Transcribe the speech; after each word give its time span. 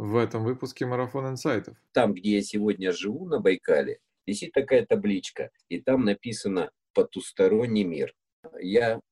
в 0.00 0.16
этом 0.16 0.44
выпуске 0.44 0.86
«Марафон 0.86 1.28
инсайтов». 1.28 1.76
Там, 1.92 2.14
где 2.14 2.36
я 2.36 2.42
сегодня 2.42 2.90
живу, 2.90 3.26
на 3.26 3.38
Байкале, 3.38 3.98
висит 4.26 4.52
такая 4.52 4.86
табличка, 4.86 5.50
и 5.68 5.78
там 5.78 6.06
написано 6.06 6.70
«Потусторонний 6.94 7.84
мир». 7.84 8.14
Я 8.62 9.02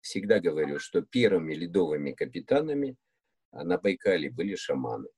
всегда 0.00 0.40
говорю, 0.40 0.78
что 0.78 1.02
первыми 1.02 1.52
ледовыми 1.52 2.12
капитанами 2.12 2.96
на 3.52 3.76
Байкале 3.76 4.30
были 4.30 4.54
шаманы. 4.54 5.10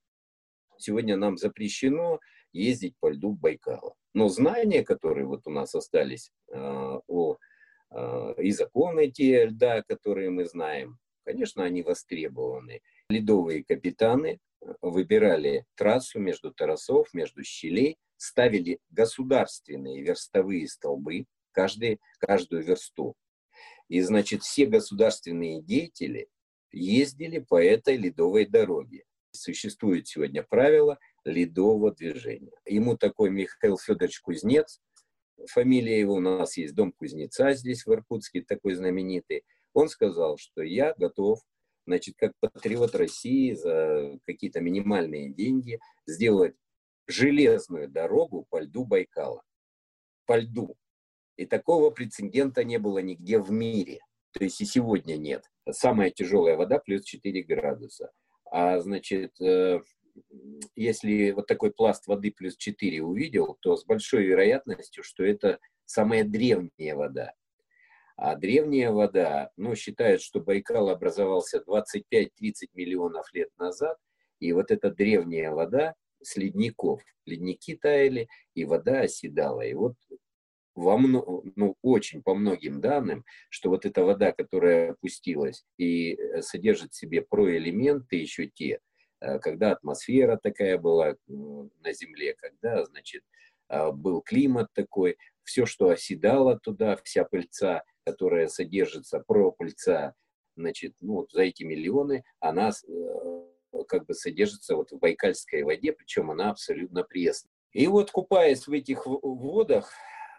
Сегодня 0.79 1.17
нам 1.17 1.37
запрещено 1.37 2.19
ездить 2.53 2.97
по 2.99 3.11
льду 3.11 3.33
Байкала. 3.33 3.95
Но 4.13 4.29
знания, 4.29 4.83
которые 4.83 5.27
вот 5.27 5.43
у 5.47 5.51
нас 5.51 5.77
остались 5.77 6.33
э, 6.49 6.57
о 7.07 7.37
э, 7.93 8.35
и 8.43 8.51
законы 8.51 9.13
те 9.13 9.45
льда, 9.45 9.85
которые 9.87 10.31
мы 10.31 10.45
знаем, 10.47 10.99
конечно, 11.25 11.63
они 11.63 11.83
востребованы. 11.83 12.81
Ледовые 13.11 13.63
капитаны 13.63 14.41
выбирали 14.81 15.65
трассу 15.75 16.19
между 16.19 16.53
торосов, 16.53 17.13
между 17.15 17.43
щелей, 17.43 17.99
ставили 18.17 18.81
государственные 18.91 20.03
верстовые 20.03 20.69
столбы, 20.69 21.27
каждый, 21.53 22.01
каждую 22.19 22.63
версту. 22.63 23.15
И, 23.89 24.01
значит, 24.03 24.43
все 24.43 24.67
государственные 24.67 25.63
деятели 25.63 26.29
ездили 26.71 27.39
по 27.39 27.63
этой 27.63 27.97
ледовой 27.97 28.47
дороге. 28.47 29.05
Существует 29.33 30.07
сегодня 30.07 30.43
правило 30.43 30.99
ледового 31.25 31.93
движения. 31.93 32.53
Ему 32.67 32.97
такой 32.97 33.31
Михаил 33.31 33.79
Федорович 33.79 34.21
Кузнец, 34.21 34.81
фамилия 35.47 35.99
его 35.99 36.15
у 36.15 36.21
нас 36.21 36.57
есть, 36.57 36.75
дом 36.75 36.93
Кузнеца 36.93 37.53
здесь 37.53 37.87
в 37.87 37.93
Иркутске, 37.93 38.43
такой 38.43 38.75
знаменитый. 38.75 39.45
Он 39.73 39.89
сказал, 39.89 40.37
что 40.37 40.63
я 40.63 40.95
готов, 40.97 41.41
значит, 41.87 42.15
как 42.17 42.33
патриот 42.41 42.95
России 42.95 43.53
за 43.53 44.19
какие-то 44.25 44.61
минимальные 44.61 45.31
деньги 45.31 45.79
сделать 46.07 46.55
железную 47.07 47.89
дорогу 47.89 48.47
по 48.51 48.61
льду 48.61 48.85
Байкала. 48.85 49.43
По 50.27 50.39
льду. 50.39 50.77
И 51.37 51.47
такого 51.47 51.91
прецедента 51.91 52.65
не 52.65 52.79
было 52.79 52.99
нигде 52.99 53.39
в 53.39 53.51
мире. 53.51 54.01
То 54.33 54.45
есть 54.45 54.61
и 54.61 54.65
сегодня 54.65 55.17
нет. 55.17 55.45
Самая 55.71 56.11
тяжелая 56.11 56.57
вода 56.57 56.79
плюс 56.79 57.03
4 57.05 57.43
градуса. 57.43 58.13
А 58.51 58.79
значит, 58.81 59.41
э, 59.41 59.81
если 60.77 61.31
вот 61.33 61.47
такой 61.47 61.73
пласт 61.73 62.07
воды 62.07 62.31
плюс 62.31 62.57
4 62.57 63.03
увидел, 63.03 63.57
то 63.61 63.77
с 63.77 63.85
большой 63.85 64.25
вероятностью, 64.25 65.03
что 65.03 65.25
это 65.25 65.59
самая 65.85 66.25
древняя 66.25 66.95
вода. 66.95 67.33
А 68.23 68.37
древняя 68.37 68.91
вода, 68.91 69.51
ну, 69.57 69.75
считают, 69.75 70.21
что 70.21 70.41
Байкал 70.41 70.91
образовался 70.91 71.65
25-30 71.67 72.29
миллионов 72.75 73.33
лет 73.33 73.49
назад, 73.57 73.97
и 74.41 74.53
вот 74.53 74.71
эта 74.71 74.91
древняя 74.91 75.53
вода 75.53 75.95
с 76.23 76.37
ледников. 76.37 77.01
Ледники 77.25 77.77
таяли, 77.77 78.29
и 78.53 78.67
вода 78.67 79.01
оседала. 79.01 79.63
И 79.63 79.73
вот 79.73 79.95
во 80.75 80.99
ну, 80.99 81.77
очень 81.81 82.23
по 82.23 82.35
многим 82.35 82.83
данным, 82.83 83.25
что 83.49 83.71
вот 83.71 83.87
эта 83.87 84.05
вода, 84.05 84.33
которая 84.33 84.91
опустилась 84.91 85.65
и 85.79 86.13
э, 86.13 86.43
содержит 86.43 86.93
в 86.93 86.99
себе 86.99 87.23
проэлементы 87.23 88.17
еще 88.17 88.49
те, 88.49 88.81
э, 89.23 89.39
когда 89.39 89.73
атмосфера 89.73 90.39
такая 90.43 90.77
была 90.77 91.17
на 91.27 91.93
Земле, 91.95 92.35
когда, 92.35 92.85
значит, 92.85 93.23
а, 93.71 93.93
был 93.93 94.21
климат 94.21 94.67
такой, 94.75 95.17
все, 95.51 95.67
что 95.67 95.89
оседало 95.89 96.61
туда, 96.61 96.97
вся 97.03 97.25
пыльца, 97.25 97.83
которая 98.05 98.47
содержится, 98.47 99.19
пропыльца, 99.19 100.15
значит, 100.55 100.95
ну, 101.01 101.15
вот 101.15 101.33
за 101.33 101.43
эти 101.43 101.65
миллионы, 101.65 102.23
она 102.39 102.71
э, 102.71 103.83
как 103.89 104.07
бы 104.07 104.15
содержится 104.15 104.77
вот 104.77 104.93
в 104.93 104.99
байкальской 105.01 105.65
воде, 105.65 105.93
причем 105.93 106.31
она 106.31 106.51
абсолютно 106.51 107.03
пресная. 107.03 107.51
И 107.73 107.89
вот 107.89 108.13
купаясь 108.13 108.69
в 108.69 108.73
этих 108.73 109.07
водах, 109.07 109.93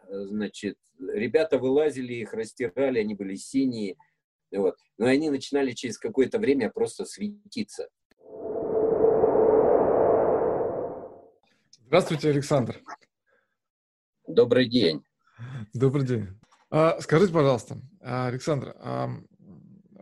значит, 0.08 0.78
ребята 0.98 1.60
вылазили, 1.60 2.14
их 2.14 2.34
растирали, 2.34 3.00
они 3.00 3.14
были 3.14 3.36
синие, 3.36 3.98
вот. 4.50 4.78
Но 4.98 5.08
они 5.08 5.30
начинали 5.30 5.72
через 5.72 5.98
какое-то 5.98 6.40
время 6.40 6.70
просто 6.70 7.04
светиться. 7.04 7.90
Здравствуйте, 11.86 12.30
Александр. 12.30 12.82
Добрый 14.36 14.70
день. 14.70 15.04
Добрый 15.74 16.06
день. 16.08 16.28
А, 16.70 17.02
скажите, 17.02 17.34
пожалуйста, 17.34 17.82
Александр, 18.00 18.74
а 18.80 19.10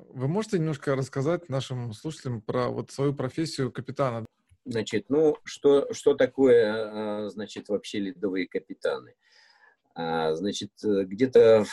вы 0.09 0.27
можете 0.27 0.59
немножко 0.59 0.95
рассказать 0.95 1.49
нашим 1.49 1.93
слушателям 1.93 2.41
про 2.41 2.69
вот 2.69 2.91
свою 2.91 3.15
профессию 3.15 3.71
капитана? 3.71 4.27
Значит, 4.65 5.05
ну, 5.09 5.35
что, 5.43 5.91
что 5.93 6.13
такое, 6.13 7.23
а, 7.25 7.29
значит, 7.29 7.69
вообще 7.69 7.99
ледовые 7.99 8.47
капитаны? 8.47 9.15
А, 9.95 10.35
значит, 10.35 10.73
где-то 10.83 11.65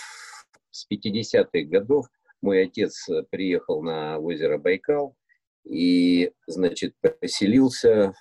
с 0.70 0.86
50-х 0.90 1.68
годов 1.68 2.06
мой 2.40 2.62
отец 2.62 3.06
приехал 3.30 3.82
на 3.82 4.18
озеро 4.18 4.56
Байкал 4.56 5.14
и, 5.62 6.32
значит, 6.46 6.94
поселился 7.20 8.14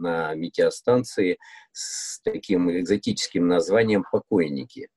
на 0.00 0.34
метеостанции 0.34 1.38
с 1.72 2.20
таким 2.22 2.70
экзотическим 2.70 3.46
названием 3.46 4.04
«Покойники». 4.10 4.88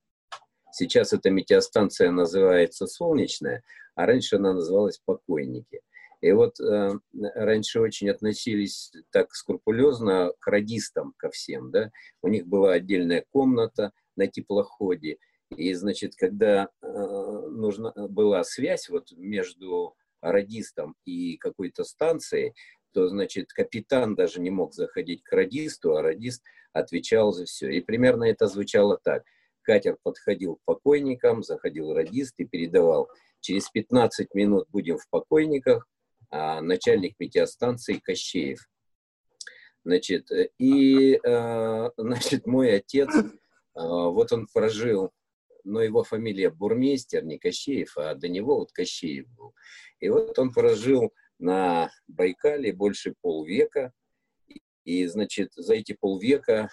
Сейчас 0.72 1.14
эта 1.14 1.30
метеостанция 1.30 2.10
называется 2.10 2.88
«Солнечная», 2.88 3.64
а 3.96 4.08
раньше 4.08 4.38
она 4.38 4.54
называлась 4.54 5.00
«Покойники». 5.06 5.82
И 6.22 6.32
вот 6.32 6.60
э, 6.60 6.92
раньше 7.36 7.82
очень 7.82 8.10
относились 8.10 8.94
так 9.12 9.36
скрупулезно 9.36 10.32
к 10.40 10.48
радистам, 10.48 11.14
ко 11.18 11.30
всем, 11.30 11.70
да. 11.70 11.92
У 12.22 12.30
них 12.30 12.48
была 12.48 12.72
отдельная 12.72 13.26
комната– 13.30 13.92
на 14.16 14.28
теплоходе. 14.28 15.18
И, 15.56 15.74
значит, 15.74 16.16
когда 16.16 16.70
э, 16.82 16.88
нужна 16.88 17.94
была 17.96 18.44
связь 18.44 18.90
вот 18.90 19.12
между 19.12 19.96
радистом 20.22 20.96
и 21.06 21.38
какой-то 21.38 21.84
станцией, 21.84 22.54
то, 22.94 23.08
значит, 23.08 23.52
капитан 23.52 24.16
даже 24.16 24.40
не 24.40 24.50
мог 24.50 24.74
заходить 24.74 25.24
к 25.24 25.32
радисту, 25.32 25.96
а 25.96 26.02
радист 26.02 26.44
отвечал 26.72 27.32
за 27.32 27.46
все. 27.46 27.70
И 27.72 27.82
примерно 27.82 28.26
это 28.26 28.48
звучало 28.48 29.00
так. 29.04 29.24
Катер 29.62 29.98
подходил 30.04 30.58
к 30.58 30.64
покойникам, 30.66 31.44
заходил 31.44 31.94
радист 31.94 32.36
и 32.38 32.46
передавал. 32.46 33.10
Через 33.40 33.70
15 33.70 34.34
минут 34.34 34.68
будем 34.70 34.98
в 34.98 35.10
покойниках, 35.10 35.88
а 36.30 36.62
начальник 36.62 37.16
метеостанции 37.20 38.02
Кощеев. 38.04 38.60
Значит, 39.86 40.30
и, 40.58 41.20
э, 41.22 41.90
значит, 41.98 42.48
мой 42.48 42.76
отец 42.76 43.10
а, 43.76 44.10
вот 44.10 44.32
он 44.32 44.48
прожил, 44.54 45.12
но 45.64 45.82
его 45.82 46.04
фамилия 46.04 46.50
Бурмейстер, 46.50 47.24
не 47.24 47.38
Кощеев, 47.38 47.98
а 47.98 48.16
до 48.16 48.30
него 48.30 48.60
вот 48.60 48.72
Кощеев 48.72 49.28
был. 49.36 49.54
И 50.00 50.10
вот 50.10 50.38
он 50.38 50.52
прожил 50.52 51.14
на 51.40 51.92
Байкале 52.08 52.74
больше 52.74 53.14
полвека. 53.22 53.92
И, 54.84 55.06
значит, 55.08 55.52
за 55.56 55.76
эти 55.76 55.94
полвека 55.94 56.70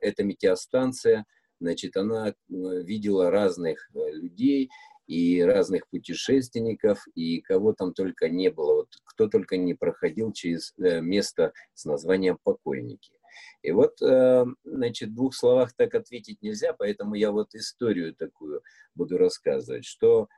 эта 0.00 0.24
метеостанция, 0.24 1.24
значит, 1.60 1.96
она 1.96 2.28
э, 2.28 2.32
видела 2.48 3.30
разных 3.30 3.88
э, 3.94 4.10
людей 4.12 4.70
и 5.06 5.42
разных 5.42 5.88
путешественников, 5.88 7.06
и 7.14 7.40
кого 7.40 7.72
там 7.72 7.92
только 7.92 8.28
не 8.28 8.50
было, 8.50 8.74
вот, 8.74 8.88
кто 9.04 9.28
только 9.28 9.56
не 9.56 9.74
проходил 9.74 10.32
через 10.32 10.74
э, 10.78 11.00
место 11.00 11.52
с 11.74 11.84
названием 11.84 12.38
«Покойники». 12.42 13.12
И 13.62 13.70
вот, 13.70 13.96
значит, 13.98 15.08
в 15.08 15.14
двух 15.14 15.34
словах 15.34 15.72
так 15.74 15.94
ответить 15.94 16.42
нельзя, 16.42 16.74
поэтому 16.74 17.14
я 17.14 17.30
вот 17.30 17.54
историю 17.54 18.14
такую 18.14 18.60
буду 18.94 19.16
рассказывать, 19.16 19.86
что 19.86 20.28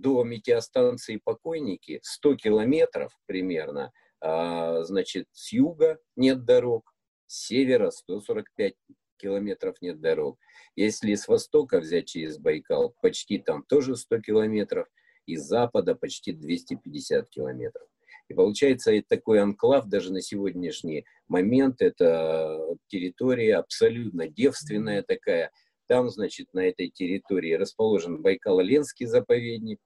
до 0.00 0.24
метеостанции 0.24 1.20
Покойники 1.22 2.00
100 2.02 2.36
километров 2.36 3.12
примерно, 3.26 3.92
а, 4.20 4.82
значит, 4.84 5.26
с 5.32 5.52
юга 5.52 5.98
нет 6.16 6.44
дорог, 6.44 6.94
с 7.26 7.46
севера 7.46 7.90
145 7.90 8.74
километров 9.18 9.76
нет 9.80 10.00
дорог. 10.00 10.38
Если 10.74 11.14
с 11.14 11.28
востока 11.28 11.80
взять 11.80 12.06
через 12.06 12.38
Байкал, 12.38 12.94
почти 13.00 13.38
там 13.38 13.62
тоже 13.64 13.96
100 13.96 14.20
километров, 14.20 14.86
и 15.26 15.36
с 15.36 15.42
запада 15.42 15.94
почти 15.94 16.32
250 16.32 17.28
километров. 17.28 17.88
И 18.28 18.34
получается, 18.34 18.92
это 18.92 19.06
такой 19.08 19.40
анклав 19.40 19.86
даже 19.86 20.12
на 20.12 20.20
сегодняшний 20.20 21.04
момент, 21.28 21.80
это 21.80 22.76
территория 22.88 23.56
абсолютно 23.56 24.28
девственная 24.28 25.02
такая. 25.02 25.50
Там, 25.86 26.08
значит, 26.10 26.48
на 26.52 26.66
этой 26.66 26.88
территории 26.88 27.52
расположен 27.52 28.20
Байкало-Ленский 28.20 29.06
заповедник, 29.06 29.78
а, 29.78 29.85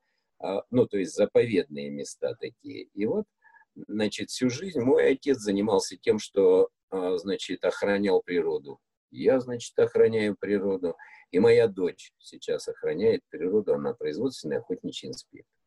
ну, 0.71 0.87
то 0.87 0.99
есть 0.99 1.15
заповедные 1.15 1.91
места 1.91 2.35
такие. 2.35 2.89
И 2.95 3.07
вот, 3.07 3.27
значит, 3.75 4.31
всю 4.31 4.51
жизнь 4.51 4.81
мой 4.81 5.13
отец 5.13 5.39
занимался 5.39 5.97
тем, 5.97 6.19
что, 6.19 6.71
а, 6.91 7.19
значит, 7.19 7.65
охранял 7.65 8.23
природу. 8.23 8.79
Я, 9.11 9.41
значит, 9.41 9.79
охраняю 9.79 10.37
природу. 10.39 10.97
И 11.31 11.39
моя 11.39 11.69
дочь 11.69 12.13
сейчас 12.19 12.69
охраняет 12.69 13.23
природу, 13.29 13.75
она 13.75 13.95
производственный 13.95 14.59
охотничий 14.59 15.09
инспектор. 15.09 15.61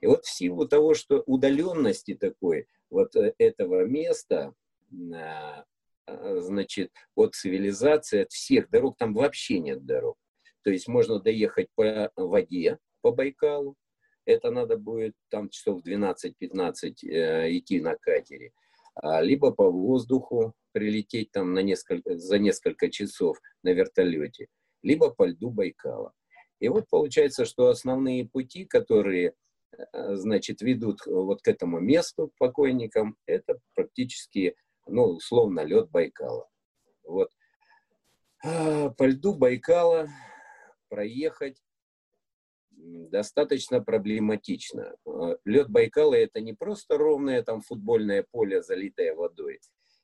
И 0.00 0.06
вот 0.06 0.24
в 0.24 0.30
силу 0.30 0.68
того, 0.68 0.94
что 0.94 1.22
удаленности 1.26 2.14
такой 2.14 2.66
вот 2.90 3.16
э, 3.16 3.34
этого 3.38 3.84
места, 3.84 4.54
значит, 6.06 6.92
от 7.14 7.34
цивилизации, 7.34 8.22
от 8.22 8.30
всех 8.30 8.68
дорог, 8.70 8.96
там 8.96 9.14
вообще 9.14 9.58
нет 9.58 9.84
дорог. 9.84 10.16
То 10.62 10.70
есть 10.70 10.86
можно 10.86 11.18
доехать 11.18 11.68
по 11.74 12.10
воде, 12.16 12.78
по 13.00 13.10
Байкалу, 13.10 13.76
это 14.26 14.50
надо 14.50 14.76
будет 14.76 15.14
там 15.28 15.48
часов 15.48 15.82
12-15 15.84 16.94
э, 17.02 17.56
идти 17.56 17.80
на 17.80 17.96
катере, 17.96 18.52
а, 18.94 19.20
либо 19.20 19.50
по 19.52 19.70
воздуху 19.70 20.54
прилететь 20.72 21.30
там 21.32 21.52
на 21.52 21.60
несколько, 21.60 22.16
за 22.16 22.38
несколько 22.38 22.90
часов 22.90 23.38
на 23.62 23.70
вертолете, 23.70 24.48
либо 24.82 25.10
по 25.10 25.26
льду 25.26 25.50
Байкала. 25.50 26.12
И 26.60 26.68
вот 26.68 26.88
получается, 26.88 27.44
что 27.44 27.68
основные 27.68 28.26
пути, 28.26 28.64
которые, 28.64 29.34
э, 29.72 30.14
значит, 30.14 30.62
ведут 30.62 31.04
вот 31.06 31.42
к 31.42 31.48
этому 31.48 31.80
месту 31.80 32.32
покойникам, 32.38 33.16
это 33.26 33.58
практически, 33.74 34.56
ну, 34.86 35.04
условно, 35.04 35.60
лед 35.64 35.90
Байкала. 35.90 36.48
Вот. 37.02 37.30
А, 38.44 38.90
по 38.90 39.04
льду 39.04 39.34
Байкала 39.34 40.08
проехать 40.88 41.63
достаточно 42.84 43.80
проблематично. 43.80 44.94
Э, 45.06 45.36
Лед 45.44 45.68
Байкала 45.68 46.14
это 46.14 46.40
не 46.40 46.52
просто 46.52 46.98
ровное 46.98 47.42
там 47.42 47.60
футбольное 47.62 48.24
поле, 48.30 48.62
залитое 48.62 49.14
водой. 49.14 49.60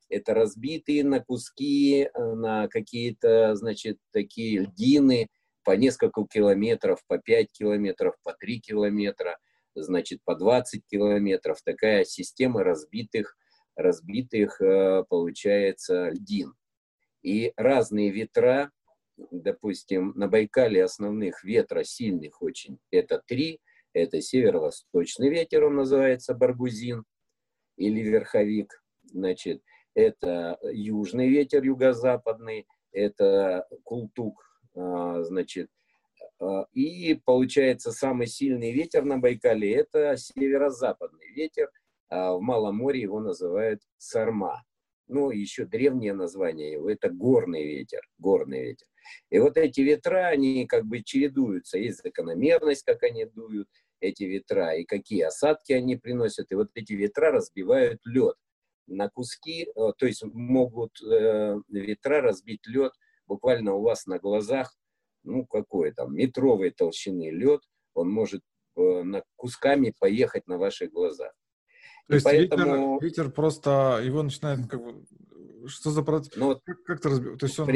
Это 0.08 0.34
разбитые 0.34 1.04
на 1.04 1.20
куски, 1.20 2.08
э, 2.12 2.34
на 2.34 2.68
какие-то, 2.68 3.54
значит, 3.54 3.98
такие 4.12 4.60
льдины 4.60 5.28
по 5.64 5.72
несколько 5.72 6.24
километров, 6.26 7.00
по 7.06 7.18
5 7.18 7.52
километров, 7.52 8.14
по 8.22 8.32
3 8.32 8.60
километра, 8.60 9.38
значит, 9.74 10.20
по 10.24 10.34
20 10.34 10.82
километров. 10.90 11.60
Такая 11.62 12.04
система 12.04 12.64
разбитых, 12.64 13.36
разбитых, 13.76 14.60
э, 14.60 15.04
получается, 15.08 16.10
льдин. 16.10 16.54
И 17.22 17.52
разные 17.56 18.10
ветра 18.10 18.70
допустим, 19.30 20.12
на 20.16 20.28
Байкале 20.28 20.84
основных 20.84 21.44
ветра 21.44 21.84
сильных 21.84 22.42
очень 22.42 22.78
это 22.90 23.22
три. 23.26 23.60
Это 23.92 24.20
северо-восточный 24.20 25.30
ветер, 25.30 25.64
он 25.64 25.74
называется 25.74 26.32
баргузин 26.32 27.04
или 27.76 28.00
верховик. 28.00 28.84
Значит, 29.02 29.62
это 29.94 30.58
южный 30.62 31.28
ветер, 31.28 31.64
юго-западный, 31.64 32.68
это 32.92 33.66
култук, 33.82 34.44
а, 34.76 35.24
значит, 35.24 35.70
а, 36.40 36.66
и 36.72 37.14
получается 37.24 37.90
самый 37.90 38.26
сильный 38.26 38.72
ветер 38.72 39.04
на 39.04 39.18
Байкале 39.18 39.74
это 39.74 40.16
северо-западный 40.16 41.32
ветер, 41.32 41.70
а 42.08 42.34
в 42.34 42.40
Малом 42.40 42.76
море 42.76 43.00
его 43.00 43.20
называют 43.20 43.82
сарма. 43.98 44.62
Ну, 45.12 45.30
еще 45.30 45.64
древнее 45.64 46.14
название 46.14 46.72
его 46.72 46.88
это 46.88 47.10
горный 47.10 47.64
ветер, 47.64 48.00
горный 48.18 48.62
ветер. 48.62 48.86
И 49.30 49.40
вот 49.40 49.56
эти 49.56 49.80
ветра, 49.80 50.28
они 50.28 50.66
как 50.66 50.86
бы 50.86 51.02
чередуются. 51.02 51.78
Есть 51.78 52.02
закономерность, 52.02 52.84
как 52.84 53.02
они 53.02 53.24
дуют, 53.24 53.68
эти 53.98 54.22
ветра, 54.22 54.76
и 54.76 54.84
какие 54.84 55.22
осадки 55.22 55.72
они 55.72 55.96
приносят. 55.96 56.52
И 56.52 56.54
вот 56.54 56.70
эти 56.74 56.92
ветра 56.92 57.32
разбивают 57.32 58.00
лед 58.04 58.36
на 58.86 59.08
куски, 59.08 59.64
э, 59.64 59.92
то 59.98 60.06
есть 60.06 60.22
могут 60.22 60.92
э, 61.02 61.56
ветра 61.68 62.20
разбить 62.20 62.66
лед 62.66 62.92
буквально 63.26 63.74
у 63.74 63.82
вас 63.82 64.06
на 64.06 64.18
глазах, 64.18 64.76
ну 65.24 65.44
какой 65.44 65.92
там, 65.92 66.14
метровой 66.14 66.70
толщины 66.70 67.30
лед, 67.30 67.62
он 67.94 68.10
может 68.10 68.42
э, 68.76 69.02
на 69.02 69.22
кусками 69.36 69.92
поехать 69.98 70.46
на 70.46 70.56
ваших 70.58 70.92
глазах. 70.92 71.32
То 72.10 72.14
есть 72.14 72.24
поэтому... 72.24 72.94
ветер, 72.94 73.22
ветер 73.22 73.30
просто, 73.30 74.00
его 74.04 74.24
начинает 74.24 74.66
как 74.68 74.82
бы, 74.82 75.04
что 75.68 75.90
за 75.90 76.02
процесс? 76.02 76.34
Ну, 76.34 76.46
вот 76.46 76.60
как, 76.64 76.82
как-то 76.82 77.10
разбивать? 77.10 77.38
То 77.38 77.46
есть 77.46 77.58
он... 77.60 77.70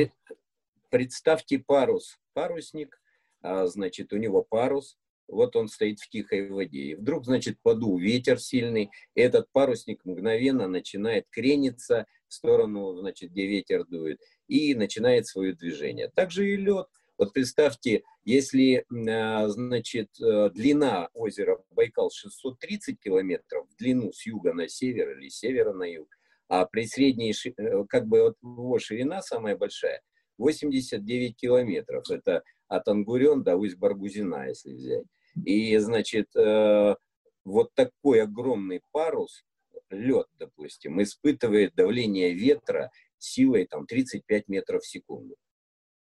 Представьте 0.90 1.60
парус, 1.60 2.18
парусник, 2.32 3.00
а, 3.42 3.68
значит, 3.68 4.12
у 4.12 4.16
него 4.16 4.42
парус, 4.42 4.98
вот 5.28 5.54
он 5.54 5.68
стоит 5.68 6.00
в 6.00 6.08
тихой 6.08 6.50
воде. 6.50 6.78
И 6.78 6.94
вдруг, 6.96 7.26
значит, 7.26 7.58
подул 7.62 7.96
ветер 7.96 8.40
сильный, 8.40 8.90
и 9.14 9.20
этот 9.20 9.46
парусник 9.52 10.04
мгновенно 10.04 10.66
начинает 10.66 11.26
крениться 11.30 12.06
в 12.26 12.34
сторону, 12.34 12.96
значит, 12.96 13.30
где 13.30 13.46
ветер 13.46 13.84
дует, 13.84 14.20
и 14.48 14.74
начинает 14.74 15.28
свое 15.28 15.54
движение. 15.54 16.08
Также 16.08 16.50
и 16.50 16.56
лед. 16.56 16.88
Вот 17.16 17.32
представьте, 17.32 18.02
если, 18.24 18.84
а, 19.08 19.48
значит, 19.48 20.08
э, 20.20 20.50
длина 20.50 21.08
озера 21.14 21.62
Байкал 21.70 22.10
630 22.10 22.98
километров, 22.98 23.68
в 23.68 23.76
длину 23.76 24.12
с 24.12 24.26
юга 24.26 24.52
на 24.52 24.68
север 24.68 25.16
или 25.16 25.28
с 25.28 25.38
севера 25.38 25.72
на 25.72 25.84
юг, 25.84 26.08
а 26.48 26.66
при 26.66 26.86
средней, 26.86 27.32
э, 27.32 27.84
как 27.88 28.06
бы 28.06 28.22
вот 28.22 28.36
его 28.42 28.78
ширина 28.80 29.22
самая 29.22 29.56
большая, 29.56 30.02
89 30.38 31.36
километров. 31.36 32.10
Это 32.10 32.42
от 32.66 32.88
Ангурен 32.88 33.44
до 33.44 33.56
Усть-Баргузина, 33.56 34.48
если 34.48 34.72
взять. 34.72 35.06
И, 35.44 35.76
значит, 35.78 36.34
э, 36.34 36.96
вот 37.44 37.72
такой 37.74 38.22
огромный 38.22 38.80
парус, 38.90 39.44
лед, 39.90 40.26
допустим, 40.38 41.00
испытывает 41.02 41.74
давление 41.74 42.32
ветра 42.32 42.90
силой 43.18 43.66
там 43.66 43.86
35 43.86 44.48
метров 44.48 44.82
в 44.82 44.88
секунду. 44.88 45.36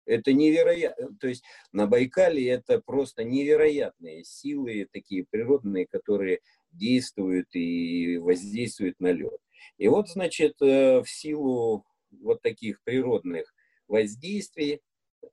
Это 0.05 0.33
невероятно. 0.33 1.15
То 1.19 1.27
есть 1.27 1.43
на 1.71 1.87
Байкале 1.87 2.49
это 2.49 2.79
просто 2.79 3.23
невероятные 3.23 4.23
силы, 4.23 4.87
такие 4.91 5.25
природные, 5.29 5.87
которые 5.87 6.39
действуют 6.71 7.47
и 7.53 8.17
воздействуют 8.17 8.99
на 8.99 9.11
лед. 9.11 9.39
И 9.77 9.87
вот, 9.87 10.09
значит, 10.09 10.61
э, 10.61 11.01
в 11.01 11.09
силу 11.09 11.85
вот 12.11 12.41
таких 12.41 12.81
природных 12.83 13.53
воздействий, 13.87 14.81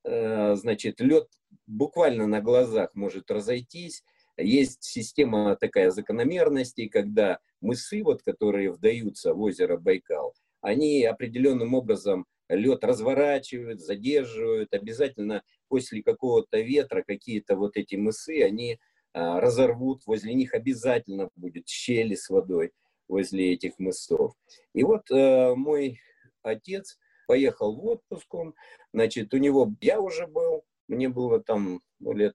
э, 0.04 0.54
значит, 0.54 1.00
лед 1.00 1.28
буквально 1.66 2.26
на 2.26 2.40
глазах 2.40 2.90
может 2.94 3.30
разойтись. 3.30 4.04
Есть 4.36 4.82
система 4.84 5.56
такая 5.56 5.90
закономерности, 5.90 6.88
когда 6.88 7.38
мысы, 7.60 8.02
вот, 8.02 8.22
которые 8.22 8.70
вдаются 8.70 9.34
в 9.34 9.40
озеро 9.40 9.76
Байкал, 9.76 10.34
они 10.60 11.04
определенным 11.04 11.74
образом 11.74 12.26
лед 12.50 12.84
разворачивают, 12.84 13.80
задерживают. 13.80 14.74
Обязательно 14.74 15.42
после 15.68 16.02
какого-то 16.02 16.60
ветра 16.60 17.02
какие-то 17.06 17.56
вот 17.56 17.76
эти 17.76 17.96
мысы, 17.96 18.42
они 18.42 18.78
а, 19.12 19.40
разорвут, 19.40 20.02
возле 20.06 20.34
них 20.34 20.54
обязательно 20.54 21.30
будет 21.36 21.68
щели 21.68 22.14
с 22.14 22.28
водой 22.28 22.72
возле 23.08 23.54
этих 23.54 23.78
мысов. 23.78 24.34
И 24.72 24.84
вот 24.84 25.10
э, 25.10 25.54
мой 25.56 25.98
отец 26.42 26.96
поехал 27.26 27.74
в 27.74 27.84
отпуск 27.86 28.32
он, 28.34 28.54
значит, 28.92 29.34
у 29.34 29.38
него 29.38 29.74
я 29.80 30.00
уже 30.00 30.26
был, 30.26 30.64
мне 30.86 31.08
было 31.08 31.42
там 31.42 31.80
ну, 31.98 32.12
лет 32.12 32.34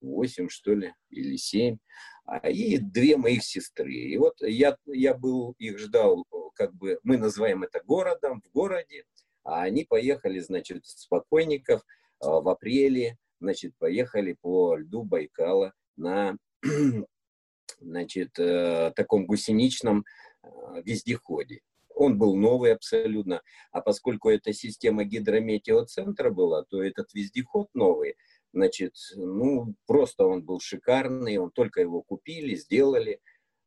8, 0.00 0.48
что 0.48 0.74
ли, 0.74 0.94
или 1.10 1.36
7, 1.36 1.76
а, 2.24 2.48
и 2.48 2.78
две 2.78 3.16
моих 3.16 3.42
сестры. 3.42 3.92
И 3.92 4.16
вот 4.16 4.40
я, 4.40 4.76
я 4.86 5.14
был, 5.14 5.54
их 5.58 5.78
ждал, 5.78 6.24
как 6.54 6.74
бы, 6.74 6.98
мы 7.02 7.18
называем 7.18 7.62
это 7.64 7.82
городом, 7.84 8.42
в 8.42 8.52
городе, 8.52 9.04
а 9.44 9.62
они 9.62 9.84
поехали, 9.84 10.38
значит, 10.38 10.86
с 10.86 11.06
покойников 11.06 11.82
а, 12.20 12.40
в 12.40 12.48
апреле, 12.48 13.18
значит, 13.40 13.74
поехали 13.78 14.36
по 14.40 14.76
льду 14.76 15.02
Байкала 15.02 15.72
на, 15.96 16.36
значит, 17.80 18.38
э, 18.38 18.92
таком 18.94 19.26
гусеничном 19.26 20.04
э, 20.42 20.48
вездеходе. 20.84 21.60
Он 21.94 22.18
был 22.18 22.36
новый 22.36 22.72
абсолютно. 22.72 23.42
А 23.70 23.80
поскольку 23.80 24.30
эта 24.30 24.52
система 24.52 25.04
гидрометеоцентра 25.04 26.30
была, 26.30 26.64
то 26.64 26.82
этот 26.82 27.12
вездеход 27.12 27.68
новый, 27.74 28.16
значит, 28.52 28.94
ну, 29.14 29.74
просто 29.86 30.24
он 30.24 30.44
был 30.44 30.60
шикарный, 30.60 31.36
он 31.38 31.50
только 31.50 31.80
его 31.80 32.02
купили, 32.02 32.54
сделали, 32.54 33.20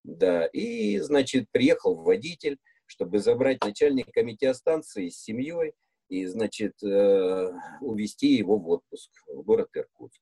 да, 0.03 0.45
и, 0.45 0.99
значит, 0.99 1.49
приехал 1.51 1.95
водитель, 1.95 2.59
чтобы 2.85 3.19
забрать 3.19 3.63
начальника 3.63 4.23
метеостанции 4.23 5.09
с 5.09 5.21
семьей 5.21 5.73
и, 6.09 6.25
значит, 6.25 6.81
э, 6.83 7.51
увезти 7.81 8.35
его 8.35 8.57
в 8.57 8.69
отпуск 8.69 9.11
в 9.27 9.41
город 9.41 9.69
Иркутск. 9.75 10.21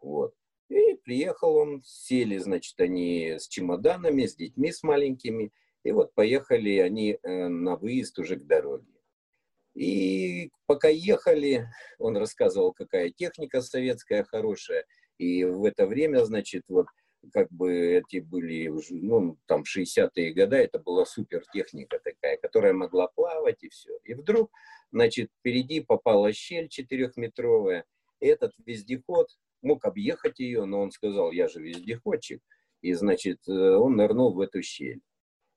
Вот. 0.00 0.34
И 0.68 0.94
приехал 1.04 1.56
он, 1.56 1.82
сели, 1.84 2.38
значит, 2.38 2.78
они 2.80 3.36
с 3.38 3.48
чемоданами, 3.48 4.26
с 4.26 4.36
детьми, 4.36 4.70
с 4.70 4.82
маленькими, 4.82 5.52
и 5.82 5.92
вот 5.92 6.14
поехали 6.14 6.78
они 6.78 7.18
э, 7.22 7.48
на 7.48 7.76
выезд 7.76 8.18
уже 8.18 8.36
к 8.36 8.46
дороге. 8.46 8.86
И 9.74 10.50
пока 10.66 10.88
ехали, 10.88 11.68
он 11.98 12.16
рассказывал, 12.16 12.72
какая 12.72 13.10
техника 13.10 13.62
советская 13.62 14.24
хорошая. 14.24 14.84
И 15.18 15.44
в 15.44 15.64
это 15.64 15.86
время, 15.86 16.24
значит, 16.24 16.64
вот 16.68 16.86
как 17.32 17.50
бы 17.50 17.72
эти 17.72 18.20
были, 18.20 18.72
ну, 18.90 19.38
там, 19.46 19.62
60-е 19.62 20.32
годы, 20.32 20.56
это 20.56 20.78
была 20.78 21.04
супер 21.04 21.44
техника 21.52 22.00
такая, 22.02 22.36
которая 22.38 22.72
могла 22.72 23.08
плавать 23.08 23.62
и 23.62 23.68
все. 23.68 23.98
И 24.04 24.14
вдруг, 24.14 24.50
значит, 24.90 25.30
впереди 25.38 25.80
попала 25.80 26.32
щель 26.32 26.68
четырехметровая, 26.68 27.84
этот 28.20 28.52
вездеход 28.64 29.28
мог 29.62 29.84
объехать 29.84 30.38
ее, 30.38 30.64
но 30.64 30.80
он 30.80 30.90
сказал, 30.90 31.32
я 31.32 31.48
же 31.48 31.60
вездеходчик, 31.60 32.42
и, 32.80 32.92
значит, 32.94 33.40
э, 33.46 33.52
он 33.52 33.96
нырнул 33.96 34.32
в 34.32 34.40
эту 34.40 34.62
щель. 34.62 35.00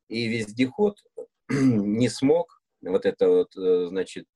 И 0.10 0.28
вездеход 0.28 0.98
не 1.50 2.10
смог 2.10 2.62
вот 2.82 3.06
это 3.06 3.30
вот, 3.30 3.56
э, 3.56 3.88
значит, 3.88 4.28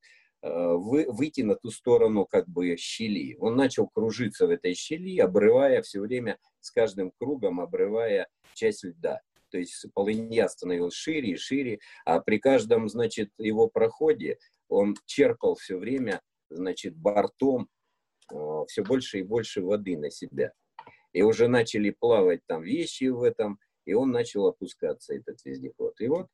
вы, 0.41 1.05
выйти 1.09 1.41
на 1.41 1.55
ту 1.55 1.71
сторону 1.71 2.25
как 2.25 2.47
бы 2.47 2.75
щели. 2.77 3.35
Он 3.39 3.55
начал 3.55 3.87
кружиться 3.87 4.47
в 4.47 4.51
этой 4.51 4.73
щели, 4.73 5.19
обрывая 5.19 5.81
все 5.81 5.99
время, 5.99 6.37
с 6.59 6.71
каждым 6.71 7.11
кругом 7.17 7.59
обрывая 7.59 8.27
часть 8.53 8.83
льда. 8.83 9.21
То 9.49 9.57
есть 9.57 9.85
полынья 9.93 10.47
становилась 10.47 10.93
шире 10.93 11.31
и 11.31 11.37
шире, 11.37 11.79
а 12.05 12.19
при 12.19 12.37
каждом, 12.37 12.89
значит, 12.89 13.31
его 13.37 13.67
проходе 13.67 14.37
он 14.67 14.95
черпал 15.05 15.55
все 15.55 15.77
время, 15.77 16.21
значит, 16.49 16.95
бортом 16.95 17.69
э, 18.31 18.35
все 18.67 18.83
больше 18.83 19.19
и 19.19 19.23
больше 19.23 19.61
воды 19.61 19.97
на 19.97 20.11
себя. 20.11 20.51
И 21.13 21.21
уже 21.21 21.47
начали 21.47 21.91
плавать 21.91 22.41
там 22.45 22.61
вещи 22.61 23.05
в 23.05 23.23
этом, 23.23 23.59
и 23.85 23.93
он 23.93 24.11
начал 24.11 24.47
опускаться, 24.47 25.15
этот 25.15 25.43
вездеход. 25.45 25.99
И 26.01 26.07
вот, 26.07 26.27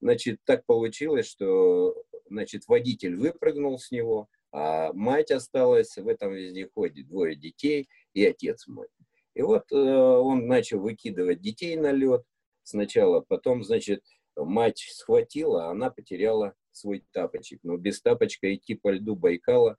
значит, 0.00 0.40
так 0.44 0.66
получилось, 0.66 1.26
что, 1.26 1.94
значит, 2.28 2.66
водитель 2.68 3.16
выпрыгнул 3.16 3.78
с 3.78 3.90
него, 3.90 4.28
а 4.52 4.92
мать 4.92 5.30
осталась 5.30 5.96
в 5.96 6.08
этом 6.08 6.32
вездеходе, 6.32 7.02
двое 7.02 7.36
детей 7.36 7.88
и 8.14 8.24
отец 8.24 8.66
мой. 8.66 8.88
И 9.34 9.42
вот 9.42 9.70
э, 9.70 9.76
он 9.76 10.46
начал 10.46 10.80
выкидывать 10.80 11.40
детей 11.40 11.76
на 11.76 11.92
лед 11.92 12.24
сначала, 12.62 13.20
потом, 13.20 13.62
значит, 13.62 14.02
мать 14.34 14.78
схватила, 14.78 15.66
а 15.66 15.70
она 15.70 15.90
потеряла 15.90 16.54
свой 16.72 17.04
тапочек. 17.12 17.60
Но 17.62 17.76
без 17.76 18.00
тапочка 18.00 18.54
идти 18.54 18.74
по 18.74 18.90
льду 18.90 19.14
Байкала 19.14 19.76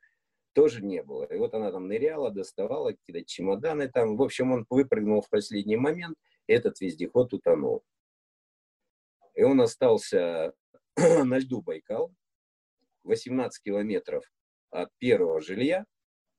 тоже 0.53 0.83
не 0.83 1.03
было. 1.03 1.23
И 1.23 1.37
вот 1.37 1.53
она 1.53 1.71
там 1.71 1.87
ныряла, 1.87 2.31
доставала 2.31 2.91
какие-то 2.91 3.23
чемоданы 3.25 3.89
там. 3.89 4.17
В 4.17 4.21
общем, 4.21 4.51
он 4.51 4.65
выпрыгнул 4.69 5.21
в 5.21 5.29
последний 5.29 5.77
момент– 5.77 6.17
этот 6.47 6.79
вездеход 6.81 7.33
утонул. 7.33 7.83
И 9.35 9.43
он 9.43 9.61
остался 9.61 10.53
на 10.97 11.37
льду 11.37 11.61
Байкал, 11.61 12.13
18 13.07 13.63
километров 13.63 14.23
от 14.69 14.89
первого 14.99 15.41
жилья, 15.41 15.85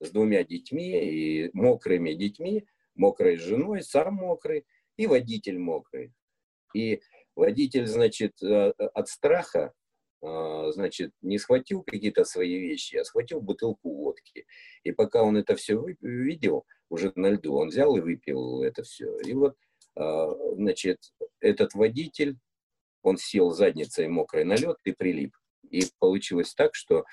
с 0.01 0.11
двумя 0.11 0.45
детьми 0.45 0.93
и 0.93 1.51
мокрыми 1.53 2.13
детьми, 2.15 2.67
мокрой 2.95 3.37
женой, 3.37 3.83
сам 3.83 4.15
мокрый 4.15 4.65
и 4.97 5.07
водитель 5.07 5.59
мокрый. 5.59 6.13
И 6.75 7.01
водитель, 7.35 7.87
значит, 7.87 8.41
э, 8.43 8.73
от 8.95 9.09
страха, 9.09 9.73
э, 10.23 10.71
значит, 10.73 11.13
не 11.23 11.39
схватил 11.39 11.83
какие-то 11.83 12.25
свои 12.25 12.59
вещи, 12.59 12.97
а 12.97 13.05
схватил 13.05 13.41
бутылку 13.41 13.93
водки. 13.95 14.47
И 14.85 14.93
пока 14.93 15.23
он 15.23 15.37
это 15.37 15.57
все 15.57 15.83
видел 16.01 16.65
уже 16.91 17.13
на 17.17 17.31
льду, 17.31 17.55
он 17.55 17.69
взял 17.69 17.97
и 17.97 18.01
выпил 18.01 18.63
это 18.63 18.83
все. 18.83 19.19
И 19.21 19.33
вот 19.33 19.57
а, 19.99 20.29
значит, 20.55 20.99
этот 21.41 21.75
водитель, 21.75 22.39
он 23.03 23.17
сел 23.17 23.51
задницей 23.51 24.09
мокрой 24.09 24.45
на 24.45 24.55
лед 24.55 24.77
и 24.85 24.93
прилип. 24.93 25.35
И 25.71 25.83
получилось 25.99 26.55
так, 26.55 26.75
что 26.75 27.05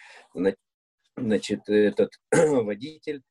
значит, 1.15 1.67
этот 1.69 2.11
водитель 2.31 3.21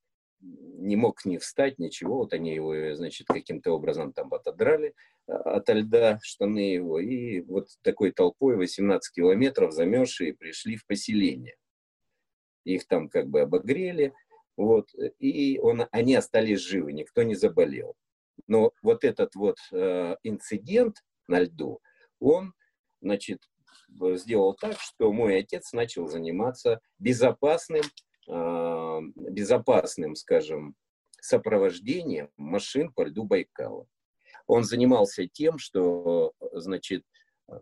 не 0.41 0.97
мог 0.97 1.25
ни 1.25 1.39
встать, 1.39 1.79
ничего. 1.79 2.19
Вот 2.19 2.33
они 2.33 2.55
его, 2.55 2.95
значит, 2.95 3.27
каким-то 3.27 3.73
образом 3.73 4.13
там 4.13 4.33
отодрали 4.33 4.95
а, 5.27 5.57
от 5.57 5.69
льда 5.71 6.19
штаны 6.23 6.75
его. 6.75 6.99
И 7.01 7.41
вот 7.43 7.69
такой 7.83 8.13
толпой 8.13 8.57
18 8.57 9.15
километров 9.15 9.73
замерзшие 9.73 10.35
пришли 10.35 10.77
в 10.77 10.87
поселение. 10.87 11.57
Их 12.65 12.87
там 12.87 13.09
как 13.09 13.29
бы 13.29 13.41
обогрели. 13.41 14.13
Вот, 14.57 14.91
и 15.19 15.59
он, 15.59 15.87
они 15.91 16.15
остались 16.15 16.61
живы, 16.61 16.93
никто 16.93 17.25
не 17.25 17.35
заболел. 17.35 17.97
Но 18.47 18.73
вот 18.83 19.03
этот 19.03 19.35
вот 19.35 19.57
э, 19.73 20.17
инцидент 20.23 21.03
на 21.27 21.41
льду, 21.41 21.81
он, 22.21 22.55
значит, 23.01 23.41
сделал 24.17 24.55
так, 24.55 24.79
что 24.79 25.13
мой 25.13 25.39
отец 25.39 25.73
начал 25.73 26.09
заниматься 26.09 26.81
безопасным, 26.99 27.83
э, 28.29 29.01
безопасным, 29.15 30.15
скажем, 30.15 30.75
сопровождением 31.21 32.31
машин 32.37 32.93
по 32.93 33.05
льду 33.05 33.25
Байкала. 33.25 33.87
Он 34.47 34.65
занимался 34.65 35.27
тем, 35.27 35.59
что, 35.59 36.33
значит, 36.53 37.05
э, 37.49 37.55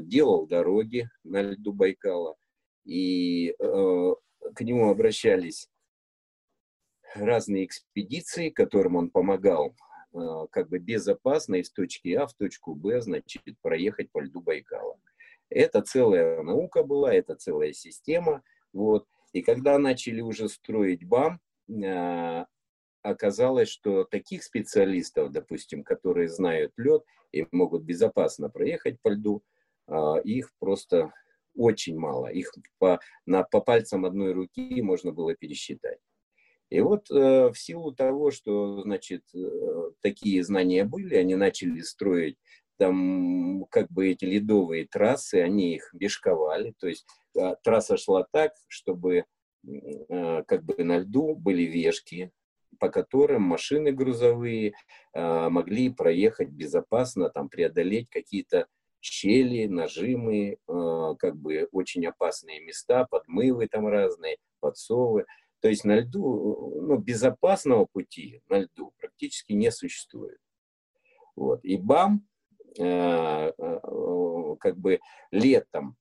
делал 0.00 0.46
дороги 0.46 1.08
на 1.24 1.42
льду 1.42 1.72
Байкала, 1.72 2.36
и 2.84 3.50
э, 3.50 4.14
к 4.54 4.60
нему 4.60 4.90
обращались 4.90 5.68
разные 7.14 7.64
экспедиции, 7.66 8.50
которым 8.50 8.96
он 8.96 9.10
помогал 9.10 9.68
э, 9.68 9.95
как 10.50 10.68
бы 10.68 10.78
безопасно 10.78 11.56
из 11.56 11.70
точки 11.70 12.14
А 12.14 12.26
в 12.26 12.34
точку 12.34 12.74
Б, 12.74 13.00
значит, 13.00 13.42
проехать 13.62 14.10
по 14.10 14.20
льду 14.20 14.40
Байкала. 14.40 14.98
Это 15.48 15.82
целая 15.82 16.42
наука 16.42 16.82
была, 16.82 17.14
это 17.14 17.36
целая 17.36 17.72
система. 17.72 18.42
Вот. 18.72 19.06
И 19.32 19.42
когда 19.42 19.78
начали 19.78 20.20
уже 20.20 20.48
строить 20.48 21.04
БАМ, 21.04 21.40
э, 21.68 22.44
оказалось, 23.02 23.68
что 23.68 24.04
таких 24.04 24.42
специалистов, 24.42 25.30
допустим, 25.30 25.84
которые 25.84 26.28
знают 26.28 26.72
лед 26.76 27.02
и 27.32 27.46
могут 27.52 27.82
безопасно 27.82 28.50
проехать 28.50 29.00
по 29.00 29.08
льду, 29.08 29.42
э, 29.88 30.20
их 30.24 30.52
просто 30.58 31.12
очень 31.54 31.98
мало. 31.98 32.26
Их 32.26 32.52
по, 32.78 33.00
на, 33.24 33.42
по 33.44 33.60
пальцам 33.60 34.04
одной 34.04 34.32
руки 34.32 34.80
можно 34.82 35.12
было 35.12 35.34
пересчитать. 35.34 35.98
И 36.70 36.80
вот 36.80 37.10
э, 37.10 37.50
в 37.50 37.54
силу 37.56 37.92
того, 37.92 38.30
что, 38.30 38.82
значит, 38.82 39.22
э, 39.34 39.90
такие 40.00 40.42
знания 40.42 40.84
были, 40.84 41.14
они 41.14 41.36
начали 41.36 41.80
строить 41.80 42.36
там 42.78 43.64
как 43.70 43.90
бы 43.90 44.08
эти 44.08 44.24
ледовые 44.24 44.86
трассы, 44.86 45.36
они 45.36 45.74
их 45.76 45.90
бешковали, 45.92 46.74
то 46.78 46.88
есть 46.88 47.06
э, 47.36 47.54
трасса 47.62 47.96
шла 47.96 48.26
так, 48.30 48.52
чтобы 48.68 49.24
э, 49.66 50.42
как 50.46 50.64
бы 50.64 50.82
на 50.84 50.98
льду 50.98 51.34
были 51.34 51.62
вешки, 51.62 52.32
по 52.78 52.88
которым 52.88 53.42
машины 53.42 53.92
грузовые 53.92 54.74
э, 55.14 55.48
могли 55.48 55.90
проехать 55.90 56.50
безопасно, 56.50 57.30
там 57.30 57.48
преодолеть 57.48 58.08
какие-то 58.10 58.66
щели, 59.00 59.66
нажимы, 59.66 60.58
э, 60.68 61.14
как 61.18 61.36
бы 61.36 61.68
очень 61.72 62.06
опасные 62.06 62.60
места, 62.60 63.06
подмывы 63.10 63.68
там 63.68 63.86
разные, 63.86 64.36
подсовы. 64.60 65.26
То 65.60 65.68
есть 65.68 65.84
на 65.84 65.96
льду, 65.96 66.82
ну, 66.82 66.98
безопасного 66.98 67.86
пути 67.86 68.42
на 68.48 68.60
льду 68.60 68.92
практически 68.98 69.52
не 69.52 69.70
существует. 69.70 70.38
Вот. 71.34 71.64
И 71.64 71.76
БАМ 71.76 72.26
э, 72.78 72.82
э, 72.84 73.80
как 74.60 74.78
бы 74.78 75.00
летом 75.30 75.96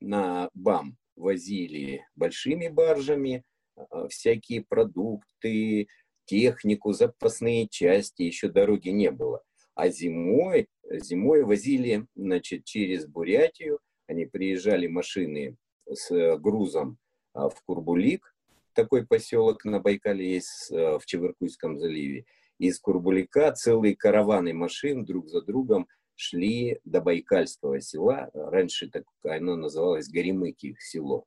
на 0.00 0.50
БАМ 0.54 0.96
возили 1.16 2.06
большими 2.14 2.68
баржами 2.68 3.44
э, 3.76 4.08
всякие 4.08 4.64
продукты, 4.64 5.88
технику, 6.26 6.92
запасные 6.92 7.68
части, 7.68 8.22
еще 8.22 8.48
дороги 8.48 8.88
не 8.88 9.10
было. 9.10 9.42
А 9.74 9.88
зимой, 9.88 10.68
зимой 10.90 11.44
возили 11.44 12.06
значит, 12.14 12.64
через 12.64 13.06
Бурятию, 13.06 13.80
они 14.06 14.26
приезжали 14.26 14.86
машины 14.86 15.56
с 15.86 16.36
грузом 16.38 16.98
в 17.34 17.54
Курбулик, 17.66 18.34
такой 18.74 19.06
поселок 19.06 19.64
на 19.64 19.80
Байкале 19.80 20.34
есть 20.34 20.70
э, 20.70 20.98
в 20.98 21.06
Чевыркуйском 21.06 21.78
заливе. 21.78 22.26
Из 22.58 22.78
Курбулика 22.78 23.52
целые 23.52 23.96
караваны 23.96 24.52
машин 24.52 25.04
друг 25.04 25.28
за 25.28 25.42
другом 25.42 25.88
шли 26.16 26.80
до 26.84 27.00
Байкальского 27.00 27.80
села. 27.80 28.30
Раньше 28.34 28.88
так, 28.88 29.04
оно 29.24 29.56
называлось 29.56 30.08
Горемыки 30.08 30.76
село. 30.78 31.26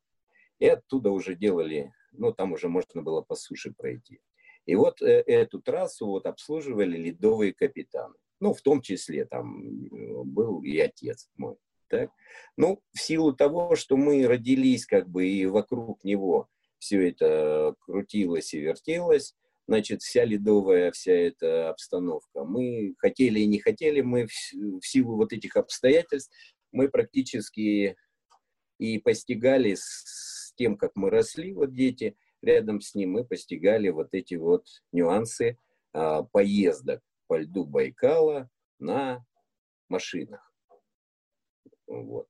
И 0.60 0.68
оттуда 0.68 1.12
уже 1.12 1.36
делали, 1.36 1.94
ну 2.12 2.34
там 2.34 2.54
уже 2.54 2.70
можно 2.70 3.02
было 3.02 3.22
по 3.22 3.36
суше 3.36 3.74
пройти. 3.78 4.20
И 4.66 4.76
вот 4.76 5.02
э, 5.02 5.24
эту 5.26 5.62
трассу 5.62 6.08
вот 6.08 6.26
обслуживали 6.26 6.98
ледовые 6.98 7.54
капитаны. 7.54 8.16
Ну, 8.40 8.54
в 8.54 8.62
том 8.62 8.82
числе 8.82 9.26
там 9.26 9.64
э, 9.64 10.24
был 10.24 10.62
и 10.62 10.78
отец 10.78 11.30
мой. 11.38 11.56
Так? 11.90 12.12
Ну, 12.58 12.82
в 12.94 13.00
силу 13.00 13.34
того, 13.34 13.76
что 13.76 13.98
мы 13.98 14.28
родились 14.28 14.86
как 14.86 15.10
бы 15.10 15.28
и 15.28 15.46
вокруг 15.46 16.04
него 16.04 16.50
все 16.80 17.10
это 17.10 17.76
крутилось 17.80 18.54
и 18.54 18.60
вертелось, 18.60 19.36
значит, 19.68 20.02
вся 20.02 20.26
ледовая, 20.26 20.92
вся 20.92 21.14
эта 21.14 21.70
обстановка. 21.70 22.44
Мы 22.44 22.96
хотели 22.98 23.40
и 23.40 23.48
не 23.48 23.60
хотели, 23.60 24.02
мы 24.02 24.28
в, 24.28 24.32
в 24.80 24.86
силу 24.86 25.16
вот 25.16 25.34
этих 25.34 25.56
обстоятельств, 25.56 26.32
мы 26.72 26.90
практически 26.90 27.96
и 28.78 29.00
постигали 29.00 29.76
с, 29.76 30.54
тем, 30.58 30.78
как 30.78 30.92
мы 30.96 31.10
росли, 31.10 31.54
вот 31.54 31.74
дети, 31.74 32.18
рядом 32.42 32.82
с 32.82 32.96
ним 32.96 33.12
мы 33.12 33.26
постигали 33.26 33.90
вот 33.90 34.10
эти 34.12 34.36
вот 34.36 34.66
нюансы 34.92 35.58
а, 35.94 36.24
поездок 36.24 37.02
по 37.28 37.38
льду 37.38 37.66
Байкала 37.66 38.50
на 38.80 39.26
машинах. 39.88 40.47
Вот. 41.88 42.28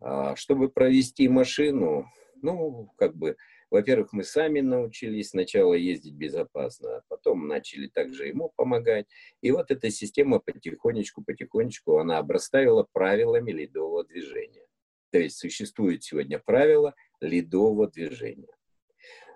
А, 0.00 0.36
чтобы 0.36 0.68
провести 0.68 1.28
машину, 1.28 2.06
ну, 2.42 2.90
как 2.96 3.16
бы, 3.16 3.36
во-первых, 3.70 4.12
мы 4.12 4.24
сами 4.24 4.60
научились 4.60 5.30
сначала 5.30 5.74
ездить 5.74 6.14
безопасно, 6.14 6.96
а 6.96 7.02
потом 7.08 7.48
начали 7.48 7.86
также 7.88 8.26
ему 8.26 8.52
помогать. 8.54 9.06
И 9.40 9.50
вот 9.50 9.70
эта 9.70 9.90
система 9.90 10.40
потихонечку, 10.40 11.22
потихонечку, 11.24 11.98
она 11.98 12.18
обрастала 12.18 12.86
правилами 12.92 13.52
ледового 13.52 14.04
движения. 14.04 14.66
То 15.10 15.18
есть 15.18 15.38
существует 15.38 16.02
сегодня 16.02 16.38
правило 16.38 16.94
ледового 17.20 17.88
движения. 17.88 18.54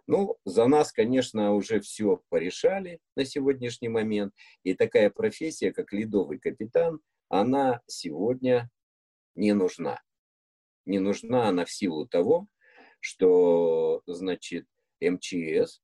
Ну, 0.06 0.38
за 0.44 0.66
нас, 0.66 0.90
конечно, 0.90 1.54
уже 1.54 1.80
все 1.80 2.22
порешали 2.30 2.98
на 3.14 3.24
сегодняшний 3.24 3.88
момент. 3.88 4.34
И 4.64 4.74
такая 4.74 5.10
профессия, 5.10 5.70
как 5.70 5.92
ледовый 5.92 6.38
капитан, 6.38 7.00
она 7.28 7.82
сегодня 7.86 8.70
не 9.38 9.54
нужна. 9.54 10.02
Не 10.84 10.98
нужна 10.98 11.48
она 11.48 11.64
в 11.64 11.70
силу 11.70 12.06
того, 12.06 12.48
что, 13.00 14.02
значит, 14.06 14.66
МЧС 15.00 15.80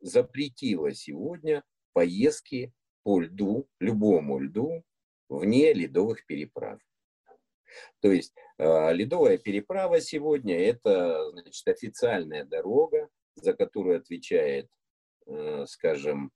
запретила 0.00 0.92
сегодня 0.92 1.64
поездки 1.92 2.72
по 3.02 3.20
льду, 3.20 3.66
любому 3.80 4.38
льду, 4.38 4.84
вне 5.28 5.72
ледовых 5.72 6.26
переправ. 6.26 6.80
То 8.00 8.10
есть 8.10 8.34
э, 8.58 8.92
ледовая 8.92 9.38
переправа 9.38 10.00
сегодня 10.00 10.58
это 10.58 11.30
значит, 11.30 11.66
официальная 11.68 12.44
дорога, 12.44 13.08
за 13.36 13.54
которую 13.54 13.98
отвечает, 13.98 14.68
э, 15.26 15.64
скажем, 15.66 16.32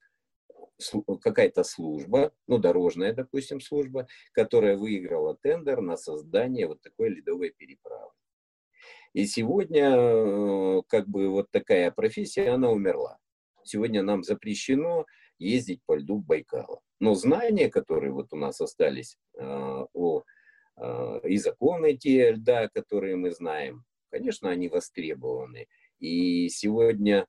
какая-то 1.20 1.64
служба, 1.64 2.32
ну, 2.46 2.58
дорожная, 2.58 3.12
допустим, 3.12 3.60
служба, 3.60 4.06
которая 4.32 4.76
выиграла 4.76 5.36
тендер 5.36 5.80
на 5.80 5.96
создание 5.96 6.66
вот 6.66 6.80
такой 6.82 7.10
ледовой 7.10 7.50
переправы. 7.50 8.12
И 9.12 9.26
сегодня 9.26 9.90
э, 9.96 10.82
как 10.88 11.08
бы 11.08 11.30
вот 11.30 11.50
такая 11.52 11.90
профессия, 11.92 12.50
она 12.50 12.70
умерла. 12.70 13.18
Сегодня 13.62 14.02
нам 14.02 14.24
запрещено 14.24 15.06
ездить 15.38 15.80
по 15.86 15.96
льду 15.96 16.18
Байкала. 16.18 16.80
Но 17.00 17.14
знания, 17.14 17.70
которые 17.70 18.12
вот 18.12 18.32
у 18.32 18.36
нас 18.36 18.60
остались 18.60 19.16
э, 19.38 19.84
о, 19.92 20.22
э, 20.76 21.20
и 21.28 21.36
законы 21.36 21.96
те 21.96 22.32
льда, 22.32 22.68
которые 22.68 23.14
мы 23.14 23.30
знаем, 23.30 23.84
конечно, 24.10 24.50
они 24.50 24.68
востребованы. 24.68 25.66
И 26.00 26.48
сегодня, 26.48 27.26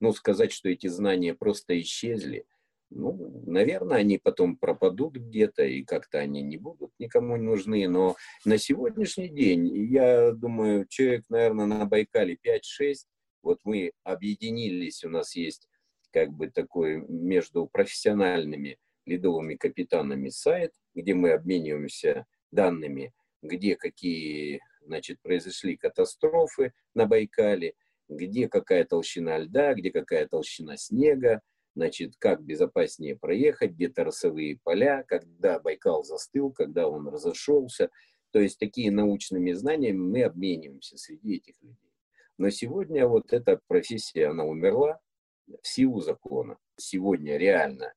ну, 0.00 0.12
сказать, 0.12 0.52
что 0.52 0.68
эти 0.68 0.88
знания 0.88 1.34
просто 1.34 1.80
исчезли– 1.80 2.46
ну, 2.90 3.42
наверное, 3.46 3.98
они 3.98 4.18
потом 4.18 4.56
пропадут 4.56 5.14
где-то, 5.14 5.64
и 5.64 5.84
как-то 5.84 6.18
они 6.18 6.42
не 6.42 6.56
будут 6.56 6.92
никому 6.98 7.36
нужны. 7.36 7.88
Но 7.88 8.16
на 8.44 8.58
сегодняшний 8.58 9.28
день, 9.28 9.68
я 9.92 10.32
думаю, 10.32 10.86
человек, 10.88 11.24
наверное, 11.28 11.66
на 11.66 11.86
Байкале 11.86 12.36
5-6, 12.44 12.94
вот 13.42 13.60
мы 13.64 13.92
объединились, 14.02 15.04
у 15.04 15.08
нас 15.08 15.36
есть 15.36 15.68
как 16.10 16.32
бы 16.32 16.50
такой 16.50 17.00
между 17.08 17.66
профессиональными 17.66 18.78
ледовыми 19.06 19.54
капитанами 19.54 20.28
сайт, 20.28 20.72
где 20.94 21.14
мы 21.14 21.30
обмениваемся 21.30 22.26
данными, 22.50 23.14
где 23.40 23.76
какие, 23.76 24.60
значит, 24.82 25.22
произошли 25.22 25.76
катастрофы 25.76 26.72
на 26.94 27.06
Байкале, 27.06 27.74
где 28.10 28.48
какая 28.48 28.84
толщина 28.84 29.38
льда, 29.38 29.74
где 29.74 29.90
какая 29.90 30.26
толщина 30.26 30.76
снега, 30.76 31.40
значит, 31.74 32.14
как 32.18 32.42
безопаснее 32.42 33.16
проехать, 33.16 33.72
где 33.72 33.88
торосовые 33.88 34.58
поля, 34.62 35.04
когда 35.06 35.60
Байкал 35.60 36.02
застыл, 36.04 36.52
когда 36.52 36.88
он 36.88 37.08
разошелся. 37.08 37.88
То 38.32 38.40
есть 38.40 38.58
такие 38.58 38.90
научными 38.90 39.52
знаниями 39.52 39.98
мы 39.98 40.22
обмениваемся 40.24 40.96
среди 40.96 41.36
этих 41.36 41.54
людей. 41.62 41.90
Но 42.38 42.50
сегодня 42.50 43.06
вот 43.06 43.32
эта 43.32 43.60
профессия, 43.66 44.28
она 44.28 44.44
умерла 44.44 45.00
в 45.46 45.66
силу 45.66 46.00
закона. 46.00 46.58
Сегодня 46.76 47.36
реально 47.36 47.92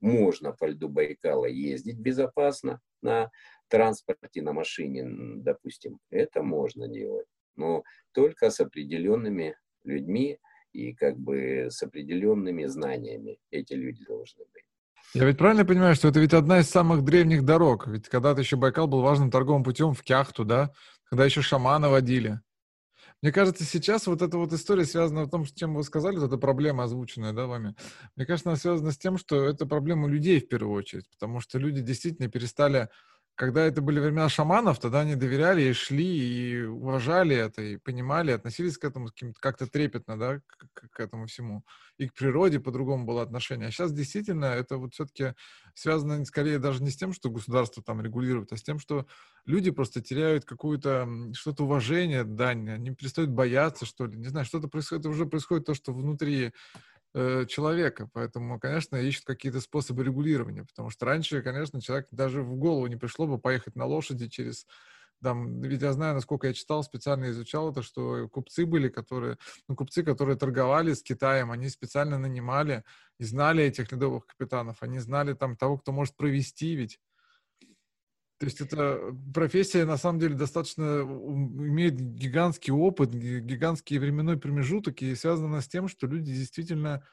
можно 0.00 0.52
по 0.52 0.66
льду 0.66 0.88
Байкала 0.88 1.46
ездить 1.46 1.98
безопасно 1.98 2.80
на 3.02 3.30
транспорте, 3.68 4.42
на 4.42 4.52
машине, 4.52 5.04
допустим. 5.42 5.98
Это 6.10 6.42
можно 6.42 6.88
делать, 6.88 7.26
но 7.56 7.82
только 8.12 8.50
с 8.50 8.60
определенными 8.60 9.56
людьми, 9.84 10.38
и 10.72 10.92
как 10.94 11.18
бы 11.18 11.66
с 11.70 11.82
определенными 11.82 12.66
знаниями 12.66 13.38
эти 13.50 13.72
люди 13.72 14.04
должны 14.04 14.44
быть. 14.52 14.64
Я 15.14 15.24
ведь 15.24 15.38
правильно 15.38 15.64
понимаю, 15.64 15.96
что 15.96 16.08
это 16.08 16.20
ведь 16.20 16.34
одна 16.34 16.60
из 16.60 16.70
самых 16.70 17.02
древних 17.04 17.44
дорог? 17.44 17.88
Ведь 17.88 18.08
когда-то 18.08 18.40
еще 18.40 18.56
Байкал 18.56 18.86
был 18.86 19.00
важным 19.00 19.30
торговым 19.30 19.64
путем 19.64 19.92
в 19.92 20.02
Кяхту, 20.02 20.44
да? 20.44 20.70
Когда 21.04 21.24
еще 21.24 21.42
шамана 21.42 21.88
водили. 21.88 22.40
Мне 23.22 23.32
кажется, 23.32 23.64
сейчас 23.64 24.06
вот 24.06 24.22
эта 24.22 24.38
вот 24.38 24.52
история 24.52 24.84
связана 24.84 25.24
в 25.24 25.30
том, 25.30 25.44
чем 25.44 25.74
вы 25.74 25.82
сказали, 25.82 26.16
вот 26.16 26.26
эта 26.26 26.38
проблема 26.38 26.84
озвученная, 26.84 27.32
да, 27.32 27.46
вами. 27.46 27.74
Мне 28.16 28.24
кажется, 28.24 28.48
она 28.48 28.56
связана 28.56 28.92
с 28.92 28.98
тем, 28.98 29.18
что 29.18 29.44
это 29.44 29.66
проблема 29.66 30.08
людей 30.08 30.40
в 30.40 30.48
первую 30.48 30.74
очередь, 30.74 31.10
потому 31.10 31.40
что 31.40 31.58
люди 31.58 31.82
действительно 31.82 32.28
перестали 32.28 32.88
когда 33.40 33.64
это 33.64 33.80
были 33.80 33.98
времена 34.00 34.28
шаманов, 34.28 34.78
тогда 34.80 35.00
они 35.00 35.14
доверяли 35.14 35.62
и 35.62 35.72
шли, 35.72 36.04
и 36.04 36.62
уважали 36.62 37.34
это, 37.34 37.62
и 37.62 37.78
понимали, 37.78 38.32
относились 38.32 38.76
к 38.76 38.84
этому 38.84 39.08
как-то 39.40 39.66
трепетно, 39.66 40.18
да, 40.18 40.40
к, 40.74 40.90
к 40.90 41.00
этому 41.00 41.24
всему. 41.24 41.64
И 41.96 42.06
к 42.06 42.12
природе 42.12 42.60
по-другому 42.60 43.06
было 43.06 43.22
отношение. 43.22 43.68
А 43.68 43.70
сейчас 43.70 43.94
действительно 43.94 44.44
это 44.44 44.76
вот 44.76 44.92
все-таки 44.92 45.32
связано 45.74 46.22
скорее 46.26 46.58
даже 46.58 46.82
не 46.82 46.90
с 46.90 46.96
тем, 46.98 47.14
что 47.14 47.30
государство 47.30 47.82
там 47.82 48.02
регулирует, 48.02 48.52
а 48.52 48.58
с 48.58 48.62
тем, 48.62 48.78
что 48.78 49.06
люди 49.46 49.70
просто 49.70 50.02
теряют 50.02 50.44
какое-то 50.44 51.08
что-то 51.32 51.64
уважение, 51.64 52.24
дань, 52.24 52.68
они 52.68 52.94
перестают 52.94 53.30
бояться, 53.30 53.86
что 53.86 54.04
ли, 54.04 54.18
не 54.18 54.28
знаю, 54.28 54.44
что-то 54.44 54.68
происходит, 54.68 55.06
уже 55.06 55.24
происходит 55.24 55.64
то, 55.64 55.72
что 55.72 55.94
внутри 55.94 56.52
Э, 57.12 57.44
человека. 57.48 58.08
Поэтому, 58.12 58.60
конечно, 58.60 58.94
ищут 58.94 59.24
какие-то 59.24 59.60
способы 59.60 60.04
регулирования, 60.04 60.64
потому 60.64 60.90
что 60.90 61.06
раньше, 61.06 61.42
конечно, 61.42 61.80
человек 61.80 62.06
даже 62.12 62.42
в 62.42 62.54
голову 62.54 62.86
не 62.86 62.94
пришло 62.94 63.26
бы 63.26 63.38
поехать 63.38 63.74
на 63.74 63.84
лошади 63.84 64.28
через 64.28 64.64
там, 65.22 65.60
ведь 65.60 65.82
я 65.82 65.92
знаю, 65.92 66.14
насколько 66.14 66.46
я 66.46 66.54
читал, 66.54 66.82
специально 66.82 67.30
изучал 67.30 67.72
это, 67.72 67.82
что 67.82 68.28
купцы 68.28 68.64
были, 68.64 68.88
которые, 68.88 69.38
ну, 69.68 69.76
купцы, 69.76 70.02
которые 70.02 70.36
торговали 70.38 70.94
с 70.94 71.02
Китаем, 71.02 71.50
они 71.50 71.68
специально 71.68 72.16
нанимали 72.16 72.84
и 73.18 73.24
знали 73.24 73.64
этих 73.64 73.92
ледовых 73.92 74.26
капитанов, 74.26 74.78
они 74.80 74.98
знали 74.98 75.34
там 75.34 75.56
того, 75.56 75.78
кто 75.78 75.92
может 75.92 76.16
провести 76.16 76.74
ведь. 76.74 77.00
То 78.40 78.46
есть 78.46 78.62
это 78.62 79.14
профессия, 79.34 79.84
на 79.84 79.98
самом 79.98 80.18
деле, 80.18 80.34
достаточно 80.34 81.02
имеет 81.02 82.00
гигантский 82.00 82.72
опыт, 82.72 83.10
гигантский 83.10 83.98
временной 83.98 84.40
промежуток, 84.40 85.02
и 85.02 85.14
связано 85.14 85.60
с 85.60 85.68
тем, 85.68 85.88
что 85.88 86.06
люди 86.06 86.32
действительно, 86.32 87.06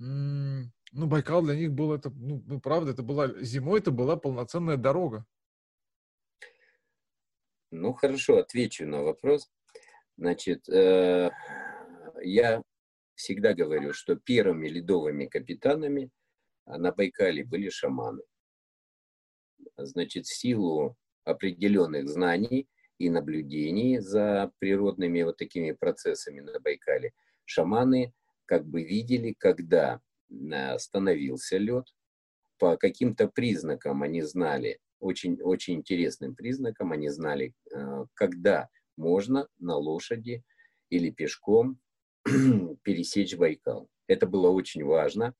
ну, 0.00 0.66
Байкал 0.92 1.44
для 1.44 1.54
них 1.54 1.70
был 1.70 1.92
это, 1.92 2.10
ну, 2.10 2.42
ну, 2.44 2.60
правда, 2.60 2.90
это 2.90 3.04
была, 3.04 3.28
зимой 3.40 3.78
это 3.78 3.92
была 3.92 4.16
полноценная 4.16 4.76
дорога. 4.76 5.24
Ну, 7.70 7.92
хорошо, 7.92 8.38
отвечу 8.38 8.88
на 8.88 9.04
вопрос. 9.04 9.48
Значит, 10.16 10.68
э, 10.68 11.30
я 12.24 12.60
всегда 13.14 13.54
говорю, 13.54 13.92
что 13.92 14.16
первыми 14.16 14.66
ледовыми 14.66 15.26
капитанами 15.26 16.10
на 16.66 16.90
Байкале 16.90 17.44
были 17.44 17.68
шаманы 17.68 18.24
значит, 19.78 20.26
силу 20.26 20.96
определенных 21.24 22.08
знаний 22.08 22.68
и 22.98 23.10
наблюдений 23.10 23.98
за 23.98 24.52
природными 24.58 25.22
вот 25.22 25.36
такими 25.36 25.72
процессами 25.72 26.40
на 26.40 26.58
Байкале, 26.60 27.12
шаманы 27.44 28.12
как 28.46 28.64
бы 28.66 28.82
видели, 28.82 29.34
когда 29.36 30.00
э, 30.30 30.78
становился 30.78 31.58
лед, 31.58 31.86
по 32.58 32.76
каким-то 32.76 33.28
признакам 33.28 34.02
они 34.02 34.22
знали, 34.22 34.78
очень, 34.98 35.40
очень 35.42 35.74
интересным 35.74 36.34
признакам 36.34 36.92
они 36.92 37.08
знали, 37.10 37.52
э, 37.72 38.06
когда 38.14 38.68
можно 38.96 39.48
на 39.58 39.76
лошади 39.76 40.42
или 40.88 41.10
пешком 41.10 41.78
пересечь 42.82 43.36
Байкал. 43.36 43.88
Это 44.06 44.26
было 44.26 44.48
очень 44.48 44.84
важно. 44.84 45.34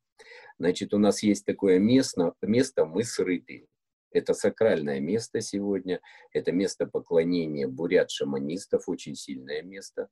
Значит, 0.59 0.94
у 0.94 0.99
нас 0.99 1.22
есть 1.22 1.44
такое 1.44 1.79
место, 1.79 2.35
место 2.42 2.85
мыс 2.85 3.18
Рыты. 3.18 3.66
Это 4.10 4.34
сакральное 4.34 5.00
место 5.00 5.40
сегодня, 5.40 6.00
это 6.32 6.52
место 6.52 6.86
поклонения 6.86 7.68
бурят-шаманистов, 7.68 8.88
очень 8.88 9.14
сильное 9.14 9.62
место. 9.62 10.08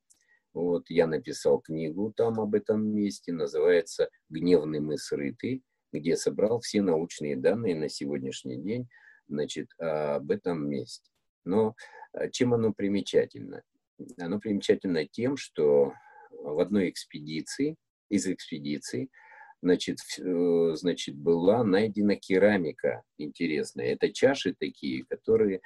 Вот, 0.53 0.89
я 0.89 1.07
написал 1.07 1.59
книгу 1.59 2.13
там 2.15 2.39
об 2.39 2.55
этом 2.55 2.85
месте, 2.87 3.33
называется 3.33 4.09
«Гневный 4.29 4.79
мыс 4.79 5.11
Рыты», 5.11 5.61
где 5.91 6.15
собрал 6.15 6.59
все 6.59 6.81
научные 6.81 7.35
данные 7.35 7.75
на 7.75 7.89
сегодняшний 7.89 8.57
день 8.57 8.87
значит, 9.27 9.69
об 9.79 10.31
этом 10.31 10.69
месте. 10.69 11.09
Но 11.45 11.75
а, 12.13 12.29
чем 12.29 12.53
оно 12.53 12.73
примечательно? 12.73 13.63
Оно 14.17 14.39
примечательно 14.39 15.05
тем, 15.05 15.37
что 15.37 15.93
в 16.31 16.59
одной 16.59 16.89
экспедиции, 16.89 17.75
из 18.09 18.27
экспедиций, 18.27 19.09
значит, 19.61 19.97
э, 20.19 20.71
значит, 20.75 21.15
была 21.15 21.63
найдена 21.63 22.15
керамика 22.15 23.03
интересная. 23.17 23.93
Это 23.93 24.11
чаши 24.11 24.53
такие, 24.53 25.03
которые 25.05 25.61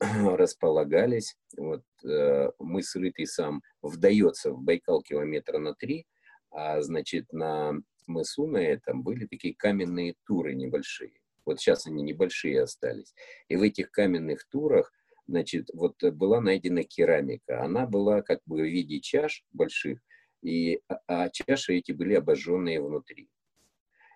располагались. 0.00 1.36
Вот 1.56 1.84
э, 2.04 2.50
мыс 2.58 2.94
Рытый 2.96 3.26
сам 3.26 3.62
вдается 3.82 4.52
в 4.52 4.62
Байкал 4.62 5.02
километра 5.02 5.58
на 5.58 5.74
три, 5.74 6.06
а 6.50 6.80
значит 6.82 7.32
на 7.32 7.74
мысу 8.06 8.46
на 8.46 8.58
этом 8.58 9.02
были 9.02 9.26
такие 9.26 9.54
каменные 9.54 10.14
туры 10.26 10.54
небольшие. 10.54 11.12
Вот 11.44 11.60
сейчас 11.60 11.86
они 11.86 12.02
небольшие 12.02 12.62
остались. 12.62 13.14
И 13.48 13.56
в 13.56 13.62
этих 13.62 13.90
каменных 13.90 14.46
турах, 14.48 14.92
значит, 15.26 15.68
вот 15.72 16.02
была 16.02 16.40
найдена 16.40 16.84
керамика. 16.84 17.62
Она 17.62 17.86
была 17.86 18.22
как 18.22 18.40
бы 18.46 18.62
в 18.62 18.64
виде 18.64 19.00
чаш 19.00 19.44
больших, 19.52 20.00
и, 20.42 20.80
а, 21.06 21.28
чаши 21.30 21.76
эти 21.76 21.92
были 21.92 22.14
обожженные 22.14 22.82
внутри. 22.82 23.28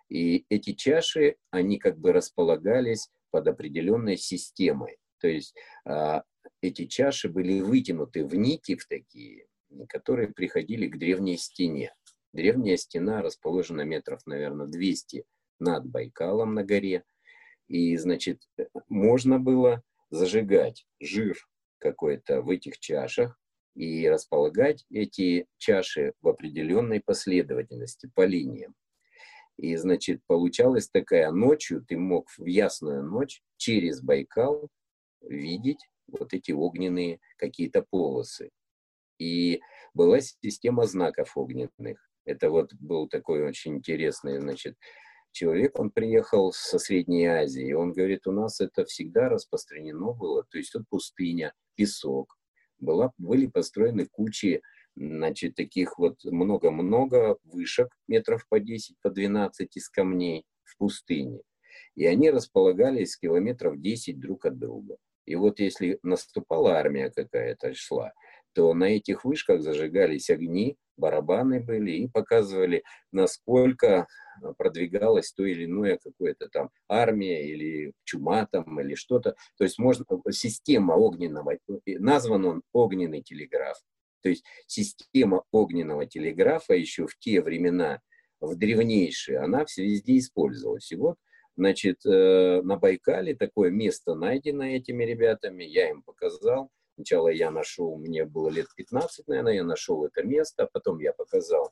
И 0.09 0.45
эти 0.49 0.73
чаши, 0.73 1.37
они 1.51 1.79
как 1.79 1.99
бы 1.99 2.13
располагались 2.13 3.09
под 3.31 3.49
определенной 3.49 4.17
системой. 4.17 4.99
То 5.19 5.29
есть 5.29 5.55
а, 5.85 6.23
эти 6.61 6.87
чаши 6.87 7.29
были 7.29 7.61
вытянуты 7.61 8.25
в 8.25 8.35
нити 8.35 8.77
в 8.77 8.87
такие, 8.87 9.47
которые 9.89 10.29
приходили 10.29 10.87
к 10.89 10.99
древней 10.99 11.37
стене. 11.37 11.95
Древняя 12.33 12.77
стена 12.77 13.23
расположена 13.23 13.83
метров, 13.83 14.21
наверное, 14.27 14.67
200 14.67 15.25
над 15.59 15.87
Байкалом 15.87 16.55
на 16.55 16.65
горе. 16.65 17.05
И, 17.69 17.97
значит, 17.97 18.43
можно 18.89 19.39
было 19.39 19.83
зажигать 20.11 20.87
жир 21.01 21.37
какой-то 21.79 22.43
в 22.43 22.51
этих 22.51 22.79
чашах 22.79 23.39
и 23.77 24.09
располагать 24.09 24.85
эти 24.91 25.47
чаши 25.59 26.15
в 26.23 26.29
определенной 26.29 27.01
последовательности 27.01 28.11
по 28.15 28.25
линиям. 28.25 28.75
И, 29.59 29.77
значит, 29.77 30.21
получалась 30.27 30.89
такая 30.89 31.31
ночью, 31.31 31.85
ты 31.87 31.97
мог 31.97 32.29
в 32.37 32.47
ясную 32.47 33.03
ночь 33.03 33.43
через 33.57 34.03
Байкал 34.03 34.69
видеть 35.23 35.89
вот 36.09 36.35
эти 36.35 36.53
огненные 36.53 37.21
какие-то 37.37 37.85
полосы. 37.89 38.51
И 39.19 39.61
была 39.95 40.21
система 40.21 40.87
знаков 40.87 41.37
огненных. 41.37 41.99
Это 42.25 42.51
вот 42.51 42.73
был 42.75 43.09
такой 43.09 43.43
очень 43.47 43.77
интересный, 43.77 44.41
значит, 44.41 44.77
человек, 45.33 45.79
он 45.79 45.91
приехал 45.91 46.53
со 46.53 46.79
Средней 46.79 47.27
Азии, 47.27 47.69
и 47.69 47.73
он 47.73 47.93
говорит, 47.93 48.27
у 48.27 48.33
нас 48.33 48.61
это 48.61 48.85
всегда 48.85 49.29
распространено 49.29 50.13
было, 50.13 50.45
то 50.45 50.59
есть 50.59 50.75
вот 50.75 50.85
пустыня, 50.89 51.53
песок, 51.77 52.37
была, 52.79 53.13
были 53.19 53.47
построены 53.47 54.07
кучи, 54.07 54.63
значит, 54.95 55.55
таких 55.55 55.99
вот 55.99 56.25
много-много 56.25 57.39
вышек, 57.45 57.89
метров 58.09 58.47
по 58.49 58.61
10, 58.61 58.97
по 59.03 59.11
12 59.11 59.77
из 59.77 59.89
камней 59.89 60.45
в 60.65 60.77
пустыне. 60.79 61.41
И 61.95 62.07
они 62.07 62.31
располагались 62.31 63.17
километров 63.17 63.81
10 63.81 64.19
друг 64.19 64.47
от 64.47 64.59
друга. 64.59 64.97
И 65.27 65.35
вот 65.35 65.59
если 65.59 65.99
наступала 66.03 66.75
армия 66.75 67.11
какая-то 67.11 67.75
шла, 67.75 68.13
то 68.57 68.73
на 68.73 68.85
этих 68.85 69.27
вышках 69.27 69.61
зажигались 69.61 70.31
огни, 70.31 70.79
барабаны 70.97 71.61
были 71.61 71.91
и 71.91 72.09
показывали, 72.09 72.85
насколько 73.13 74.07
продвигалась 74.57 75.31
то 75.35 75.45
или 75.45 75.67
иное 75.67 75.99
какое-то 76.03 76.49
там 76.49 76.71
армия 76.89 77.47
или 77.53 77.93
чума 78.05 78.47
там 78.51 78.81
или 78.81 78.95
что-то. 78.95 79.37
То 79.59 79.65
есть 79.65 79.79
можно, 79.79 80.07
система 80.31 80.95
огненного, 80.95 81.59
назван 81.85 82.47
он 82.47 82.63
огненный 82.73 83.21
телеграф. 83.21 83.77
То 84.23 84.31
есть 84.31 84.43
система 84.67 85.45
огненного 85.53 86.07
телеграфа 86.07 86.73
еще 86.73 87.07
в 87.07 87.19
те 87.19 87.43
времена, 87.43 88.01
в 88.41 88.57
древнейшие, 88.57 89.39
она 89.41 89.67
везде 89.77 90.17
использовалась. 90.17 90.91
И 90.93 90.97
вот 90.97 91.19
Значит, 91.59 92.05
э, 92.05 92.61
на 92.63 92.77
Байкале 92.77 93.35
такое 93.35 93.71
место 93.71 94.15
найдено 94.15 94.65
этими 94.65 95.05
ребятами, 95.05 95.65
я 95.65 95.89
им 95.89 96.03
показал. 96.03 96.71
Сначала 96.97 97.29
я 97.29 97.51
нашел, 97.51 97.99
мне 97.99 98.25
было 98.25 98.49
лет 98.49 98.67
15, 98.75 99.29
наверное, 99.29 99.55
я 99.55 99.65
нашел 99.65 100.05
это 100.07 100.23
место, 100.23 100.65
а 100.65 100.69
потом 100.73 100.99
я 100.99 101.13
показал 101.13 101.71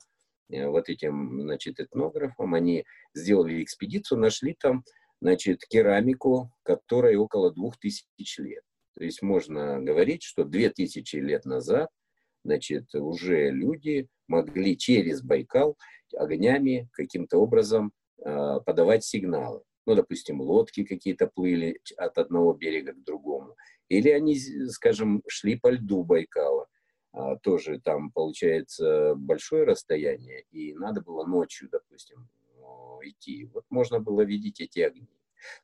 э, 0.49 0.67
вот 0.67 0.87
этим, 0.87 1.41
значит, 1.41 1.79
этнографам. 1.79 2.53
Они 2.53 2.85
сделали 3.15 3.63
экспедицию, 3.63 4.19
нашли 4.19 4.55
там, 4.59 4.83
значит, 5.21 5.65
керамику, 5.65 6.51
которой 6.61 7.15
около 7.15 7.51
двух 7.51 7.77
тысяч 7.79 8.37
лет. 8.37 8.61
То 8.93 9.03
есть 9.03 9.23
можно 9.23 9.81
говорить, 9.81 10.21
что 10.21 10.43
две 10.43 10.69
тысячи 10.69 11.15
лет 11.15 11.45
назад, 11.45 11.89
значит, 12.43 12.93
уже 12.93 13.49
люди 13.49 14.07
могли 14.27 14.77
через 14.77 15.23
Байкал 15.23 15.75
огнями 16.15 16.87
каким-то 16.93 17.39
образом 17.39 17.93
э, 18.23 18.59
подавать 18.63 19.03
сигналы. 19.03 19.63
Ну, 19.87 19.95
допустим, 19.95 20.39
лодки 20.39 20.83
какие-то 20.83 21.27
плыли 21.27 21.79
от 21.97 22.17
одного 22.19 22.53
берега 22.53 22.93
к 22.93 23.03
другому. 23.03 23.55
Или 23.89 24.09
они, 24.09 24.37
скажем, 24.69 25.21
шли 25.27 25.57
по 25.57 25.69
льду 25.69 26.03
Байкала. 26.03 26.67
А, 27.11 27.37
тоже 27.37 27.79
там, 27.79 28.11
получается, 28.11 29.15
большое 29.15 29.63
расстояние, 29.63 30.43
и 30.51 30.73
надо 30.73 31.01
было 31.01 31.25
ночью, 31.25 31.69
допустим, 31.71 32.27
идти. 33.03 33.45
Вот 33.53 33.65
можно 33.69 33.99
было 33.99 34.21
видеть 34.21 34.59
эти 34.59 34.79
огни. 34.79 35.07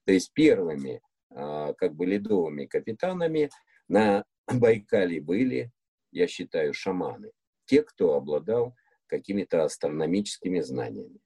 То 0.05 0.13
есть 0.13 0.31
первыми, 0.33 1.01
а, 1.29 1.73
как 1.73 1.95
бы, 1.95 2.05
ледовыми 2.05 2.65
капитанами 2.65 3.49
на 3.87 4.25
Байкале 4.47 5.21
были, 5.21 5.71
я 6.11 6.27
считаю, 6.27 6.73
шаманы. 6.73 7.31
Те, 7.65 7.83
кто 7.83 8.15
обладал 8.15 8.75
какими-то 9.07 9.63
астрономическими 9.63 10.61
знаниями. 10.61 11.19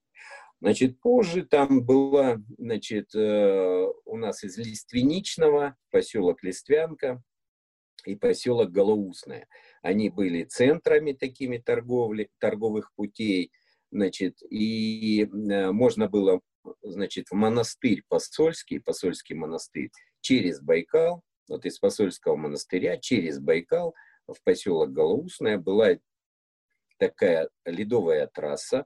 Значит, 0.61 0.99
позже 0.99 1.45
там 1.45 1.83
была, 1.83 2.41
значит, 2.57 3.13
э, 3.13 3.85
у 4.05 4.17
нас 4.17 4.43
из 4.43 4.57
Лиственничного 4.57 5.75
поселок 5.91 6.43
Листвянка 6.43 7.21
и 8.05 8.15
поселок 8.15 8.71
Голоусное. 8.71 9.47
Они 9.81 10.09
были 10.09 10.43
центрами 10.43 11.11
такими 11.11 11.57
торговли, 11.57 12.29
торговых 12.39 12.93
путей, 12.95 13.51
значит, 13.91 14.41
и 14.49 15.23
э, 15.23 15.71
можно 15.71 16.07
было, 16.07 16.41
значит, 16.81 17.29
в 17.29 17.33
монастырь 17.33 18.03
посольский, 18.07 18.79
посольский 18.79 19.35
монастырь, 19.35 19.91
через 20.21 20.61
Байкал, 20.61 21.21
вот 21.47 21.65
из 21.65 21.77
посольского 21.77 22.35
монастыря 22.35 22.97
через 22.97 23.39
Байкал 23.39 23.93
в 24.27 24.41
поселок 24.43 24.91
Голоусное 24.91 25.57
была 25.57 25.97
такая 26.97 27.49
ледовая 27.65 28.27
трасса, 28.27 28.85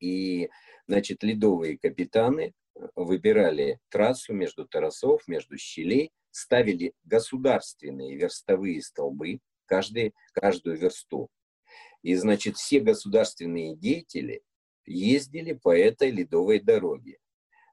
и, 0.00 0.50
значит, 0.86 1.22
ледовые 1.22 1.78
капитаны 1.78 2.52
э, 2.74 2.86
выбирали 2.94 3.78
трассу 3.88 4.32
между 4.32 4.66
торосов, 4.66 5.26
между 5.28 5.56
щелей, 5.58 6.12
ставили 6.30 6.94
государственные 7.04 8.16
верстовые 8.16 8.82
столбы, 8.82 9.40
каждый, 9.66 10.14
каждую 10.32 10.76
версту. 10.76 11.28
И, 12.02 12.14
значит, 12.14 12.56
все 12.56 12.80
государственные 12.80 13.76
деятели 13.76 14.42
ездили 14.86 15.52
по 15.52 15.76
этой 15.76 16.10
ледовой 16.10 16.60
дороге. 16.60 17.18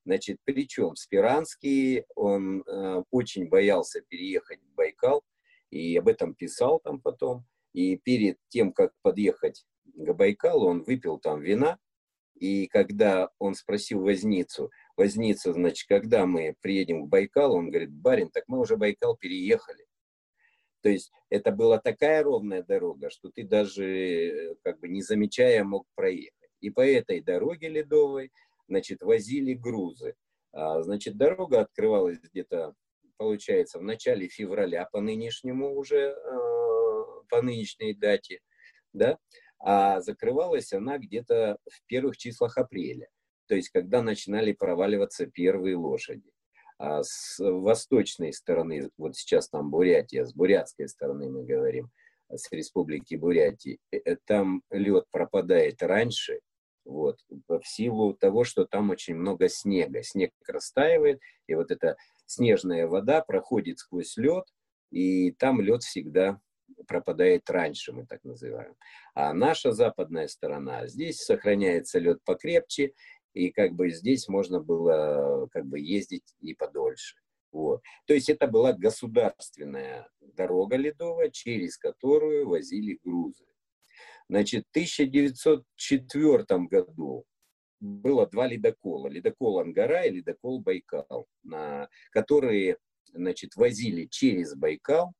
Значит, 0.05 0.39
причем 0.45 0.95
Спиранский, 0.95 2.05
он 2.15 2.61
э, 2.61 3.03
очень 3.11 3.49
боялся 3.49 4.01
переехать 4.01 4.59
в 4.61 4.73
Байкал, 4.73 5.23
и 5.69 5.95
об 5.97 6.07
этом 6.07 6.33
писал 6.33 6.79
там 6.79 6.99
потом. 6.99 7.45
И 7.73 7.97
перед 7.97 8.37
тем, 8.49 8.73
как 8.73 8.93
подъехать 9.01 9.65
к 9.85 10.13
Байкалу, 10.13 10.67
он 10.67 10.83
выпил 10.83 11.19
там 11.19 11.41
вина, 11.41 11.77
и 12.41 12.65
когда 12.65 13.29
он 13.37 13.53
спросил 13.53 14.01
возницу, 14.01 14.71
возница, 14.97 15.53
значит, 15.53 15.87
когда 15.87 16.25
мы 16.25 16.55
приедем 16.59 17.05
к 17.05 17.07
Байкалу, 17.07 17.55
он 17.55 17.69
говорит, 17.69 17.91
барин, 17.91 18.31
так 18.31 18.45
мы 18.47 18.59
уже 18.59 18.77
Байкал 18.77 19.15
переехали. 19.15 19.85
То 20.81 20.89
есть 20.89 21.11
это 21.29 21.51
была 21.51 21.77
такая 21.77 22.23
ровная 22.23 22.63
дорога, 22.63 23.11
что 23.11 23.29
ты 23.29 23.43
даже 23.43 23.85
э, 23.85 24.55
как 24.63 24.79
бы 24.79 24.89
не 24.89 25.03
замечая 25.03 25.63
мог 25.63 25.85
проехать. 25.93 26.49
И 26.61 26.71
по 26.71 26.81
этой 26.81 27.21
дороге 27.21 27.69
ледовой, 27.69 28.31
значит, 28.67 29.03
возили 29.03 29.53
грузы. 29.53 30.15
А, 30.51 30.81
значит, 30.81 31.17
дорога 31.17 31.61
открывалась 31.61 32.17
где-то, 32.19 32.73
получается, 33.17 33.77
в 33.77 33.83
начале 33.83 34.27
февраля 34.27 34.89
по 34.91 34.99
нынешнему 34.99 35.75
уже, 35.75 36.15
э, 36.15 36.15
по 37.29 37.43
нынешней 37.43 37.93
дате, 37.93 38.39
да, 38.93 39.19
а 39.63 40.01
закрывалась 40.01 40.73
она 40.73 40.97
где-то 40.97 41.57
в 41.69 41.85
первых 41.87 42.17
числах 42.17 42.57
апреля, 42.57 43.07
то 43.47 43.55
есть 43.55 43.69
когда 43.69 44.01
начинали 44.01 44.51
проваливаться 44.53 45.27
первые 45.27 45.75
лошади. 45.75 46.29
А 46.77 47.03
с 47.03 47.37
восточной 47.37 48.33
стороны, 48.33 48.89
вот 48.97 49.15
сейчас 49.15 49.49
там 49.49 49.69
Бурятия, 49.69 50.25
с 50.25 50.33
бурятской 50.33 50.87
стороны 50.89 51.29
мы 51.29 51.43
говорим, 51.43 51.91
с 52.27 52.51
республики 52.51 53.15
Бурятии, 53.15 53.77
э, 53.91 53.97
э, 54.03 54.17
там 54.25 54.63
лед 54.71 55.05
пропадает 55.11 55.83
раньше, 55.83 56.39
вот, 56.85 57.19
в 57.47 57.61
силу 57.63 58.13
того, 58.13 58.43
что 58.43 58.65
там 58.65 58.89
очень 58.89 59.15
много 59.15 59.47
снега. 59.49 60.01
Снег 60.01 60.31
растаивает, 60.47 61.19
и 61.47 61.53
вот 61.53 61.69
эта 61.69 61.97
снежная 62.25 62.87
вода 62.87 63.21
проходит 63.21 63.79
сквозь 63.79 64.17
лед, 64.17 64.45
и 64.89 65.31
там 65.33 65.61
лед 65.61 65.83
всегда 65.83 66.39
пропадает 66.87 67.49
раньше, 67.49 67.93
мы 67.93 68.05
так 68.05 68.23
называем. 68.23 68.75
А 69.13 69.33
наша 69.33 69.71
западная 69.71 70.27
сторона, 70.27 70.87
здесь 70.87 71.17
сохраняется 71.17 71.99
лед 71.99 72.19
покрепче, 72.23 72.93
и 73.33 73.51
как 73.51 73.73
бы 73.73 73.89
здесь 73.89 74.27
можно 74.27 74.59
было 74.59 75.47
как 75.51 75.65
бы 75.65 75.79
ездить 75.79 76.35
и 76.39 76.53
подольше. 76.53 77.17
Вот. 77.51 77.81
То 78.05 78.13
есть 78.13 78.29
это 78.29 78.47
была 78.47 78.73
государственная 78.73 80.09
дорога 80.21 80.77
ледовая, 80.77 81.29
через 81.29 81.77
которую 81.77 82.47
возили 82.47 82.99
грузы. 83.03 83.45
Значит, 84.29 84.65
в 84.67 84.69
1904 84.71 86.45
году 86.69 87.25
было 87.81 88.27
два 88.27 88.47
ледокола. 88.47 89.07
Ледокол 89.07 89.59
Ангара 89.59 90.05
и 90.05 90.11
ледокол 90.11 90.61
Байкал, 90.61 91.27
на, 91.43 91.89
которые 92.11 92.77
значит, 93.07 93.55
возили 93.55 94.05
через 94.05 94.55
Байкал, 94.55 95.13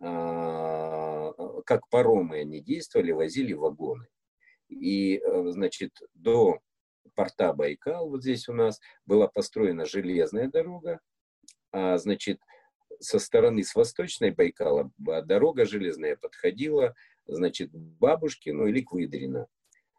как 0.00 1.88
паромы 1.90 2.40
они 2.40 2.60
действовали, 2.60 3.12
возили 3.12 3.52
вагоны. 3.52 4.06
И, 4.68 5.18
э, 5.18 5.50
значит, 5.50 6.00
до 6.14 6.60
порта 7.14 7.52
Байкал, 7.52 8.08
вот 8.08 8.22
здесь 8.22 8.48
у 8.48 8.52
нас, 8.52 8.80
была 9.04 9.28
построена 9.28 9.84
железная 9.84 10.48
дорога, 10.48 11.00
а, 11.72 11.98
значит, 11.98 12.40
со 13.00 13.18
стороны, 13.18 13.62
с 13.62 13.74
восточной 13.74 14.30
Байкала 14.30 14.90
дорога 14.98 15.64
железная 15.64 16.16
подходила, 16.16 16.94
значит, 17.26 17.70
к 17.70 17.74
Бабушкину 17.74 18.66
или 18.66 18.80
к 18.80 18.92
Выдрино. 18.92 19.46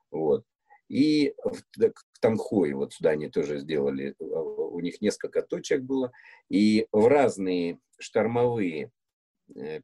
Вот. 0.09 0.45
И 0.87 1.33
к 1.39 2.03
Танхой, 2.19 2.73
вот 2.73 2.93
сюда 2.93 3.11
они 3.11 3.29
тоже 3.29 3.59
сделали, 3.59 4.15
а, 4.19 4.23
у 4.23 4.79
них 4.79 5.01
несколько 5.01 5.41
точек 5.41 5.81
было. 5.81 6.11
И 6.49 6.87
в 6.91 7.07
разные 7.07 7.79
штормовые 7.97 8.91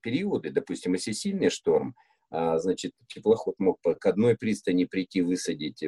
периоды, 0.01 0.51
допустим, 0.51 0.93
если 0.93 1.11
сильный 1.11 1.49
шторм, 1.49 1.95
а, 2.29 2.57
значит, 2.57 2.93
теплоход 3.07 3.55
мог 3.57 3.79
к 3.81 4.05
одной 4.05 4.35
пристани 4.35 4.85
прийти, 4.85 5.21
высадить 5.21 5.81
э, 5.81 5.87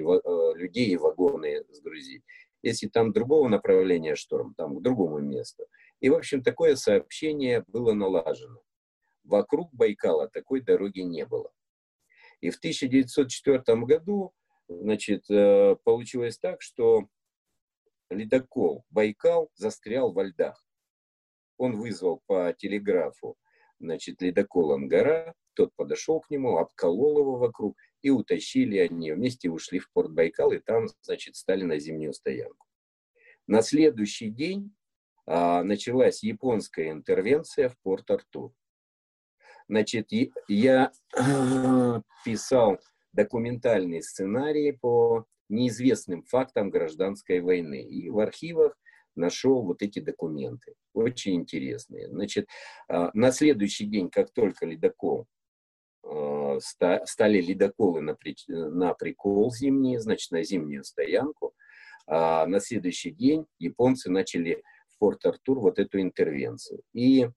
людей 0.55 0.87
и 0.87 0.97
вагоны 0.97 1.65
сгрузить. 1.69 2.23
Если 2.61 2.87
там 2.87 3.11
другого 3.11 3.47
направления 3.49 4.15
шторм, 4.15 4.53
там 4.53 4.77
к 4.77 4.81
другому 4.81 5.19
месту. 5.19 5.65
И, 5.99 6.09
в 6.09 6.15
общем, 6.15 6.41
такое 6.41 6.75
сообщение 6.75 7.63
было 7.67 7.93
налажено. 7.93 8.61
Вокруг 9.25 9.73
Байкала 9.73 10.29
такой 10.29 10.61
дороги 10.61 11.01
не 11.01 11.25
было. 11.25 11.51
И 12.39 12.51
в 12.51 12.57
1904 12.57 13.61
году 13.81 14.33
значит, 14.69 15.29
э, 15.29 15.75
получилось 15.83 16.37
так, 16.37 16.61
что 16.61 17.09
ледокол 18.09 18.85
Байкал 18.89 19.49
застрял 19.55 20.13
во 20.13 20.23
льдах. 20.23 20.65
Он 21.57 21.77
вызвал 21.77 22.21
по 22.27 22.53
телеграфу 22.57 23.37
значит, 23.79 24.21
ледокол 24.21 24.73
Ангара, 24.73 25.33
тот 25.53 25.73
подошел 25.75 26.21
к 26.21 26.29
нему, 26.29 26.57
обколол 26.57 27.19
его 27.19 27.37
вокруг, 27.37 27.77
и 28.01 28.09
утащили 28.09 28.77
они 28.77 29.11
вместе, 29.11 29.49
ушли 29.49 29.79
в 29.79 29.91
порт 29.91 30.11
Байкал, 30.11 30.51
и 30.51 30.59
там, 30.59 30.87
значит, 31.01 31.35
стали 31.35 31.63
на 31.63 31.79
зимнюю 31.79 32.13
стоянку. 32.13 32.65
На 33.47 33.61
следующий 33.61 34.29
день 34.29 34.73
а, 35.25 35.63
началась 35.63 36.23
японская 36.23 36.91
интервенция 36.91 37.69
в 37.69 37.77
порт 37.79 38.09
Артур. 38.11 38.53
Значит, 39.67 40.09
я 40.47 40.91
писал 42.25 42.79
документальные 43.13 44.01
сценарии 44.01 44.71
по 44.71 45.25
неизвестным 45.49 46.23
фактам 46.23 46.69
гражданской 46.69 47.41
войны. 47.41 47.81
И 47.81 48.09
в 48.09 48.19
архивах 48.19 48.77
нашел 49.15 49.63
вот 49.63 49.81
эти 49.81 49.99
документы. 49.99 50.73
Очень 50.93 51.35
интересные. 51.35 52.07
Значит, 52.07 52.47
а, 52.87 53.11
на 53.13 53.31
следующий 53.31 53.85
день, 53.85 54.09
как 54.09 54.31
только 54.31 54.65
ледокол 54.65 55.27
а, 56.03 56.57
стали 56.59 57.41
ледоколы 57.41 58.01
на, 58.01 58.17
на 58.47 58.93
прикол 58.93 59.51
зимние, 59.51 59.99
значит, 59.99 60.31
на 60.31 60.43
зимнюю 60.43 60.83
стоянку, 60.83 61.53
а 62.07 62.45
на 62.47 62.59
следующий 62.59 63.11
день 63.11 63.45
японцы 63.59 64.09
начали 64.09 64.63
в 64.87 64.97
Порт-Артур 64.99 65.59
вот 65.59 65.79
эту 65.79 66.01
интервенцию. 66.01 66.81
И 66.93 67.29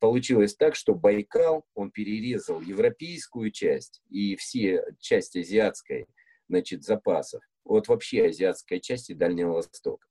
получилось 0.00 0.54
так, 0.54 0.74
что 0.76 0.94
Байкал, 0.94 1.64
он 1.74 1.90
перерезал 1.90 2.60
европейскую 2.60 3.50
часть 3.50 4.02
и 4.10 4.36
все 4.36 4.84
части 5.00 5.38
азиатской, 5.38 6.06
значит, 6.46 6.84
запасов, 6.84 7.42
вот 7.64 7.88
вообще 7.88 8.26
азиатской 8.26 8.80
части 8.80 9.12
Дальнего 9.12 9.54
Востока. 9.54 10.06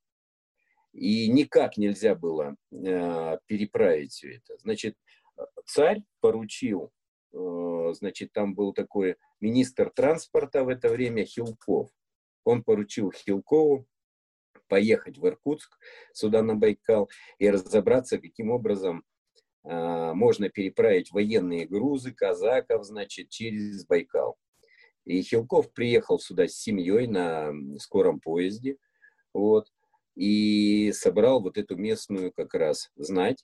И 0.93 1.27
никак 1.27 1.77
нельзя 1.77 2.13
было 2.15 2.55
э, 2.71 3.37
переправить 3.47 4.13
все 4.13 4.35
это. 4.35 4.57
Значит, 4.59 4.95
царь 5.65 6.03
поручил, 6.21 6.91
э, 7.33 7.93
значит, 7.93 8.31
там 8.31 8.53
был 8.53 8.73
такой 8.73 9.17
министр 9.41 9.89
транспорта 9.89 10.63
в 10.63 10.69
это 10.69 10.89
время 10.89 11.25
Хилков. 11.25 11.89
Он 12.43 12.63
поручил 12.63 13.11
Хилкову 13.11 13.87
поехать 14.67 15.17
в 15.17 15.27
Иркутск, 15.27 15.77
сюда 16.13 16.43
на 16.43 16.55
Байкал, 16.55 17.09
и 17.39 17.49
разобраться, 17.49 18.19
каким 18.19 18.51
образом 18.51 19.03
э, 19.63 20.13
можно 20.13 20.49
переправить 20.49 21.11
военные 21.11 21.67
грузы 21.67 22.13
казаков, 22.13 22.85
значит, 22.85 23.29
через 23.29 23.85
Байкал. 23.85 24.37
И 25.05 25.21
Хилков 25.21 25.73
приехал 25.73 26.19
сюда 26.19 26.47
с 26.47 26.53
семьей 26.53 27.07
на 27.07 27.51
скором 27.79 28.19
поезде, 28.19 28.77
вот, 29.33 29.67
и 30.15 30.91
собрал 30.91 31.41
вот 31.41 31.57
эту 31.57 31.75
местную 31.75 32.31
как 32.31 32.53
раз 32.53 32.89
знать, 32.95 33.43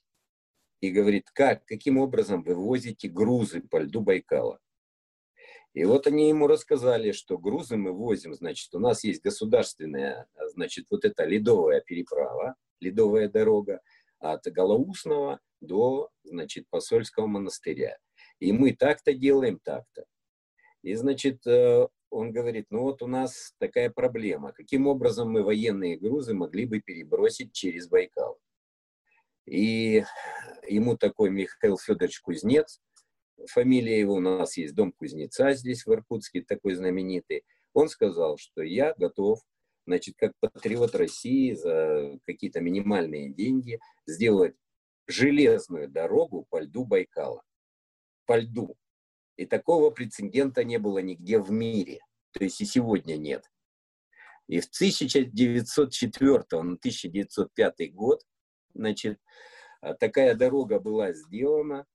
и 0.80 0.90
говорит, 0.90 1.30
как, 1.32 1.64
каким 1.66 1.98
образом 1.98 2.42
вы 2.42 2.54
возите 2.54 3.08
грузы 3.08 3.60
по 3.60 3.78
льду 3.78 4.00
Байкала. 4.00 4.58
И 5.72 5.84
вот 5.84 6.06
они 6.06 6.28
ему 6.28 6.46
рассказали, 6.46 7.12
что 7.12 7.38
грузы 7.38 7.76
мы 7.76 7.92
возим, 7.92 8.34
значит, 8.34 8.74
у 8.74 8.80
нас 8.80 9.04
есть 9.04 9.22
государственная, 9.22 10.26
значит, 10.48 10.86
вот 10.90 11.04
эта 11.04 11.24
ледовая 11.24 11.80
переправа, 11.80 12.56
ледовая 12.80 13.28
дорога 13.28 13.80
от 14.18 14.44
Голоусного 14.46 15.38
до, 15.60 16.10
значит, 16.24 16.66
посольского 16.70 17.26
монастыря. 17.26 17.98
И 18.40 18.52
мы 18.52 18.72
так-то 18.74 19.12
делаем, 19.12 19.60
так-то. 19.62 20.06
И, 20.82 20.94
значит, 20.94 21.46
э, 21.46 21.86
он 22.10 22.32
говорит, 22.32 22.66
ну 22.70 22.82
вот 22.82 23.02
у 23.02 23.06
нас 23.06 23.54
такая 23.58 23.90
проблема. 23.90 24.52
Каким 24.52 24.86
образом 24.86 25.30
мы 25.30 25.42
военные 25.42 25.96
грузы 25.96 26.34
могли 26.34 26.66
бы 26.66 26.80
перебросить 26.80 27.52
через 27.52 27.88
Байкал? 27.88 28.38
И 29.46 30.04
ему 30.68 30.96
такой 30.96 31.30
Михаил 31.30 31.78
Федорович 31.78 32.20
Кузнец, 32.20 32.80
фамилия 33.46 33.98
его 33.98 34.14
у 34.14 34.20
нас 34.20 34.56
есть, 34.56 34.74
дом 34.74 34.92
кузнеца 34.92 35.52
здесь 35.52 35.86
в 35.86 35.92
Иркутске, 35.92 36.42
такой 36.42 36.74
знаменитый. 36.74 37.44
Он 37.72 37.88
сказал, 37.88 38.36
что 38.36 38.62
я 38.62 38.94
готов, 38.96 39.40
значит, 39.86 40.16
как 40.18 40.32
патриот 40.40 40.94
России 40.94 41.52
за 41.52 42.18
какие-то 42.26 42.60
минимальные 42.60 43.32
деньги 43.32 43.80
сделать 44.06 44.54
железную 45.06 45.88
дорогу 45.88 46.46
по 46.50 46.60
льду 46.60 46.84
Байкала. 46.84 47.42
По 48.26 48.38
льду. 48.38 48.76
И 49.40 49.46
такого 49.46 49.90
прецедента 49.90 50.64
не 50.64 50.78
было 50.78 50.98
нигде 50.98 51.38
в 51.38 51.50
мире. 51.50 52.00
То 52.32 52.44
есть 52.44 52.60
и 52.60 52.64
сегодня 52.64 53.16
нет. 53.16 53.50
И 54.48 54.60
в 54.60 54.66
1904 54.66 56.38
на 56.50 56.74
1905 56.74 57.94
год, 57.94 58.22
значит, 58.74 59.18
такая 59.98 60.34
дорога 60.34 60.80
была 60.80 61.12
сделана, 61.12 61.86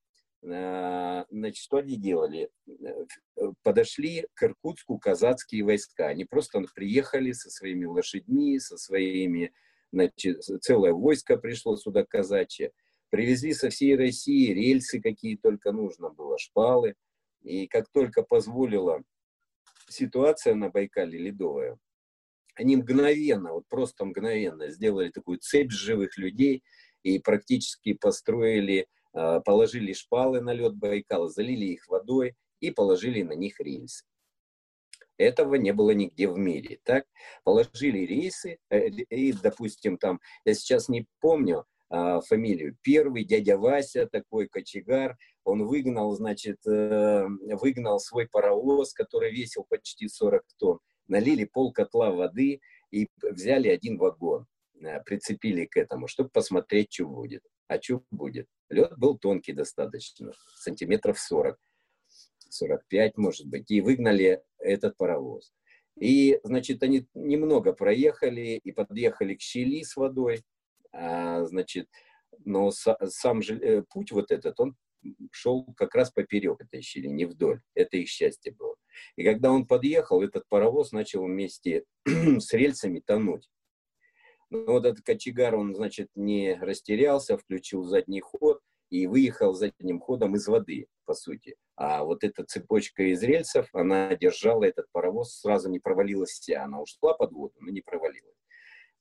Э, 0.48 1.26
значит, 1.30 1.64
что 1.64 1.78
они 1.78 1.98
делали? 1.98 2.50
Э, 2.68 3.52
подошли 3.64 4.28
к 4.34 4.44
Иркутску 4.44 5.00
казацкие 5.00 5.64
войска. 5.64 6.08
Они 6.08 6.26
просто 6.26 6.64
приехали 6.74 7.32
со 7.32 7.50
своими 7.50 7.86
лошадьми, 7.86 8.60
со 8.60 8.78
своими, 8.78 9.54
значит, 9.92 10.44
целое 10.62 10.94
войско 10.94 11.38
пришло 11.38 11.76
сюда 11.78 12.06
казачье. 12.06 12.72
Привезли 13.10 13.54
со 13.54 13.70
всей 13.70 13.96
России 13.96 14.54
рельсы, 14.54 15.02
какие 15.02 15.36
только 15.36 15.72
нужно 15.72 16.10
было, 16.10 16.38
шпалы. 16.38 16.96
И 17.46 17.68
как 17.68 17.90
только 17.90 18.24
позволила 18.24 19.04
ситуация 19.88 20.56
на 20.56 20.70
Байкале 20.70 21.18
ледовая, 21.18 21.78
они 22.56 22.76
мгновенно, 22.76 23.54
вот 23.54 23.68
просто 23.68 24.06
мгновенно 24.06 24.70
сделали 24.70 25.10
такую 25.10 25.40
цепь 25.40 25.72
живых 25.72 26.18
людей 26.18 26.64
и 27.04 27.20
практически 27.20 27.94
построили 27.94 28.88
Э, 29.16 29.40
положили 29.44 29.94
шпалы 29.94 30.42
на 30.42 30.54
лед 30.54 30.76
Байкала, 30.76 31.30
залили 31.30 31.66
их 31.66 31.88
водой 31.88 32.36
и 32.60 32.72
положили 32.72 33.22
на 33.22 33.32
них 33.34 33.60
рельсы. 33.62 34.04
Этого 35.18 35.56
не 35.56 35.72
было 35.72 35.92
нигде 35.92 36.28
в 36.28 36.38
мире. 36.38 36.80
Так? 36.84 37.06
Положили 37.46 38.00
рейсы, 38.00 38.60
э, 38.70 38.88
и, 38.88 39.32
допустим, 39.32 39.98
там, 39.98 40.20
я 40.44 40.54
сейчас 40.54 40.90
не 40.90 41.08
помню 41.22 41.66
а, 41.96 42.20
фамилию, 42.20 42.78
первый 42.82 43.24
дядя 43.24 43.58
Вася, 43.58 44.06
такой 44.06 44.50
кочегар, 44.50 45.18
он 45.46 45.66
выгнал, 45.66 46.14
значит, 46.14 46.58
э, 46.68 47.26
выгнал 47.62 48.00
свой 48.02 48.28
паровоз, 48.28 48.92
который 48.92 49.32
весил 49.32 49.66
почти 49.70 50.10
40 50.10 50.44
тонн, 50.58 50.80
налили 51.08 51.46
пол 51.46 51.72
котла 51.72 52.12
воды 52.12 52.60
и 52.92 53.08
взяли 53.22 53.70
один 53.70 53.98
вагон, 53.98 54.46
прицепили 55.06 55.66
к 55.66 55.78
этому, 55.78 56.08
чтобы 56.08 56.30
посмотреть, 56.32 56.92
что 56.92 57.06
будет. 57.06 57.44
А 57.70 57.82
что 57.82 58.04
будет? 58.12 58.48
Лед 58.70 58.98
был 58.98 59.18
тонкий 59.18 59.54
достаточно, 59.54 60.34
сантиметров 60.58 61.18
40, 61.18 61.58
45, 62.50 63.18
может 63.18 63.48
быть, 63.48 63.72
и 63.72 63.80
выгнали 63.80 64.44
этот 64.58 64.98
паровоз. 64.98 65.54
И, 65.98 66.42
значит, 66.44 66.84
они 66.84 67.08
немного 67.14 67.72
проехали 67.72 68.60
и 68.62 68.74
подъехали 68.74 69.36
к 69.36 69.40
щели 69.40 69.82
с 69.82 69.96
водой, 69.96 70.44
значит, 71.46 71.90
но 72.44 72.72
сам 72.72 73.42
же 73.42 73.58
э, 73.58 73.84
путь 73.90 74.12
вот 74.12 74.32
этот, 74.32 74.60
он 74.60 74.76
шел 75.32 75.66
как 75.76 75.96
раз 75.96 76.12
поперек 76.12 76.62
этой 76.62 76.82
щели, 76.82 77.08
не 77.08 77.26
вдоль. 77.26 77.62
Это 77.74 77.98
их 77.98 78.10
счастье 78.10 78.52
было. 78.52 78.76
И 79.16 79.24
когда 79.24 79.52
он 79.52 79.68
подъехал, 79.68 80.22
этот 80.22 80.48
паровоз 80.48 80.92
начал 80.92 81.24
вместе 81.24 81.84
с 82.06 82.54
рельсами 82.54 83.02
тонуть. 83.06 83.50
Но 84.50 84.74
вот 84.74 84.86
этот 84.86 85.04
кочегар, 85.04 85.56
он, 85.56 85.76
значит, 85.76 86.10
не 86.16 86.56
растерялся, 86.56 87.38
включил 87.38 87.84
задний 87.84 88.22
ход 88.22 88.62
и 88.90 89.08
выехал 89.08 89.54
задним 89.54 90.00
ходом 90.00 90.36
из 90.36 90.48
воды, 90.48 90.88
по 91.06 91.14
сути. 91.14 91.56
А 91.76 92.04
вот 92.04 92.24
эта 92.24 92.46
цепочка 92.46 93.04
из 93.04 93.22
рельсов, 93.24 93.68
она 93.74 94.16
держала 94.16 94.64
этот 94.64 94.86
паровоз, 94.92 95.40
сразу 95.40 95.70
не 95.70 95.80
провалилась 95.80 96.32
вся. 96.32 96.64
Она 96.64 96.82
ушла 96.82 97.14
под 97.16 97.32
воду, 97.34 97.56
но 97.60 97.72
не 97.72 97.82
провалилась. 97.82 98.36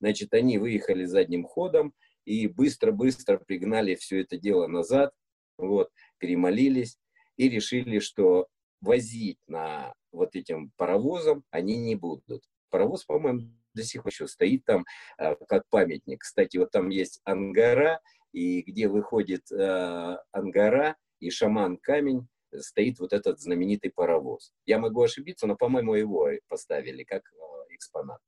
Значит, 0.00 0.34
они 0.34 0.58
выехали 0.58 1.04
задним 1.04 1.44
ходом 1.44 1.94
и 2.24 2.46
быстро-быстро 2.46 3.38
пригнали 3.38 3.94
все 3.94 4.20
это 4.20 4.38
дело 4.38 4.66
назад, 4.66 5.12
вот, 5.58 5.90
перемолились 6.18 6.98
и 7.36 7.48
решили, 7.48 7.98
что 7.98 8.48
возить 8.80 9.38
на 9.46 9.94
вот 10.12 10.36
этим 10.36 10.70
паровозом 10.76 11.44
они 11.50 11.76
не 11.76 11.94
будут. 11.94 12.42
Паровоз, 12.70 13.04
по-моему, 13.04 13.48
до 13.74 13.82
сих 13.82 14.02
пор 14.02 14.12
еще 14.12 14.26
стоит 14.26 14.64
там 14.64 14.84
э, 15.18 15.34
как 15.48 15.68
памятник. 15.68 16.22
Кстати, 16.22 16.56
вот 16.56 16.70
там 16.70 16.88
есть 16.90 17.20
ангара, 17.24 18.00
и 18.32 18.62
где 18.62 18.88
выходит 18.88 19.50
э, 19.52 20.16
ангара 20.32 20.96
и 21.20 21.30
шаман 21.30 21.78
камень, 21.78 22.26
стоит 22.56 22.98
вот 23.00 23.12
этот 23.12 23.40
знаменитый 23.40 23.90
паровоз. 23.90 24.52
Я 24.66 24.78
могу 24.78 25.02
ошибиться, 25.02 25.46
но, 25.46 25.56
по-моему, 25.56 25.94
его 25.94 26.28
поставили 26.48 27.04
как 27.04 27.22
э, 27.22 27.74
экспонат. 27.74 28.20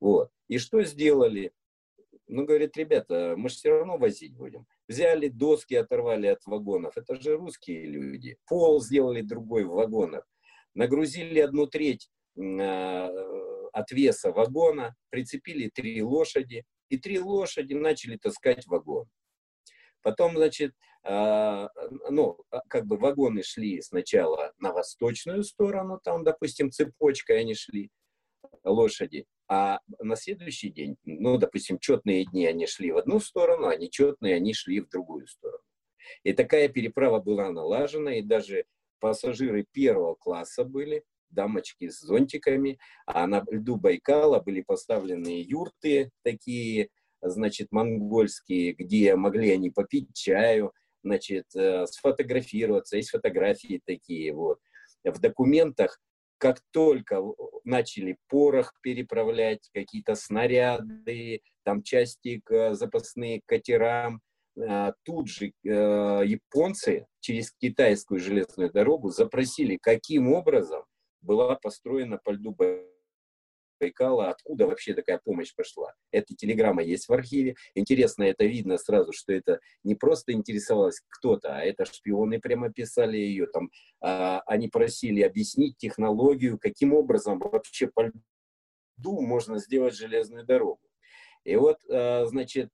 Вот. 0.00 0.30
И 0.48 0.58
что 0.58 0.82
сделали? 0.82 1.52
Ну, 2.26 2.44
говорит, 2.44 2.76
ребята, 2.76 3.34
мы 3.36 3.48
же 3.48 3.56
все 3.56 3.70
равно 3.70 3.98
возить 3.98 4.34
будем. 4.34 4.66
Взяли 4.88 5.28
доски, 5.28 5.74
оторвали 5.74 6.26
от 6.26 6.44
вагонов. 6.46 6.96
Это 6.96 7.20
же 7.20 7.36
русские 7.36 7.86
люди. 7.86 8.36
Пол 8.46 8.80
сделали 8.80 9.22
другой 9.22 9.64
в 9.64 9.72
вагонах. 9.72 10.26
Нагрузили 10.74 11.38
одну 11.40 11.66
треть 11.66 12.10
э, 12.36 13.08
от 13.72 13.90
веса 13.90 14.32
вагона, 14.32 14.94
прицепили 15.10 15.70
три 15.72 16.02
лошади, 16.02 16.64
и 16.88 16.98
три 16.98 17.18
лошади 17.18 17.74
начали 17.74 18.16
таскать 18.16 18.66
вагон. 18.66 19.06
Потом, 20.02 20.36
значит, 20.36 20.72
э, 21.04 21.68
ну, 22.10 22.38
а, 22.50 22.60
как 22.68 22.86
бы 22.86 22.96
вагоны 22.96 23.42
шли 23.42 23.80
сначала 23.80 24.52
на 24.58 24.72
восточную 24.72 25.44
сторону, 25.44 26.00
там, 26.02 26.24
допустим, 26.24 26.70
цепочкой 26.70 27.40
они 27.40 27.54
шли, 27.54 27.90
лошади, 28.64 29.26
а 29.48 29.80
на 30.00 30.16
следующий 30.16 30.70
день, 30.70 30.96
ну, 31.04 31.36
допустим, 31.38 31.78
четные 31.78 32.24
дни 32.24 32.46
они 32.46 32.66
шли 32.66 32.92
в 32.92 32.96
одну 32.96 33.20
сторону, 33.20 33.68
а 33.68 33.76
нечетные 33.76 34.36
они 34.36 34.54
шли 34.54 34.80
в 34.80 34.88
другую 34.88 35.26
сторону. 35.26 35.62
И 36.22 36.32
такая 36.32 36.68
переправа 36.68 37.20
была 37.20 37.50
налажена, 37.50 38.16
и 38.16 38.22
даже 38.22 38.64
пассажиры 39.00 39.66
первого 39.70 40.14
класса 40.14 40.64
были, 40.64 41.04
дамочки 41.30 41.88
с 41.88 42.00
зонтиками, 42.00 42.78
а 43.06 43.26
на 43.26 43.44
льду 43.50 43.76
Байкала 43.76 44.40
были 44.40 44.62
поставлены 44.62 45.42
юрты 45.42 46.10
такие, 46.22 46.88
значит, 47.20 47.72
монгольские, 47.72 48.72
где 48.72 49.14
могли 49.16 49.50
они 49.50 49.70
попить 49.70 50.14
чаю, 50.14 50.72
значит, 51.02 51.46
э, 51.54 51.86
сфотографироваться, 51.86 52.96
есть 52.96 53.10
фотографии 53.10 53.82
такие, 53.84 54.32
вот. 54.32 54.58
В 55.04 55.20
документах 55.20 56.00
как 56.38 56.60
только 56.70 57.20
начали 57.64 58.16
порох 58.28 58.72
переправлять, 58.82 59.68
какие-то 59.72 60.14
снаряды, 60.14 61.40
там 61.64 61.82
части 61.82 62.40
к 62.44 62.74
запасные 62.74 63.40
катерам, 63.46 64.20
а, 64.56 64.92
тут 65.02 65.28
же 65.28 65.46
э, 65.46 65.52
японцы 65.64 67.06
через 67.20 67.50
китайскую 67.52 68.20
железную 68.20 68.70
дорогу 68.70 69.10
запросили, 69.10 69.78
каким 69.80 70.32
образом 70.32 70.84
была 71.22 71.56
построена 71.56 72.18
по 72.22 72.30
льду 72.30 72.54
Байкала, 73.80 74.30
откуда 74.30 74.66
вообще 74.66 74.94
такая 74.94 75.20
помощь 75.22 75.54
пошла. 75.54 75.92
Эта 76.10 76.34
телеграмма 76.34 76.82
есть 76.82 77.08
в 77.08 77.12
архиве. 77.12 77.56
Интересно, 77.74 78.24
это 78.24 78.44
видно 78.44 78.78
сразу, 78.78 79.12
что 79.12 79.32
это 79.32 79.60
не 79.82 79.94
просто 79.94 80.32
интересовалось 80.32 81.00
кто-то, 81.08 81.56
а 81.56 81.60
это 81.60 81.84
шпионы 81.84 82.40
прямо 82.40 82.72
писали 82.72 83.16
ее. 83.16 83.46
Там, 83.46 83.70
а, 84.00 84.40
они 84.46 84.68
просили 84.68 85.22
объяснить 85.22 85.76
технологию, 85.76 86.58
каким 86.58 86.94
образом 86.94 87.38
вообще 87.38 87.88
по 87.88 88.02
льду 88.02 89.20
можно 89.20 89.58
сделать 89.58 89.94
железную 89.94 90.44
дорогу. 90.44 90.80
И 91.44 91.56
вот, 91.56 91.78
а, 91.90 92.24
значит, 92.26 92.70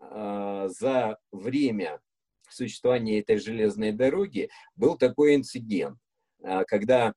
а, 0.00 0.68
за 0.68 1.18
время 1.30 2.00
существования 2.48 3.20
этой 3.20 3.38
железной 3.38 3.92
дороги 3.92 4.50
был 4.76 4.96
такой 4.96 5.34
инцидент, 5.36 5.98
а, 6.42 6.64
когда 6.64 7.14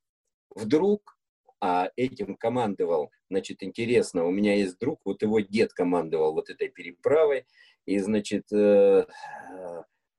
вдруг 0.55 1.14
а 1.61 1.89
этим 1.95 2.35
командовал, 2.35 3.11
значит, 3.29 3.63
интересно, 3.63 4.25
у 4.25 4.31
меня 4.31 4.55
есть 4.55 4.77
друг, 4.79 4.99
вот 5.05 5.21
его 5.21 5.39
дед 5.39 5.73
командовал 5.73 6.33
вот 6.33 6.49
этой 6.49 6.69
переправой, 6.69 7.45
и, 7.85 7.99
значит, 7.99 8.51
э, 8.51 9.05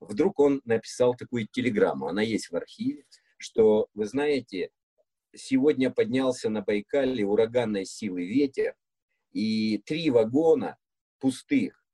вдруг 0.01 0.41
он 0.41 0.61
написал 0.65 1.15
такую 1.15 1.47
телеграмму, 1.47 2.09
она 2.09 2.23
есть 2.23 2.51
в 2.51 2.57
архиве, 2.57 3.05
что, 3.39 3.89
вы 3.95 4.07
знаете, 4.07 4.71
сегодня 5.35 5.91
поднялся 5.91 6.49
на 6.49 6.63
Байкале 6.63 7.25
ураганной 7.25 7.85
силы 7.85 8.25
ветер, 8.25 8.75
и 9.33 9.79
три 9.85 10.11
вагона 10.11 10.79
пустых, 11.19 11.87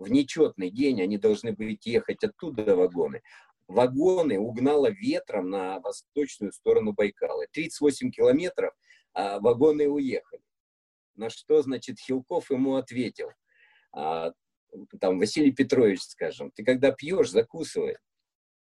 в 0.00 0.08
нечетный 0.08 0.70
день 0.70 1.02
они 1.02 1.18
должны 1.18 1.52
были 1.52 1.78
ехать 1.84 2.24
оттуда 2.24 2.74
вагоны, 2.74 3.20
вагоны 3.70 4.38
угнало 4.38 4.90
ветром 4.90 5.50
на 5.50 5.80
восточную 5.80 6.52
сторону 6.52 6.92
Байкала. 6.92 7.46
38 7.52 8.10
километров, 8.10 8.74
а 9.12 9.38
вагоны 9.38 9.88
уехали. 9.88 10.42
На 11.14 11.30
что, 11.30 11.62
значит, 11.62 11.98
Хилков 11.98 12.50
ему 12.50 12.76
ответил, 12.76 13.30
а, 13.92 14.32
там, 15.00 15.18
Василий 15.18 15.52
Петрович, 15.52 16.00
скажем, 16.00 16.50
ты 16.50 16.64
когда 16.64 16.92
пьешь, 16.92 17.30
закусывай, 17.30 17.98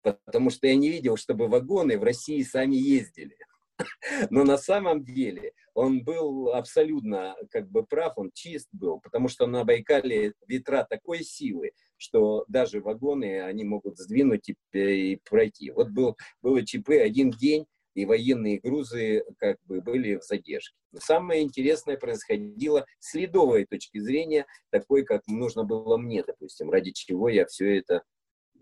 потому 0.02 0.50
что 0.50 0.67
я 0.67 0.76
не 0.76 0.89
видел, 0.89 1.17
чтобы 1.17 1.48
вагоны 1.48 1.98
в 1.98 2.04
России 2.04 2.41
сами 2.43 2.76
ездили. 2.76 3.38
Но 4.29 4.43
на 4.43 4.57
самом 4.57 5.03
деле 5.03 5.53
он 5.73 6.03
был 6.03 6.53
абсолютно 6.53 7.35
как 7.51 7.69
бы 7.69 7.85
прав, 7.85 8.13
он 8.17 8.31
чист 8.33 8.67
был, 8.71 8.99
потому 8.99 9.27
что 9.27 9.45
на 9.47 9.63
Байкале 9.63 10.33
ветра 10.47 10.85
такой 10.89 11.23
силы, 11.23 11.71
что 11.97 12.45
даже 12.47 12.81
вагоны 12.81 13.41
они 13.43 13.63
могут 13.63 13.97
сдвинуть 13.97 14.49
и, 14.49 14.55
и 14.73 15.19
пройти. 15.23 15.71
Вот 15.71 15.89
был, 15.89 16.17
было 16.41 16.65
ЧП 16.65 16.89
один 17.01 17.31
день, 17.31 17.65
и 17.97 18.05
военные 18.05 18.59
грузы 18.59 19.23
как 19.39 19.57
бы 19.65 19.81
были 19.81 20.17
в 20.17 20.23
задержке. 20.23 20.77
Но 20.91 20.99
самое 20.99 21.41
интересное 21.41 21.97
происходило 21.97 22.85
с 22.99 23.15
ледовой 23.15 23.65
точки 23.65 23.97
зрения, 23.97 24.45
такой, 24.69 25.03
как 25.03 25.23
нужно 25.27 25.63
было 25.63 25.97
мне, 25.97 26.23
допустим, 26.23 26.69
ради 26.69 26.91
чего 26.91 27.27
я 27.27 27.47
все 27.47 27.79
это 27.79 28.03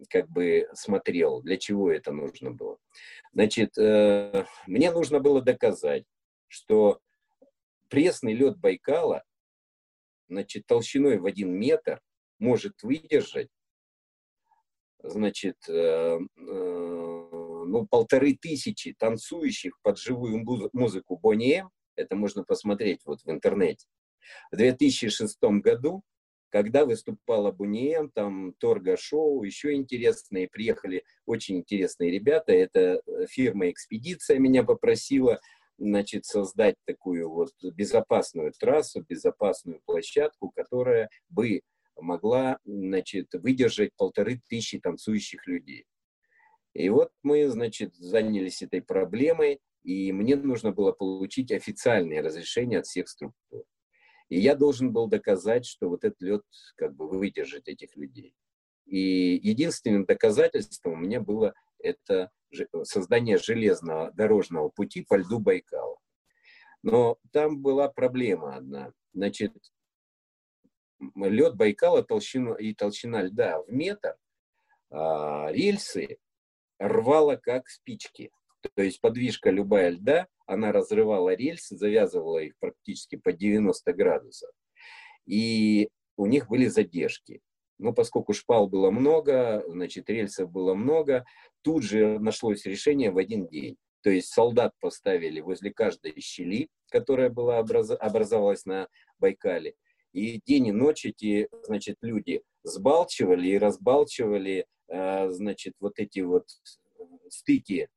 как 0.09 0.29
бы 0.29 0.67
смотрел, 0.73 1.41
для 1.41 1.57
чего 1.57 1.91
это 1.91 2.11
нужно 2.11 2.51
было. 2.51 2.77
Значит, 3.33 3.77
э, 3.77 4.45
мне 4.67 4.91
нужно 4.91 5.19
было 5.19 5.41
доказать, 5.41 6.05
что 6.47 6.99
пресный 7.89 8.33
лед 8.33 8.57
Байкала, 8.57 9.23
значит, 10.27 10.65
толщиной 10.65 11.17
в 11.17 11.25
один 11.25 11.51
метр 11.51 12.01
может 12.39 12.81
выдержать, 12.83 13.49
значит, 15.03 15.57
э, 15.67 15.73
э, 15.73 16.19
ну, 16.37 17.87
полторы 17.87 18.35
тысячи 18.35 18.93
танцующих 18.93 19.79
под 19.81 19.97
живую 19.97 20.43
музыку 20.73 21.17
Бонни 21.17 21.63
это 21.95 22.15
можно 22.15 22.43
посмотреть 22.43 23.01
вот 23.05 23.21
в 23.23 23.29
интернете. 23.29 23.87
В 24.51 24.57
2006 24.57 25.37
году 25.61 26.03
когда 26.55 26.85
выступала 26.85 27.51
Буниен, 27.51 28.09
там 28.09 28.53
Торга-шоу, 28.53 29.43
еще 29.43 29.73
интересные, 29.73 30.47
приехали 30.47 31.03
очень 31.25 31.57
интересные 31.57 32.11
ребята, 32.11 32.53
это 32.53 33.01
э, 33.05 33.25
фирма 33.27 33.69
«Экспедиция» 33.71 34.39
меня 34.39 34.63
попросила, 34.63 35.41
значит, 35.77 36.23
создать 36.23 36.75
такую 36.85 37.29
вот 37.29 37.51
безопасную 37.61 38.53
трассу, 38.57 39.03
безопасную 39.03 39.81
площадку, 39.83 40.49
которая 40.55 41.09
бы 41.27 41.59
могла, 41.97 42.59
значит, 42.63 43.33
выдержать 43.33 43.91
полторы 43.97 44.39
тысячи 44.47 44.79
танцующих 44.79 45.45
людей. 45.47 45.83
И 46.73 46.87
вот 46.87 47.11
мы, 47.21 47.49
значит, 47.49 47.93
занялись 47.95 48.61
этой 48.61 48.81
проблемой, 48.81 49.59
и 49.83 50.13
мне 50.13 50.37
нужно 50.37 50.71
было 50.71 50.93
получить 50.93 51.51
официальное 51.51 52.21
разрешение 52.21 52.79
от 52.79 52.85
всех 52.85 53.09
структур. 53.09 53.65
И 54.29 54.39
я 54.39 54.55
должен 54.55 54.91
был 54.91 55.07
доказать, 55.07 55.65
что 55.65 55.89
вот 55.89 56.03
этот 56.03 56.21
лед 56.21 56.43
как 56.75 56.95
бы 56.95 57.07
выдержит 57.07 57.67
этих 57.67 57.95
людей. 57.95 58.35
И 58.85 59.39
единственным 59.41 60.05
доказательством 60.05 60.93
у 60.93 60.97
меня 60.97 61.21
было 61.21 61.53
это 61.79 62.31
создание 62.83 63.37
железного 63.37 64.11
дорожного 64.11 64.69
пути 64.69 65.03
по 65.03 65.15
льду 65.15 65.39
Байкала. 65.39 65.97
Но 66.81 67.17
там 67.31 67.61
была 67.61 67.89
проблема 67.89 68.55
одна. 68.55 68.93
Значит, 69.13 69.53
лед 71.15 71.55
Байкала 71.55 72.03
толщина, 72.03 72.55
и 72.55 72.73
толщина 72.73 73.23
льда 73.23 73.61
в 73.61 73.71
метр, 73.71 74.17
а 74.91 75.51
рельсы 75.51 76.17
рвало 76.79 77.35
как 77.37 77.69
спички. 77.69 78.31
То 78.73 78.83
есть 78.83 79.01
подвижка 79.01 79.49
любая 79.49 79.89
льда, 79.89 80.27
она 80.45 80.71
разрывала 80.71 81.33
рельсы, 81.35 81.75
завязывала 81.75 82.39
их 82.39 82.53
практически 82.59 83.15
по 83.15 83.31
90 83.31 83.93
градусов. 83.93 84.49
И 85.25 85.89
у 86.17 86.25
них 86.25 86.47
были 86.47 86.67
задержки. 86.67 87.41
Но 87.77 87.93
поскольку 87.93 88.33
шпал 88.33 88.67
было 88.67 88.89
много, 88.89 89.63
значит, 89.67 90.09
рельсов 90.09 90.49
было 90.49 90.73
много, 90.75 91.25
тут 91.61 91.83
же 91.83 92.19
нашлось 92.19 92.65
решение 92.65 93.11
в 93.11 93.17
один 93.17 93.47
день. 93.47 93.75
То 94.01 94.11
есть 94.11 94.31
солдат 94.31 94.71
поставили 94.79 95.41
возле 95.41 95.73
каждой 95.73 96.13
щели, 96.21 96.69
которая 96.89 97.29
была 97.29 97.59
образ... 97.59 97.91
образовалась 97.91 98.65
на 98.65 98.87
Байкале. 99.19 99.75
И 100.13 100.39
день 100.45 100.67
и 100.67 100.71
ночь 100.71 101.05
эти, 101.05 101.49
значит, 101.63 101.97
люди 102.01 102.41
сбалчивали 102.63 103.49
и 103.49 103.57
разбалчивали, 103.57 104.65
э, 104.87 105.29
значит, 105.31 105.73
вот 105.79 105.93
эти 105.97 106.21
вот 106.21 106.45
стыки 107.29 107.89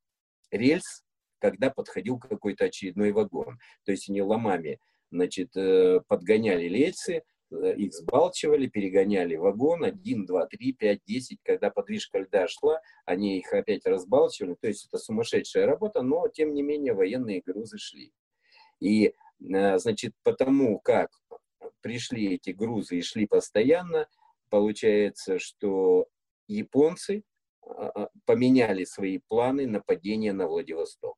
рельс, 0.51 1.05
когда 1.41 1.71
подходил 1.71 2.19
какой-то 2.19 2.67
очередной 2.67 3.13
вагон. 3.13 3.59
То 3.85 3.93
есть 3.93 4.09
они 4.09 4.23
ломами, 4.23 4.79
значит, 5.11 5.57
э, 5.57 6.01
подгоняли 6.09 6.65
рельсы, 6.65 7.23
Э, 7.51 7.75
их 7.75 7.95
сбалчивали, 7.95 8.67
перегоняли 8.67 9.37
вагон, 9.37 9.85
1, 9.85 10.27
2, 10.27 10.47
3, 10.47 10.73
5, 10.73 11.01
10. 11.07 11.39
Когда 11.43 11.71
подвижка 11.71 12.19
льда 12.19 12.47
шла, 12.49 12.81
они 13.05 13.39
их 13.39 13.53
опять 13.53 13.87
разбалчивали. 13.87 14.57
То 14.61 14.69
есть 14.69 14.87
это 14.87 14.99
сумасшедшая 14.99 15.67
работа, 15.67 16.03
но 16.03 16.29
тем 16.29 16.53
не 16.53 16.63
менее 16.63 16.93
военные 16.95 17.43
грузы 17.45 17.79
шли. 17.79 18.13
И, 18.81 19.15
э, 19.41 19.79
значит, 19.79 20.13
потому 20.23 20.79
как 20.79 21.11
пришли 21.81 22.35
эти 22.35 22.51
грузы 22.51 22.99
и 22.99 23.03
шли 23.03 23.27
постоянно, 23.27 24.09
получается, 24.51 25.39
что 25.39 26.07
японцы 26.49 27.23
поменяли 28.25 28.85
свои 28.85 29.19
планы 29.19 29.67
нападения 29.67 30.33
на 30.33 30.47
Владивосток. 30.47 31.17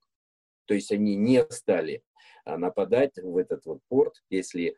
То 0.67 0.75
есть 0.75 0.93
они 0.93 1.17
не 1.17 1.45
стали 1.51 2.03
а, 2.45 2.57
нападать 2.57 3.17
в 3.17 3.37
этот 3.37 3.65
вот 3.67 3.81
порт. 3.89 4.23
Если 4.31 4.77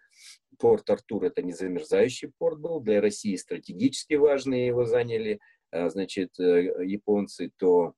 порт 0.58 0.88
Артур 0.90 1.24
это 1.24 1.42
не 1.42 1.52
замерзающий 1.52 2.32
порт 2.38 2.58
был, 2.58 2.80
для 2.80 3.00
России 3.00 3.36
стратегически 3.36 4.14
важный, 4.14 4.66
его 4.66 4.84
заняли, 4.86 5.40
а, 5.70 5.88
значит, 5.88 6.38
э, 6.40 6.84
японцы, 6.84 7.50
то 7.58 7.94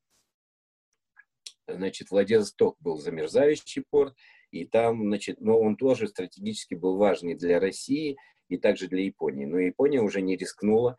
значит, 1.66 2.10
Владивосток 2.10 2.76
был 2.80 2.98
замерзающий 2.98 3.84
порт, 3.88 4.14
и 4.50 4.66
там, 4.66 5.02
значит, 5.02 5.40
но 5.40 5.58
он 5.58 5.76
тоже 5.76 6.08
стратегически 6.08 6.74
был 6.74 6.96
важный 6.96 7.34
для 7.34 7.58
России 7.58 8.16
и 8.48 8.58
также 8.58 8.88
для 8.88 9.04
Японии. 9.04 9.46
Но 9.46 9.58
Япония 9.58 10.00
уже 10.00 10.20
не 10.20 10.36
рискнула, 10.36 10.92
а, 10.92 10.96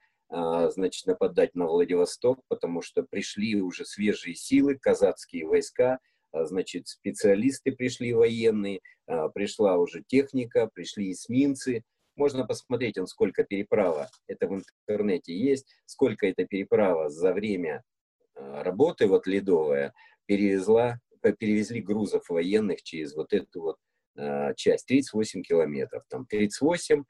значит, 0.72 1.06
нападать 1.06 1.56
на 1.56 1.66
Владивосток, 1.66 2.42
потому 2.48 2.82
что 2.82 3.04
пришли 3.04 3.62
уже 3.62 3.86
свежие 3.86 4.36
силы, 4.36 4.78
казацкие 4.78 5.48
войска, 5.48 6.00
а, 6.36 6.46
значит, 6.46 6.88
специалисты 6.88 7.72
пришли 7.72 8.14
военные, 8.14 8.82
а, 9.08 9.30
пришла 9.30 9.78
уже 9.78 10.04
техника, 10.06 10.70
пришли 10.74 11.12
эсминцы. 11.12 11.84
Можно 12.16 12.46
посмотреть, 12.46 12.98
он 12.98 13.08
сколько 13.08 13.44
переправа, 13.44 14.10
это 14.28 14.48
в 14.48 14.56
интернете 14.56 15.38
есть, 15.38 15.68
сколько 15.86 16.28
эта 16.28 16.46
переправа 16.46 17.10
за 17.10 17.34
время 17.34 17.84
а, 18.36 18.64
работы 18.64 19.08
вот 19.08 19.28
ледовая 19.28 19.94
перевезла, 20.26 21.00
перевезли 21.40 21.82
грузов 21.82 22.30
военных 22.30 22.84
через 22.84 23.16
вот 23.16 23.34
эту 23.34 23.62
вот 23.62 23.78
часть, 24.56 24.86
38 24.86 25.42
километров. 25.42 26.04
Там 26.08 26.26
38, 26.26 27.04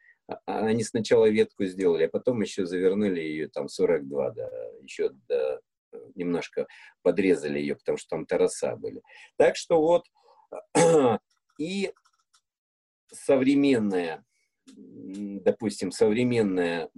они 0.46 0.84
сначала 0.84 1.30
ветку 1.30 1.66
сделали, 1.66 2.06
а 2.06 2.10
потом 2.10 2.42
еще 2.42 2.66
завернули 2.66 3.20
ее 3.20 3.48
там 3.48 3.68
42, 3.68 4.32
да, 4.32 4.50
еще 4.82 5.10
до 5.28 5.62
немножко 6.16 6.68
подрезали 7.02 7.60
ее, 7.60 7.76
потому 7.76 7.98
что 7.98 8.10
там 8.10 8.26
тороса 8.26 8.76
были. 8.76 9.02
Так 9.38 9.56
что 9.56 9.82
вот 9.82 10.06
и 11.60 11.92
современная, 13.12 14.24
допустим, 14.68 15.92
современная 15.92 16.90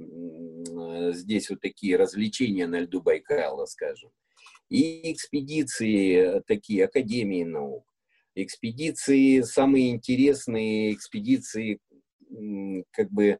здесь 1.13 1.49
вот 1.49 1.61
такие 1.61 1.95
развлечения 1.95 2.67
на 2.67 2.79
льду 2.79 3.01
Байкала, 3.01 3.65
скажем, 3.65 4.11
и 4.69 5.11
экспедиции 5.13 6.41
такие, 6.45 6.85
Академии 6.85 7.43
наук, 7.43 7.85
экспедиции, 8.35 9.41
самые 9.41 9.91
интересные 9.91 10.93
экспедиции, 10.93 11.79
как 12.91 13.09
бы 13.11 13.39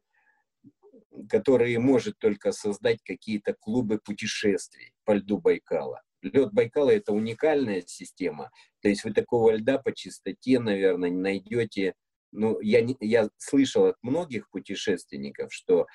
которые 1.28 1.78
может 1.78 2.18
только 2.18 2.52
создать 2.52 3.02
какие-то 3.02 3.54
клубы 3.54 3.98
путешествий 3.98 4.92
по 5.04 5.12
льду 5.12 5.38
Байкала. 5.38 6.02
Лед 6.22 6.52
Байкала 6.52 6.90
это 6.90 7.12
уникальная 7.12 7.82
система. 7.86 8.50
То 8.82 8.88
есть 8.88 9.04
вы 9.04 9.12
такого 9.12 9.52
льда 9.52 9.78
по 9.78 9.92
чистоте, 9.92 10.58
наверное, 10.58 11.10
не 11.10 11.20
найдете. 11.20 11.94
Ну, 12.32 12.60
я, 12.60 12.82
не, 12.82 12.96
я 13.00 13.28
слышал 13.36 13.86
от 13.86 13.96
многих 14.02 14.50
путешественников, 14.50 15.52
что 15.52 15.86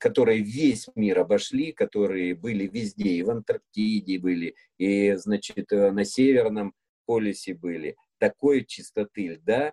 которые 0.00 0.40
весь 0.40 0.88
мир 0.94 1.18
обошли, 1.18 1.72
которые 1.72 2.34
были 2.34 2.66
везде, 2.66 3.10
и 3.10 3.22
в 3.22 3.30
Антарктиде 3.30 4.18
были, 4.18 4.54
и, 4.78 5.14
значит, 5.16 5.72
э, 5.72 5.90
на 5.90 6.04
Северном 6.04 6.72
полюсе 7.04 7.54
были. 7.54 7.96
Такой 8.18 8.64
чистоты 8.64 9.28
льда, 9.28 9.72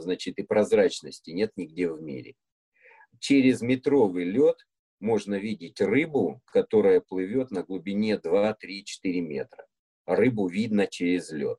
значит, 0.00 0.38
и 0.38 0.42
прозрачности 0.42 1.30
нет 1.30 1.52
нигде 1.56 1.90
в 1.90 2.00
мире 2.00 2.34
через 3.20 3.60
метровый 3.60 4.24
лед 4.24 4.66
можно 4.98 5.36
видеть 5.36 5.80
рыбу, 5.80 6.42
которая 6.46 7.00
плывет 7.00 7.50
на 7.50 7.62
глубине 7.62 8.18
2, 8.18 8.54
3, 8.54 8.84
4 8.84 9.20
метра. 9.20 9.66
Рыбу 10.06 10.48
видно 10.48 10.86
через 10.86 11.30
лед. 11.30 11.58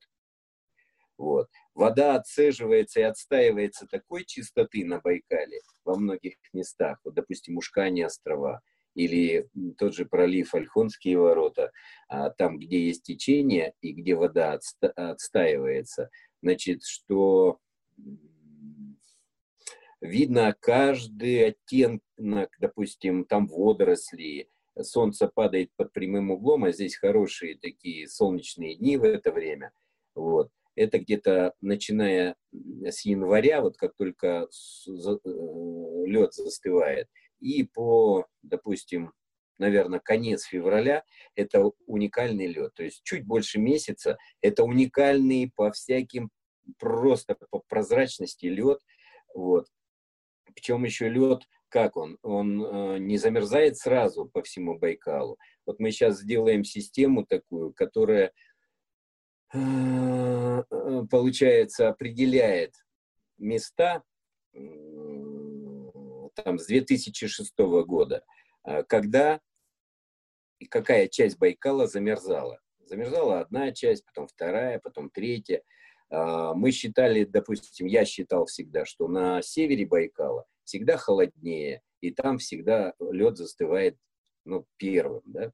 Вот. 1.18 1.48
Вода 1.74 2.16
отцеживается 2.16 3.00
и 3.00 3.04
отстаивается 3.04 3.88
такой 3.88 4.26
чистоты 4.26 4.84
на 4.86 5.00
Байкале 5.00 5.62
во 5.86 5.96
многих 5.96 6.36
местах. 6.52 7.00
Вот, 7.04 7.14
допустим, 7.14 7.58
Ушкани 7.58 8.02
острова 8.02 8.62
или 8.94 9.48
тот 9.78 9.96
же 9.96 10.06
пролив 10.06 10.54
Альхонские 10.54 11.18
ворота, 11.18 11.72
а, 12.10 12.32
там, 12.32 12.58
где 12.60 12.88
есть 12.88 13.04
течение 13.04 13.74
и 13.82 13.94
где 13.94 14.16
вода 14.16 14.60
отстаивается, 14.82 16.10
значит, 16.42 16.84
что 16.84 17.60
видно 20.02 20.56
каждый 20.60 21.48
оттенок, 21.48 22.50
допустим, 22.60 23.26
там 23.26 23.48
водоросли, 23.48 24.50
солнце 24.82 25.28
падает 25.28 25.72
под 25.76 25.94
прямым 25.94 26.32
углом, 26.32 26.66
а 26.66 26.72
здесь 26.72 26.96
хорошие 26.96 27.58
такие 27.58 28.08
солнечные 28.08 28.76
дни 28.76 28.98
в 28.98 29.04
это 29.04 29.32
время. 29.32 29.72
Вот. 30.16 30.50
Это 30.76 31.00
где-то 31.00 31.54
начиная 31.62 32.36
с 32.52 33.06
января, 33.06 33.62
вот 33.62 33.78
как 33.78 33.94
только 33.96 34.48
э, 34.48 35.18
лед 36.06 36.34
застывает, 36.34 37.08
и 37.40 37.64
по, 37.64 38.26
допустим, 38.42 39.12
наверное, 39.58 40.00
конец 40.00 40.44
февраля, 40.44 41.04
это 41.36 41.72
уникальный 41.86 42.48
лед. 42.48 42.74
То 42.74 42.84
есть 42.84 43.04
чуть 43.04 43.26
больше 43.26 43.60
месяца, 43.60 44.18
это 44.42 44.64
уникальный 44.64 45.52
по 45.56 45.72
всяким, 45.72 46.32
просто 46.78 47.38
по 47.50 47.60
прозрачности 47.68 48.46
лед. 48.46 48.80
Вот. 49.34 49.68
Причем 50.54 50.84
еще 50.84 51.10
лед, 51.10 51.44
как 51.70 51.96
он? 51.96 52.18
Он 52.22 52.64
э, 52.64 52.98
не 53.00 53.18
замерзает 53.18 53.78
сразу 53.78 54.26
по 54.26 54.42
всему 54.42 54.78
Байкалу. 54.78 55.38
Вот 55.66 55.80
мы 55.80 55.92
сейчас 55.92 56.20
сделаем 56.20 56.64
систему 56.64 57.26
такую, 57.26 57.74
которая, 57.74 58.34
э, 59.54 60.64
э 60.70 61.04
получается, 61.10 61.90
определяет 61.90 62.76
места 63.38 64.04
э, 64.54 64.60
там, 66.36 66.60
с 66.60 66.68
2006 66.68 67.58
года, 67.58 68.24
э, 68.66 68.84
когда 68.84 69.40
и 70.60 70.68
какая 70.68 71.08
часть 71.08 71.40
Байкала 71.40 71.88
замерзала. 71.88 72.60
Замерзала 72.86 73.40
одна 73.40 73.72
часть, 73.72 74.06
потом 74.06 74.28
вторая, 74.28 74.80
потом 74.80 75.10
третья. 75.10 75.64
А, 76.12 76.54
мы 76.54 76.72
считали, 76.72 77.24
допустим, 77.24 77.88
я 77.88 78.06
считал 78.06 78.46
всегда, 78.46 78.86
что 78.86 79.08
на 79.08 79.42
севере 79.42 79.86
Байкала 79.86 80.46
всегда 80.66 80.98
холоднее, 80.98 81.82
и 82.02 82.12
там 82.12 82.38
всегда 82.38 82.94
лед 83.00 83.38
застывает 83.38 83.98
ну, 84.46 84.66
первым, 84.78 85.22
да. 85.26 85.52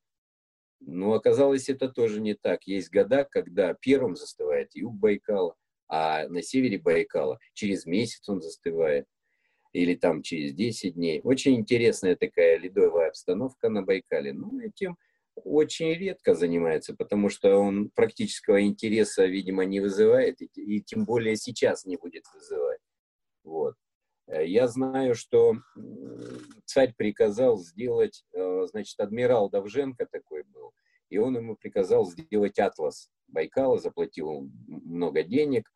Но 0.79 1.13
оказалось, 1.13 1.69
это 1.69 1.89
тоже 1.89 2.21
не 2.21 2.35
так. 2.35 2.63
Есть 2.65 2.91
года, 2.91 3.27
когда 3.29 3.73
первым 3.73 4.15
застывает 4.15 4.75
юг 4.75 4.95
Байкала, 4.95 5.55
а 5.87 6.27
на 6.27 6.41
севере 6.41 6.79
Байкала 6.79 7.39
через 7.53 7.85
месяц 7.85 8.27
он 8.27 8.41
застывает, 8.41 9.05
или 9.73 9.95
там 9.95 10.21
через 10.23 10.53
10 10.53 10.95
дней. 10.95 11.21
Очень 11.23 11.55
интересная 11.55 12.15
такая 12.15 12.57
ледовая 12.57 13.09
обстановка 13.09 13.69
на 13.69 13.83
Байкале. 13.83 14.33
Ну, 14.33 14.59
этим 14.59 14.97
очень 15.43 15.93
редко 15.93 16.33
занимается, 16.33 16.95
потому 16.95 17.29
что 17.29 17.57
он 17.57 17.89
практического 17.89 18.61
интереса, 18.63 19.25
видимо, 19.25 19.65
не 19.65 19.79
вызывает, 19.79 20.41
и, 20.41 20.49
и 20.55 20.81
тем 20.81 21.05
более 21.05 21.35
сейчас 21.35 21.85
не 21.85 21.97
будет 21.97 22.23
вызывать. 22.33 22.79
Вот. 23.43 23.75
Э, 24.27 24.45
я 24.45 24.67
знаю, 24.67 25.15
что 25.15 25.55
царь 26.65 26.93
приказал 26.97 27.57
сделать, 27.57 28.23
э, 28.33 28.65
значит, 28.69 28.99
адмирал 28.99 29.49
Давженко 29.49 30.05
такой 30.11 30.43
был, 30.43 30.73
и 31.09 31.17
он 31.17 31.37
ему 31.37 31.55
приказал 31.55 32.05
сделать 32.05 32.59
атлас 32.59 33.09
Байкала, 33.27 33.77
заплатил 33.77 34.49
много 34.67 35.23
денег, 35.23 35.71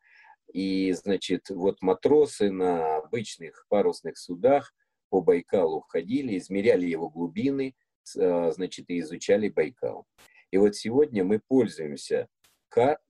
и, 0.52 0.92
значит, 0.92 1.48
вот 1.48 1.80
матросы 1.80 2.50
на 2.50 2.96
обычных 2.98 3.66
парусных 3.68 4.18
судах 4.18 4.74
по 5.08 5.22
Байкалу 5.22 5.80
ходили, 5.88 6.36
измеряли 6.36 6.86
его 6.86 7.08
глубины, 7.08 7.74
значит, 8.04 8.86
и 8.88 9.00
изучали 9.00 9.48
Байкал. 9.48 10.06
И 10.50 10.58
вот 10.58 10.74
сегодня 10.76 11.24
мы 11.24 11.40
пользуемся 11.46 12.28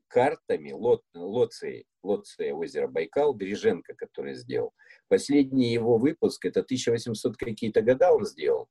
картами 0.09 0.73
лот, 0.73 1.03
Лоции, 1.15 1.87
Лоция 2.03 2.53
озера 2.53 2.87
Байкал, 2.87 3.35
Береженко, 3.35 3.95
который 3.95 4.35
сделал. 4.35 4.73
Последний 5.09 5.73
его 5.73 5.99
выпуск, 5.99 6.45
это 6.45 6.61
1800 6.61 7.37
какие-то 7.37 7.81
года 7.83 8.13
он 8.13 8.27
сделал, 8.27 8.69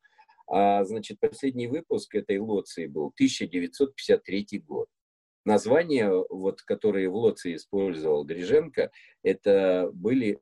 а, 0.47 0.83
значит, 0.83 1.19
последний 1.19 1.67
выпуск 1.67 2.13
этой 2.13 2.37
Лоции 2.37 2.85
был 2.85 3.11
1953 3.15 4.59
год. 4.59 4.87
Названия, 5.45 6.11
вот, 6.29 6.61
которые 6.61 7.09
в 7.09 7.15
Лоции 7.15 7.55
использовал 7.55 8.25
Дриженко, 8.25 8.91
это 9.23 9.89
были 9.93 10.39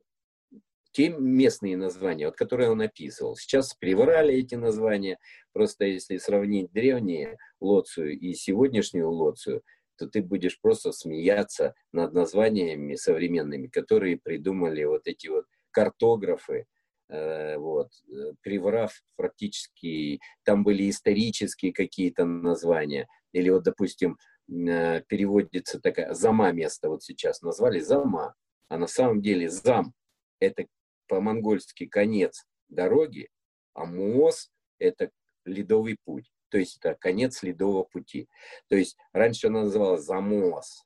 те 0.92 1.08
местные 1.08 1.76
названия, 1.76 2.26
вот, 2.26 2.36
которые 2.36 2.70
он 2.70 2.80
описывал. 2.80 3.36
Сейчас 3.36 3.74
приврали 3.74 4.34
эти 4.34 4.54
названия, 4.54 5.18
просто 5.52 5.84
если 5.84 6.16
сравнить 6.18 6.72
древние 6.72 7.38
Лоцию 7.60 8.18
и 8.18 8.34
сегодняшнюю 8.34 9.10
Лоцию, 9.10 9.62
то 9.96 10.08
ты 10.08 10.22
будешь 10.22 10.58
просто 10.60 10.92
смеяться 10.92 11.74
над 11.92 12.14
названиями 12.14 12.94
современными, 12.94 13.66
которые 13.66 14.18
придумали 14.18 14.84
вот 14.84 15.02
эти 15.04 15.28
вот 15.28 15.44
картографы, 15.70 16.64
э, 17.10 17.58
вот, 17.58 17.88
э, 18.08 18.32
приврав 18.40 18.92
практически, 19.16 20.20
там 20.42 20.64
были 20.64 20.88
исторические 20.88 21.72
какие-то 21.72 22.24
названия, 22.24 23.08
или 23.32 23.50
вот, 23.50 23.62
допустим, 23.64 24.16
э, 24.48 25.02
переводится 25.06 25.80
такая 25.80 26.14
«зама» 26.14 26.50
место 26.52 26.88
вот 26.88 27.02
сейчас 27.02 27.42
назвали 27.42 27.80
«зама», 27.80 28.34
а 28.68 28.78
на 28.78 28.86
самом 28.86 29.20
деле 29.20 29.48
«зам»— 29.50 29.92
это 30.40 30.66
по-монгольски 31.10 31.86
конец 31.86 32.46
дороги, 32.68 33.28
а 33.74 33.84
«муос»— 33.84 34.50
это 34.78 35.10
ледовый 35.44 35.96
путь 36.04 36.30
то 36.50 36.58
есть 36.58 36.78
это 36.78 36.94
конец 36.94 37.42
ледового 37.42 37.84
пути. 37.84 38.28
То 38.68 38.76
есть 38.76 38.96
раньше 39.12 39.46
она 39.46 39.62
называлась 39.62 40.02
Замос, 40.02 40.84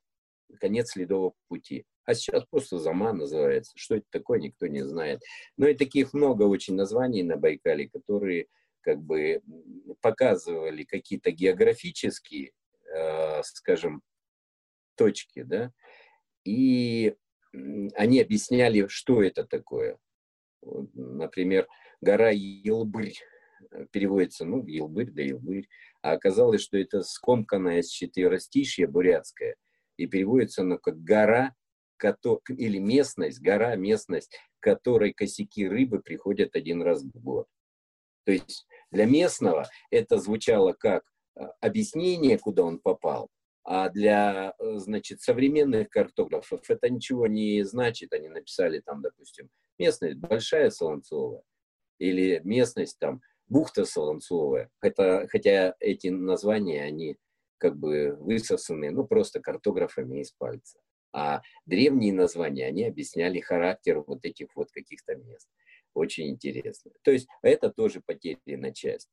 конец 0.60 0.94
ледового 0.94 1.34
пути. 1.48 1.86
А 2.04 2.14
сейчас 2.14 2.44
просто 2.44 2.78
Зама 2.78 3.12
называется. 3.12 3.72
Что 3.76 3.96
это 3.96 4.04
такое, 4.10 4.38
никто 4.38 4.66
не 4.66 4.82
знает. 4.82 5.22
Но 5.56 5.66
и 5.66 5.74
таких 5.74 6.12
много 6.12 6.42
очень 6.42 6.74
названий 6.74 7.22
на 7.22 7.36
Байкале, 7.38 7.88
которые 7.88 8.46
как 8.82 9.00
бы 9.00 9.40
показывали 10.02 10.84
какие-то 10.84 11.30
географические, 11.30 12.52
э, 12.94 13.42
скажем, 13.44 14.02
точки, 14.96 15.42
да, 15.42 15.72
и 16.44 17.16
они 17.94 18.20
объясняли, 18.20 18.86
что 18.88 19.22
это 19.22 19.44
такое. 19.44 19.96
Например, 20.94 21.68
гора 22.00 22.30
Елбырь 22.30 23.18
переводится, 23.90 24.44
ну, 24.44 24.64
Елбырь 24.66 25.10
да 25.10 25.22
Елбырь, 25.22 25.68
а 26.02 26.12
оказалось, 26.12 26.62
что 26.62 26.78
это 26.78 27.02
скомканное 27.02 27.82
четверостишье 27.82 28.86
бурятское, 28.86 29.56
и 29.96 30.06
переводится 30.06 30.62
оно 30.62 30.78
как 30.78 31.02
гора, 31.02 31.54
или 32.02 32.78
местность, 32.78 33.40
гора, 33.40 33.76
местность, 33.76 34.36
которой 34.60 35.12
косяки 35.12 35.66
рыбы 35.66 36.00
приходят 36.00 36.54
один 36.54 36.82
раз 36.82 37.02
в 37.02 37.18
год. 37.20 37.46
То 38.24 38.32
есть 38.32 38.66
для 38.90 39.06
местного 39.06 39.68
это 39.90 40.18
звучало 40.18 40.72
как 40.72 41.04
а, 41.34 41.52
объяснение, 41.60 42.38
куда 42.38 42.62
он 42.62 42.78
попал, 42.78 43.28
а 43.64 43.88
для, 43.88 44.54
э, 44.58 44.76
значит, 44.76 45.22
современных 45.22 45.88
картографов 45.88 46.68
это 46.68 46.90
ничего 46.90 47.26
не 47.26 47.62
значит. 47.64 48.12
Они 48.12 48.28
написали 48.28 48.80
там, 48.80 49.00
допустим, 49.00 49.48
местность 49.78 50.16
Большая 50.16 50.70
Солонцовая 50.70 51.42
или 51.98 52.40
местность 52.44 52.98
там 52.98 53.20
бухта 53.48 53.84
Солонцовая. 53.84 54.70
Это, 54.80 55.26
хотя 55.30 55.74
эти 55.80 56.08
названия, 56.08 56.82
они 56.82 57.16
как 57.58 57.76
бы 57.76 58.16
высосаны, 58.18 58.90
ну, 58.90 59.06
просто 59.06 59.40
картографами 59.40 60.20
из 60.20 60.32
пальца. 60.32 60.78
А 61.12 61.42
древние 61.64 62.12
названия, 62.12 62.66
они 62.66 62.84
объясняли 62.84 63.40
характер 63.40 64.00
вот 64.00 64.24
этих 64.24 64.48
вот 64.56 64.70
каких-то 64.72 65.14
мест. 65.14 65.48
Очень 65.94 66.30
интересно. 66.30 66.90
То 67.02 67.12
есть 67.12 67.28
это 67.42 67.70
тоже 67.70 68.02
потерянная 68.04 68.72
часть. 68.72 69.08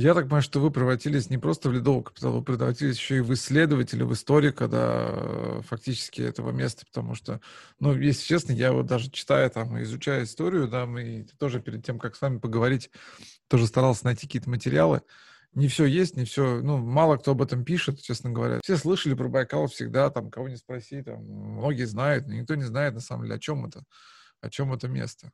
Я 0.00 0.14
так 0.14 0.24
понимаю, 0.24 0.42
что 0.42 0.60
вы 0.60 0.70
превратились 0.70 1.28
не 1.28 1.36
просто 1.36 1.68
в 1.68 1.74
ледового 1.74 2.02
капитала, 2.02 2.36
вы 2.36 2.42
превратились 2.42 2.96
еще 2.96 3.18
и 3.18 3.20
в 3.20 3.34
исследователя, 3.34 4.06
в 4.06 4.14
историка, 4.14 4.66
да, 4.66 5.08
э, 5.10 5.60
фактически 5.68 6.22
этого 6.22 6.52
места, 6.52 6.86
потому 6.86 7.14
что, 7.14 7.42
ну, 7.80 7.94
если 7.94 8.24
честно, 8.24 8.52
я 8.52 8.72
вот 8.72 8.86
даже 8.86 9.10
читая 9.10 9.50
там, 9.50 9.78
изучая 9.82 10.24
историю, 10.24 10.68
да, 10.68 10.86
мы 10.86 11.26
тоже 11.38 11.60
перед 11.60 11.84
тем, 11.84 11.98
как 11.98 12.16
с 12.16 12.22
вами 12.22 12.38
поговорить, 12.38 12.90
тоже 13.46 13.66
старался 13.66 14.06
найти 14.06 14.26
какие-то 14.26 14.48
материалы. 14.48 15.02
Не 15.52 15.68
все 15.68 15.84
есть, 15.84 16.16
не 16.16 16.24
все, 16.24 16.62
ну, 16.62 16.78
мало 16.78 17.18
кто 17.18 17.32
об 17.32 17.42
этом 17.42 17.62
пишет, 17.62 18.00
честно 18.00 18.30
говоря. 18.30 18.60
Все 18.64 18.78
слышали 18.78 19.12
про 19.12 19.28
Байкал 19.28 19.66
всегда, 19.66 20.08
там, 20.08 20.30
кого 20.30 20.48
не 20.48 20.56
спроси, 20.56 21.02
там, 21.02 21.22
многие 21.22 21.84
знают, 21.84 22.26
но 22.26 22.32
никто 22.32 22.54
не 22.54 22.64
знает, 22.64 22.94
на 22.94 23.00
самом 23.00 23.24
деле, 23.24 23.34
о 23.34 23.38
чем 23.38 23.66
это, 23.66 23.84
о 24.40 24.48
чем 24.48 24.72
это 24.72 24.88
место. 24.88 25.30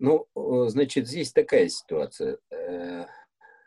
Ну, 0.00 0.26
значит, 0.68 1.06
здесь 1.06 1.30
такая 1.30 1.68
ситуация. 1.68 2.38
Э, 2.50 3.04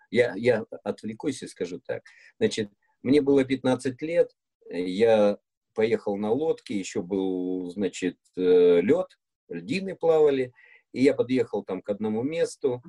я, 0.10 0.34
я 0.36 0.66
отвлекусь 0.84 1.44
и 1.44 1.48
скажу 1.48 1.80
так. 1.86 2.02
Значит, 2.40 2.72
мне 3.04 3.22
было 3.22 3.44
15 3.46 4.02
лет, 4.02 4.32
я 4.68 5.38
поехал 5.76 6.18
на 6.18 6.32
лодке, 6.32 6.78
еще 6.78 7.04
был, 7.04 7.70
значит, 7.70 8.18
э, 8.36 8.82
лед, 8.82 9.08
льдины 9.48 9.96
плавали, 9.96 10.54
и 10.92 11.04
я 11.04 11.14
подъехал 11.14 11.64
там 11.64 11.84
к 11.84 11.90
одному 11.90 12.24
месту 12.24 12.82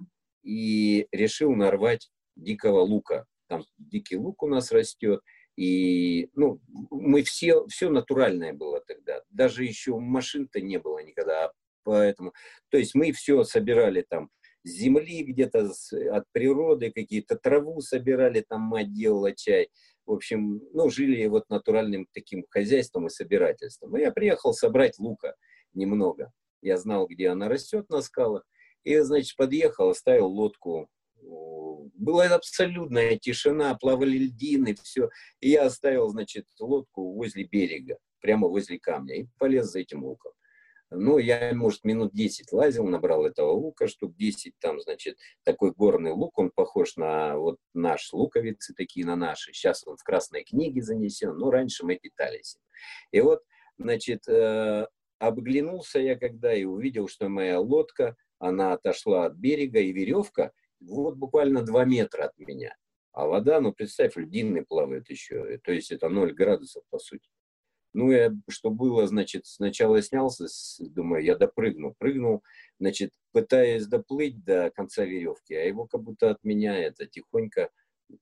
и 0.42 1.07
решил 1.12 1.55
нарвать 1.55 2.11
дикого 2.36 2.80
лука. 2.80 3.26
Там 3.49 3.62
дикий 3.76 4.16
лук 4.16 4.42
у 4.42 4.47
нас 4.47 4.72
растет, 4.72 5.20
и, 5.57 6.30
ну, 6.34 6.61
мы 6.90 7.22
все, 7.22 7.66
все 7.66 7.90
натуральное 7.90 8.55
было 8.55 8.80
тогда. 8.80 9.22
Даже 9.28 9.64
еще 9.64 9.99
машин-то 9.99 10.62
не 10.62 10.78
было 10.78 11.01
никогда, 11.01 11.53
поэтому, 11.85 12.32
то 12.70 12.78
есть 12.78 12.95
мы 12.95 13.12
все 13.12 13.45
собирали 13.45 14.05
там 14.09 14.30
с 14.64 14.70
земли 14.70 15.22
где-то, 15.22 15.70
от 16.11 16.24
природы 16.32 16.91
какие-то 16.91 17.37
траву 17.37 17.80
собирали, 17.80 18.45
там 18.49 18.62
мать 18.62 18.93
делала 18.93 19.32
чай. 19.32 19.68
В 20.07 20.12
общем, 20.12 20.61
ну, 20.72 20.91
жили 20.91 21.26
вот 21.26 21.49
натуральным 21.49 22.07
таким 22.12 22.45
хозяйством 22.49 23.07
и 23.07 23.11
собирательством. 23.11 23.97
И 23.97 24.01
я 24.01 24.11
приехал 24.11 24.53
собрать 24.53 24.99
лука 24.99 25.35
немного. 25.74 26.32
Я 26.62 26.78
знал, 26.78 27.07
где 27.07 27.28
она 27.28 27.49
растет 27.49 27.89
на 27.91 28.01
скалах. 28.01 28.45
И, 28.85 28.99
значит, 28.99 29.37
подъехал, 29.37 29.91
оставил 29.91 30.26
лодку. 30.26 30.89
Была 31.95 32.26
абсолютная 32.26 33.16
тишина, 33.16 33.74
плавали 33.74 34.18
льдины, 34.18 34.74
все. 34.82 35.11
И 35.41 35.51
я 35.51 35.66
оставил, 35.66 36.09
значит, 36.09 36.47
лодку 36.59 37.12
возле 37.14 37.45
берега, 37.45 37.97
прямо 38.20 38.49
возле 38.49 38.78
камня, 38.78 39.16
и 39.16 39.26
полез 39.39 39.66
за 39.66 39.80
этим 39.80 40.05
луком. 40.05 40.32
Ну, 40.97 41.18
я, 41.18 41.53
может, 41.55 41.84
минут 41.84 42.12
10 42.12 42.53
лазил, 42.53 42.86
набрал 42.86 43.26
этого 43.26 43.51
лука, 43.53 43.88
штук 43.88 44.16
10, 44.16 44.55
там, 44.61 44.80
значит, 44.80 45.18
такой 45.42 45.72
горный 45.72 46.12
лук, 46.12 46.38
он 46.38 46.51
похож 46.55 46.97
на 46.97 47.36
вот 47.36 47.59
наш 47.72 48.12
луковицы 48.12 48.74
такие, 48.74 49.05
на 49.07 49.16
наши. 49.16 49.53
Сейчас 49.53 49.86
он 49.86 49.97
в 49.97 50.03
красной 50.03 50.45
книге 50.45 50.82
занесен, 50.82 51.36
но 51.36 51.51
раньше 51.51 51.84
мы 51.84 51.97
питались. 51.97 52.59
И 53.11 53.20
вот, 53.20 53.42
значит, 53.78 54.28
э, 54.28 54.86
обглянулся 55.18 55.99
я 55.99 56.16
когда 56.16 56.55
и 56.55 56.64
увидел, 56.64 57.09
что 57.09 57.28
моя 57.28 57.61
лодка, 57.61 58.16
она 58.38 58.72
отошла 58.72 59.26
от 59.26 59.34
берега, 59.34 59.80
и 59.80 59.92
веревка 59.92 60.53
вот 60.80 61.16
буквально 61.16 61.62
2 61.62 61.84
метра 61.84 62.24
от 62.24 62.38
меня. 62.38 62.74
А 63.12 63.26
вода, 63.26 63.61
ну, 63.61 63.72
представь, 63.72 64.16
льдины 64.16 64.64
плавает 64.64 65.09
еще, 65.09 65.59
то 65.59 65.72
есть 65.72 65.92
это 65.92 66.09
0 66.09 66.32
градусов, 66.34 66.82
по 66.90 66.99
сути. 66.99 67.28
Ну, 67.95 68.11
я, 68.11 68.32
что 68.49 68.70
было, 68.70 69.07
значит, 69.07 69.47
сначала 69.47 70.03
снялся, 70.03 70.47
думаю, 70.80 71.24
я 71.24 71.36
допрыгну. 71.36 71.95
Прыгнул, 71.97 72.42
значит, 72.80 73.12
пытаясь 73.32 73.86
доплыть 73.86 74.45
до 74.45 74.70
конца 74.74 75.05
веревки, 75.05 75.55
а 75.55 75.62
его 75.62 75.86
как 75.86 76.03
будто 76.03 76.30
от 76.30 76.42
меня 76.42 76.76
это 76.76 77.07
тихонько 77.07 77.70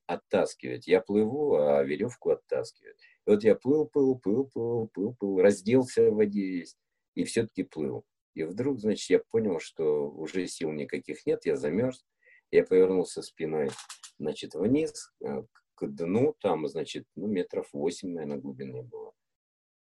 оттаскивает. 0.07 0.87
Я 0.87 1.01
плыву, 1.01 1.55
а 1.57 1.83
веревку 1.85 2.31
оттаскивает. 2.31 2.97
И 3.27 3.31
вот 3.31 3.45
я 3.45 3.55
плыл, 3.55 3.87
плыл, 3.87 4.19
плыл, 4.19 4.47
плыл, 4.53 4.89
плыл, 4.93 5.17
плыл, 5.19 5.41
разделся 5.41 6.11
в 6.11 6.17
воде 6.17 6.47
весь 6.47 6.77
и 7.15 7.25
все-таки 7.25 7.63
плыл. 7.63 8.05
И 8.35 8.45
вдруг, 8.45 8.79
значит, 8.79 9.09
я 9.09 9.21
понял, 9.31 9.59
что 9.59 10.11
уже 10.11 10.47
сил 10.47 10.71
никаких 10.71 11.25
нет, 11.27 11.47
я 11.47 11.57
замерз. 11.57 12.05
Я 12.51 12.65
повернулся 12.65 13.23
спиной, 13.23 13.71
значит, 14.19 14.55
вниз, 14.55 15.11
э, 15.25 15.43
к 15.75 15.87
дну, 15.87 16.35
там, 16.41 16.69
значит, 16.69 17.07
ну, 17.15 17.27
метров 17.27 17.69
восемь, 17.73 18.13
наверное, 18.13 18.37
глубины 18.37 18.83
было. 18.83 19.15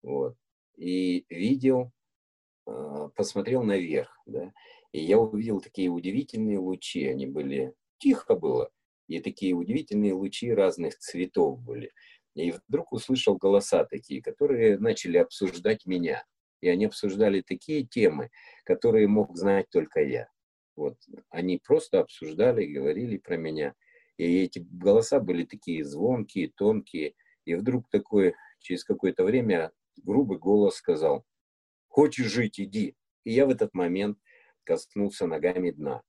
Вот. 0.02 0.36
И 0.76 1.24
видел 1.28 1.92
э, 2.66 3.08
посмотрел 3.16 3.62
наверх, 3.62 4.16
да, 4.26 4.52
и 4.92 5.00
я 5.00 5.18
увидел 5.18 5.60
такие 5.60 5.88
удивительные 5.90 6.58
лучи, 6.58 7.06
они 7.06 7.26
были, 7.26 7.74
тихо 7.98 8.34
было, 8.34 8.70
и 9.06 9.20
такие 9.20 9.54
удивительные 9.54 10.12
лучи 10.12 10.52
разных 10.52 10.98
цветов 10.98 11.60
были. 11.60 11.92
И 12.34 12.52
вдруг 12.68 12.92
услышал 12.92 13.36
голоса 13.36 13.84
такие, 13.84 14.22
которые 14.22 14.78
начали 14.78 15.18
обсуждать 15.18 15.86
меня. 15.86 16.24
И 16.60 16.68
они 16.68 16.86
обсуждали 16.86 17.40
такие 17.40 17.84
темы, 17.84 18.30
которые 18.64 19.08
мог 19.08 19.36
знать 19.36 19.66
только 19.70 20.00
я. 20.02 20.28
Вот. 20.76 20.96
Они 21.30 21.58
просто 21.58 22.00
обсуждали, 22.00 22.64
говорили 22.64 23.16
про 23.16 23.36
меня. 23.36 23.74
И 24.16 24.42
эти 24.42 24.60
голоса 24.70 25.20
были 25.20 25.44
такие 25.44 25.84
звонкие, 25.84 26.52
тонкие. 26.54 27.14
И 27.44 27.54
вдруг 27.54 27.88
такой, 27.90 28.34
через 28.60 28.84
какое-то 28.84 29.24
время, 29.24 29.72
грубый 30.04 30.38
голос 30.38 30.76
сказал, 30.76 31.24
хочешь 31.88 32.32
жить, 32.32 32.60
иди. 32.60 32.96
И 33.24 33.32
я 33.32 33.46
в 33.46 33.50
этот 33.50 33.74
момент 33.74 34.18
коснулся 34.64 35.26
ногами 35.26 35.70
дна. 35.70 36.02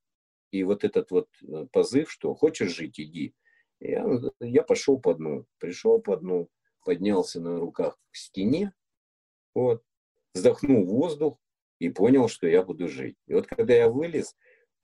И 0.50 0.64
вот 0.64 0.84
этот 0.84 1.10
вот 1.10 1.28
э, 1.42 1.66
позыв, 1.72 2.10
что 2.10 2.34
хочешь 2.34 2.74
жить, 2.74 2.98
иди. 3.00 3.34
Я, 3.78 4.04
я 4.40 4.62
пошел 4.62 5.00
по 5.00 5.14
дну, 5.14 5.46
пришел 5.58 6.00
по 6.00 6.16
дну, 6.16 6.48
поднялся 6.84 7.40
на 7.40 7.58
руках 7.58 7.98
к 8.10 8.16
стене, 8.16 8.72
вот, 9.54 9.82
вздохнул 10.34 10.84
воздух 10.84 11.38
и 11.78 11.88
понял, 11.88 12.28
что 12.28 12.46
я 12.46 12.62
буду 12.62 12.88
жить. 12.88 13.16
И 13.26 13.34
вот 13.34 13.46
когда 13.46 13.74
я 13.74 13.88
вылез, 13.88 14.36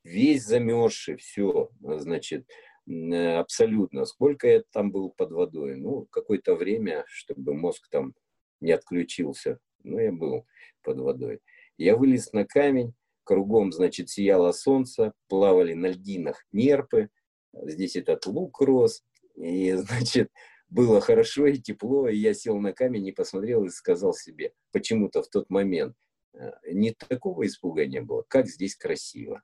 весь 0.03 0.45
замерзший, 0.45 1.17
все, 1.17 1.71
значит, 1.81 2.49
э, 2.89 3.37
абсолютно. 3.37 4.05
Сколько 4.07 4.49
я 4.49 4.63
там 4.73 4.91
был 4.91 5.11
под 5.11 5.33
водой? 5.33 5.77
Ну, 5.77 6.07
какое-то 6.07 6.55
время, 6.55 7.05
чтобы 7.09 7.55
мозг 7.55 7.89
там 7.91 8.15
не 8.61 8.73
отключился. 8.73 9.59
Ну, 9.83 9.99
я 9.99 10.13
был 10.13 10.47
под 10.83 10.99
водой. 10.99 11.41
Я 11.79 11.97
вылез 11.97 12.33
на 12.33 12.45
камень, 12.45 12.95
кругом, 13.25 13.73
значит, 13.73 14.09
сияло 14.09 14.53
солнце, 14.53 15.13
плавали 15.29 15.75
на 15.75 15.89
льдинах 15.89 16.45
нерпы, 16.53 17.11
здесь 17.53 17.97
этот 17.97 18.27
лук 18.27 18.61
рос, 18.61 19.05
и, 19.35 19.73
значит, 19.77 20.31
было 20.69 21.01
хорошо 21.01 21.47
и 21.47 21.59
тепло, 21.59 22.09
и 22.09 22.17
я 22.17 22.35
сел 22.35 22.59
на 22.59 22.73
камень 22.73 23.07
и 23.07 23.13
посмотрел 23.13 23.65
и 23.65 23.71
сказал 23.71 24.15
себе, 24.15 24.53
почему-то 24.73 25.23
в 25.23 25.29
тот 25.29 25.51
момент, 25.51 25.95
э, 26.35 26.51
не 26.73 26.93
такого 26.93 27.47
испуга 27.47 27.87
не 27.87 28.01
было, 28.01 28.25
как 28.29 28.49
здесь 28.49 28.77
красиво. 28.77 29.43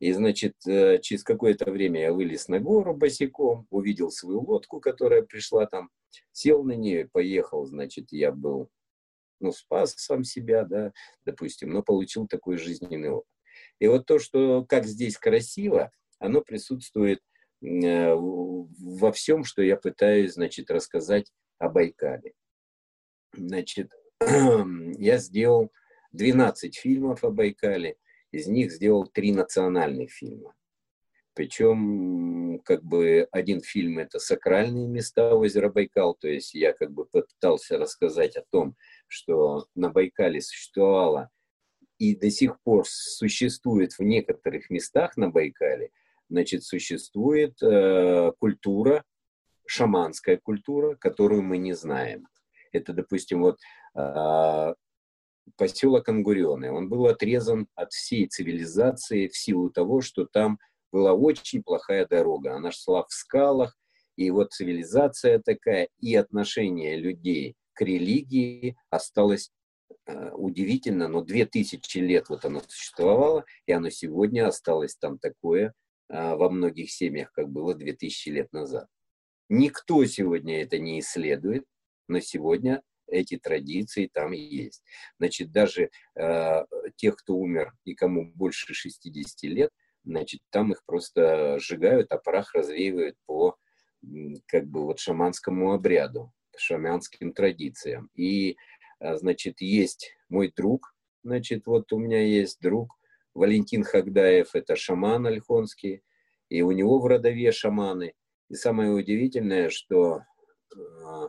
И, 0.00 0.12
значит, 0.12 0.54
э, 0.66 0.98
через 1.00 1.22
какое-то 1.22 1.70
время 1.70 2.00
я 2.00 2.12
вылез 2.12 2.48
на 2.48 2.58
гору 2.60 2.94
босиком, 2.94 3.66
увидел 3.70 4.10
свою 4.10 4.42
лодку, 4.42 4.80
которая 4.80 5.22
пришла 5.22 5.66
там, 5.66 5.90
сел 6.32 6.62
на 6.64 6.72
нее, 6.72 7.08
поехал, 7.12 7.64
значит, 7.66 8.12
я 8.12 8.32
был, 8.32 8.70
ну, 9.40 9.52
спас 9.52 9.94
сам 9.96 10.24
себя, 10.24 10.64
да, 10.64 10.92
допустим, 11.24 11.70
но 11.70 11.82
получил 11.82 12.26
такой 12.26 12.56
жизненный 12.56 13.10
опыт. 13.10 13.28
И 13.78 13.86
вот 13.86 14.06
то, 14.06 14.18
что 14.18 14.64
как 14.64 14.84
здесь 14.84 15.18
красиво, 15.18 15.90
оно 16.18 16.40
присутствует 16.40 17.20
э, 17.62 18.14
во 18.14 19.12
всем, 19.12 19.44
что 19.44 19.62
я 19.62 19.76
пытаюсь, 19.76 20.34
значит, 20.34 20.70
рассказать 20.70 21.32
о 21.58 21.68
Байкале. 21.68 22.34
Значит, 23.32 23.92
я 24.20 25.18
сделал 25.18 25.72
12 26.12 26.76
фильмов 26.76 27.24
о 27.24 27.30
Байкале, 27.30 27.96
из 28.30 28.46
них 28.46 28.72
сделал 28.72 29.06
три 29.06 29.32
национальных 29.32 30.10
фильма. 30.10 30.54
Причем, 31.34 32.60
как 32.64 32.84
бы, 32.84 33.26
один 33.32 33.60
фильм– 33.60 33.98
это 34.00 34.18
сакральные 34.18 34.86
места 34.86 35.34
озера 35.34 35.68
Байкал, 35.68 36.14
то 36.14 36.28
есть 36.28 36.54
я 36.54 36.72
как 36.72 36.92
бы 36.92 37.06
попытался 37.06 37.76
рассказать 37.76 38.36
о 38.36 38.44
том, 38.50 38.76
что 39.08 39.66
на 39.74 39.90
Байкале 39.90 40.40
существовало 40.40 41.30
и 41.98 42.14
до 42.14 42.30
сих 42.30 42.60
пор 42.62 42.84
существует 42.86 43.92
в 43.94 44.00
некоторых 44.00 44.70
местах 44.70 45.16
на 45.16 45.28
Байкале– 45.30 45.90
значит, 46.28 46.64
существует 46.64 47.62
э, 47.62 48.32
культура, 48.38 49.04
шаманская 49.66 50.36
культура, 50.36 50.96
которую 50.96 51.42
мы 51.42 51.58
не 51.58 51.74
знаем. 51.74 52.26
Это, 52.72 52.92
допустим, 52.92 53.42
вот 53.42 53.60
э, 53.94 54.74
поселок 55.56 56.08
Ангурены. 56.08 56.72
Он 56.72 56.88
был 56.88 57.06
отрезан 57.06 57.68
от 57.74 57.92
всей 57.92 58.26
цивилизации 58.26 59.28
в 59.28 59.36
силу 59.36 59.70
того, 59.70 60.00
что 60.00 60.26
там 60.26 60.58
была 60.94 61.12
очень 61.12 61.64
плохая 61.64 62.06
дорога. 62.06 62.54
Она 62.54 62.70
шла 62.70 63.02
в 63.02 63.12
скалах, 63.12 63.76
и 64.14 64.30
вот 64.30 64.52
цивилизация 64.52 65.40
такая, 65.40 65.88
и 65.98 66.14
отношение 66.14 66.96
людей 66.96 67.56
к 67.72 67.80
религии 67.80 68.76
осталось 68.90 69.50
э, 70.06 70.30
удивительно, 70.30 71.08
но 71.08 71.20
две 71.20 71.46
тысячи 71.46 71.98
лет 71.98 72.28
вот 72.28 72.44
оно 72.44 72.60
существовало, 72.60 73.44
и 73.66 73.72
оно 73.72 73.90
сегодня 73.90 74.46
осталось 74.46 74.94
там 74.94 75.18
такое, 75.18 75.74
а, 76.08 76.36
во 76.36 76.48
многих 76.48 76.92
семьях, 76.92 77.32
как 77.32 77.48
было 77.48 77.74
2000 77.74 78.28
лет 78.28 78.52
назад. 78.52 78.86
Никто 79.48 80.04
сегодня 80.04 80.62
это 80.62 80.78
не 80.78 81.00
исследует, 81.00 81.64
но 82.06 82.20
сегодня 82.20 82.82
эти 83.08 83.36
традиции 83.36 84.08
там 84.12 84.30
есть. 84.30 84.84
Значит, 85.18 85.50
даже 85.50 85.90
э, 86.14 86.64
тех, 86.94 87.16
кто 87.16 87.34
умер 87.34 87.72
и 87.84 87.94
кому 87.96 88.30
больше 88.32 88.72
60 88.74 89.42
лет, 89.50 89.70
значит, 90.04 90.40
там 90.50 90.72
их 90.72 90.84
просто 90.84 91.58
сжигают, 91.58 92.12
а 92.12 92.18
прах 92.18 92.54
развеивают 92.54 93.16
по 93.26 93.56
как 94.46 94.66
бы 94.66 94.84
вот 94.84 94.98
шаманскому 94.98 95.72
обряду, 95.72 96.32
шаманским 96.56 97.32
традициям. 97.32 98.10
И, 98.14 98.56
значит, 99.00 99.60
есть 99.60 100.14
мой 100.28 100.52
друг, 100.54 100.94
значит, 101.22 101.66
вот 101.66 101.92
у 101.92 101.98
меня 101.98 102.20
есть 102.20 102.60
друг, 102.60 102.98
Валентин 103.34 103.82
Хагдаев– 103.82 104.50
это 104.54 104.76
шаман 104.76 105.26
альхонский, 105.26 106.02
и 106.48 106.62
у 106.62 106.70
него 106.70 107.00
в 107.00 107.06
родове 107.06 107.50
шаманы. 107.50 108.14
И 108.48 108.54
самое 108.54 108.90
удивительное, 108.90 109.70
что 109.70 110.22
э, 110.72 111.28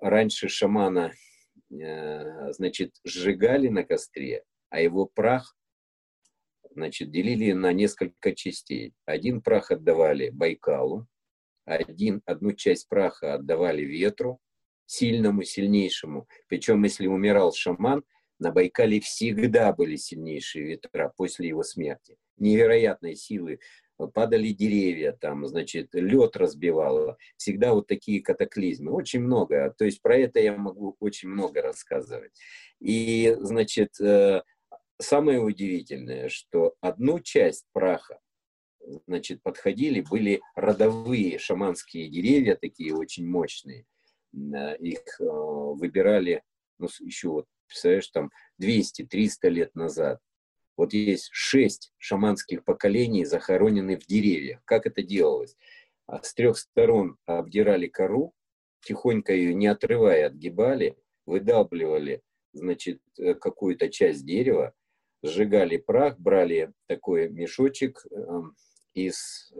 раньше 0.00 0.48
шамана, 0.48 1.12
э, 1.70 2.52
значит, 2.52 2.96
сжигали 3.04 3.68
на 3.68 3.84
костре, 3.84 4.42
а 4.68 4.80
его 4.80 5.06
прах, 5.06 5.56
значит, 6.70 7.10
делили 7.10 7.52
на 7.52 7.72
несколько 7.72 8.34
частей. 8.34 8.94
Один 9.04 9.42
прах 9.42 9.70
отдавали 9.70 10.30
Байкалу, 10.30 11.06
один, 11.64 12.22
одну 12.26 12.52
часть 12.52 12.88
праха 12.88 13.34
отдавали 13.34 13.82
ветру, 13.82 14.40
сильному, 14.86 15.42
сильнейшему. 15.44 16.26
Причем, 16.48 16.82
если 16.84 17.06
умирал 17.06 17.52
шаман– 17.52 18.02
на 18.40 18.50
Байкале 18.50 19.00
всегда 19.00 19.72
были 19.72 19.96
сильнейшие 19.96 20.64
ветра 20.64 21.12
после 21.16 21.48
его 21.48 21.62
смерти. 21.62 22.16
Невероятной 22.38 23.14
силы. 23.14 23.60
Падали 24.14 24.48
деревья, 24.48 25.12
там, 25.12 25.46
значит, 25.46 25.90
лед 25.92 26.34
разбивало. 26.34 27.18
Всегда 27.36 27.74
вот 27.74 27.86
такие 27.86 28.22
катаклизмы. 28.22 28.92
Очень 28.92 29.20
много. 29.20 29.74
То 29.76 29.84
есть 29.84 30.00
про 30.00 30.16
это 30.16 30.40
я 30.40 30.56
могу 30.56 30.96
очень 31.00 31.28
много 31.28 31.60
рассказывать. 31.60 32.32
И, 32.80 33.36
значит, 33.40 34.00
э, 34.00 34.40
самое 35.00 35.40
удивительное, 35.40 36.28
что 36.28 36.74
одну 36.80 37.20
часть 37.20 37.66
праха, 37.72 38.20
значит, 39.06 39.42
подходили, 39.42 40.00
были 40.00 40.40
родовые 40.54 41.38
шаманские 41.38 42.08
деревья, 42.08 42.56
такие 42.56 42.94
очень 42.94 43.26
мощные. 43.26 43.86
Э, 44.32 44.76
их 44.76 45.20
э, 45.20 45.24
выбирали, 45.24 46.42
ну, 46.78 46.88
еще 47.00 47.28
вот 47.28 47.46
представляешь, 47.66 48.08
там 48.08 48.30
200-300 48.60 49.48
лет 49.48 49.74
назад. 49.74 50.20
Вот 50.76 50.92
есть 50.92 51.28
шесть 51.32 51.92
шаманских 51.98 52.64
поколений, 52.64 53.24
захоронены 53.24 53.98
в 53.98 54.06
деревьях. 54.06 54.60
Как 54.64 54.86
это 54.86 55.02
делалось? 55.02 55.56
А 56.06 56.22
с 56.22 56.34
трех 56.34 56.58
сторон 56.58 57.16
обдирали 57.26 57.86
кору, 57.86 58.34
тихонько 58.82 59.32
ее 59.32 59.54
не 59.54 59.66
отрывая 59.66 60.26
отгибали, 60.26 60.96
выдалбливали, 61.26 62.22
значит, 62.52 63.00
э, 63.18 63.34
какую-то 63.34 63.88
часть 63.88 64.24
дерева, 64.26 64.74
сжигали 65.22 65.76
прах, 65.76 66.18
брали 66.18 66.72
такой 66.86 67.28
мешочек 67.28 68.04
э, 68.10 68.42
из 68.94 69.52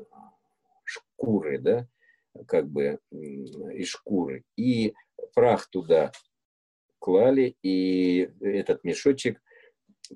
шкуры, 0.85 1.59
да, 1.59 1.89
как 2.47 2.69
бы 2.69 2.99
из 3.11 3.89
шкуры, 3.89 4.45
и 4.57 4.95
прах 5.35 5.69
туда 5.69 6.13
клали, 6.99 7.57
и 7.63 8.31
этот 8.41 8.85
мешочек 8.85 9.41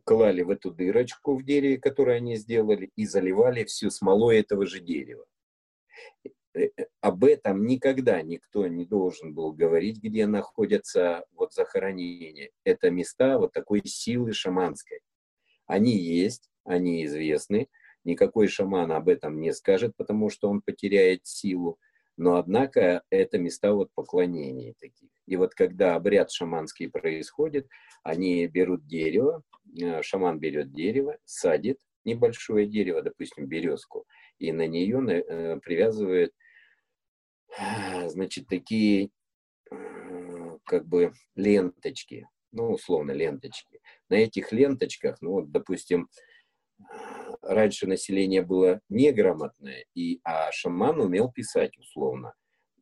клали 0.05 0.43
в 0.43 0.51
эту 0.51 0.71
дырочку 0.71 1.37
в 1.37 1.45
дереве, 1.45 1.79
которую 1.79 2.17
они 2.17 2.37
сделали, 2.37 2.91
и 2.97 3.07
заливали 3.07 3.65
всю 3.65 3.91
смолой 3.91 4.41
этого 4.41 4.67
же 4.67 4.81
дерева. 4.81 5.25
Э, 6.55 6.69
э, 6.77 6.87
об 7.01 7.25
этом 7.25 7.67
никогда 7.67 8.23
никто 8.23 8.67
не 8.67 8.85
должен 8.85 9.35
был 9.35 9.53
говорить, 9.53 10.03
где 10.03 10.27
находятся 10.27 11.25
вот 11.33 11.53
захоронения. 11.53 12.51
Это 12.65 12.91
места 12.91 13.39
вот 13.39 13.53
такой 13.53 13.83
силы 13.85 14.33
шаманской. 14.33 15.01
Они 15.67 15.97
есть, 15.97 16.51
они 16.65 17.05
известны. 17.05 17.69
Никакой 18.05 18.49
шаман 18.49 18.93
об 18.93 19.09
этом 19.09 19.41
не 19.41 19.53
скажет, 19.53 19.97
потому 19.97 20.31
что 20.31 20.49
он 20.49 20.61
потеряет 20.61 21.27
силу. 21.27 21.79
Но, 22.17 22.37
однако, 22.37 23.03
это 23.11 23.39
места 23.39 23.73
вот 23.73 23.91
поклонений 23.95 24.75
таких. 24.79 25.11
И 25.27 25.37
вот 25.37 25.55
когда 25.55 25.97
обряд 25.97 26.31
шаманский 26.31 26.89
происходит, 26.89 27.67
они 28.03 28.47
берут 28.47 28.87
дерево, 28.87 29.43
э, 29.81 30.03
шаман 30.03 30.39
берет 30.39 30.73
дерево, 30.73 31.17
садит 31.25 31.79
небольшое 32.05 32.67
дерево, 32.67 33.03
допустим, 33.03 33.47
березку, 33.47 34.07
и 34.39 34.53
на 34.53 34.67
нее 34.67 35.01
э, 35.09 35.59
привязывает, 35.61 36.33
значит, 38.07 38.47
такие 38.47 39.11
как 40.65 40.87
бы 40.87 41.13
ленточки, 41.35 42.29
ну, 42.53 42.73
условно, 42.73 43.13
ленточки. 43.13 43.74
На 44.15 44.19
этих 44.19 44.53
ленточках, 44.53 45.21
ну, 45.23 45.33
вот, 45.33 45.51
допустим, 45.51 46.09
раньше 47.43 47.89
население 47.89 48.43
было 48.43 48.81
неграмотное, 48.89 49.87
и, 49.93 50.21
а 50.23 50.53
шаман 50.53 51.01
умел 51.01 51.33
писать 51.33 51.77
условно. 51.79 52.33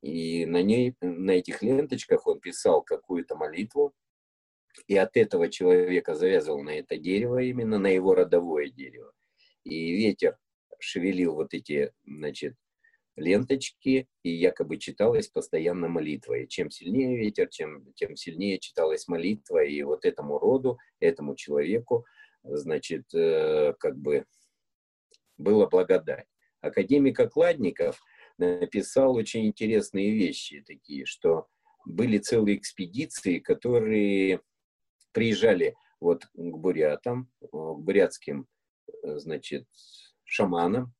И 0.02 0.44
на, 0.44 0.62
ней, 0.62 0.94
на 1.00 1.30
этих 1.30 1.62
ленточках 1.62 2.26
он 2.26 2.38
писал 2.38 2.82
какую-то 2.82 3.34
молитву, 3.34 3.94
и 4.86 4.94
от 4.94 5.16
этого 5.16 5.48
человека 5.48 6.14
завязывал 6.14 6.62
на 6.62 6.78
это 6.78 6.98
дерево, 6.98 7.38
именно 7.38 7.78
на 7.78 7.86
его 7.86 8.14
родовое 8.14 8.68
дерево. 8.68 9.14
И 9.64 9.90
ветер 9.90 10.36
шевелил 10.80 11.34
вот 11.34 11.54
эти, 11.54 11.94
значит, 12.04 12.56
ленточки, 13.16 14.08
и 14.22 14.30
якобы 14.30 14.78
читалась 14.78 15.28
постоянно 15.28 15.88
молитва. 15.88 16.34
И 16.34 16.48
чем 16.48 16.70
сильнее 16.70 17.16
ветер, 17.16 17.48
чем, 17.48 17.92
тем 17.94 18.16
сильнее 18.16 18.58
читалась 18.58 19.08
молитва, 19.08 19.64
и 19.64 19.82
вот 19.82 20.04
этому 20.04 20.38
роду, 20.38 20.78
этому 21.00 21.34
человеку, 21.34 22.04
значит, 22.42 23.12
э, 23.14 23.74
как 23.78 23.96
бы 23.98 24.24
была 25.36 25.66
благодать. 25.66 26.26
Академик 26.60 27.18
Окладников 27.20 28.00
написал 28.38 29.14
очень 29.14 29.46
интересные 29.46 30.12
вещи 30.12 30.62
такие, 30.66 31.04
что 31.04 31.48
были 31.84 32.18
целые 32.18 32.56
экспедиции, 32.56 33.38
которые 33.38 34.40
приезжали 35.12 35.74
вот 36.00 36.24
к 36.26 36.32
бурятам, 36.34 37.30
к 37.40 37.74
бурятским, 37.74 38.46
э, 39.02 39.18
значит, 39.18 39.66
шаманам, 40.24 40.94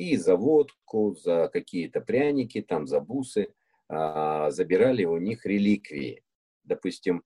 и 0.00 0.16
за 0.16 0.34
водку, 0.34 1.14
за 1.14 1.50
какие-то 1.52 2.00
пряники, 2.00 2.62
там, 2.62 2.86
за 2.86 3.00
бусы, 3.00 3.52
а, 3.86 4.50
забирали 4.50 5.04
у 5.04 5.18
них 5.18 5.44
реликвии. 5.44 6.22
Допустим, 6.64 7.22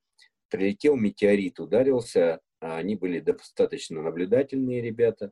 прилетел 0.49 0.97
метеорит, 0.97 1.61
ударился, 1.61 2.41
а 2.59 2.79
они 2.79 2.97
были 2.97 3.21
достаточно 3.21 4.03
наблюдательные 4.03 4.83
ребята, 4.83 5.31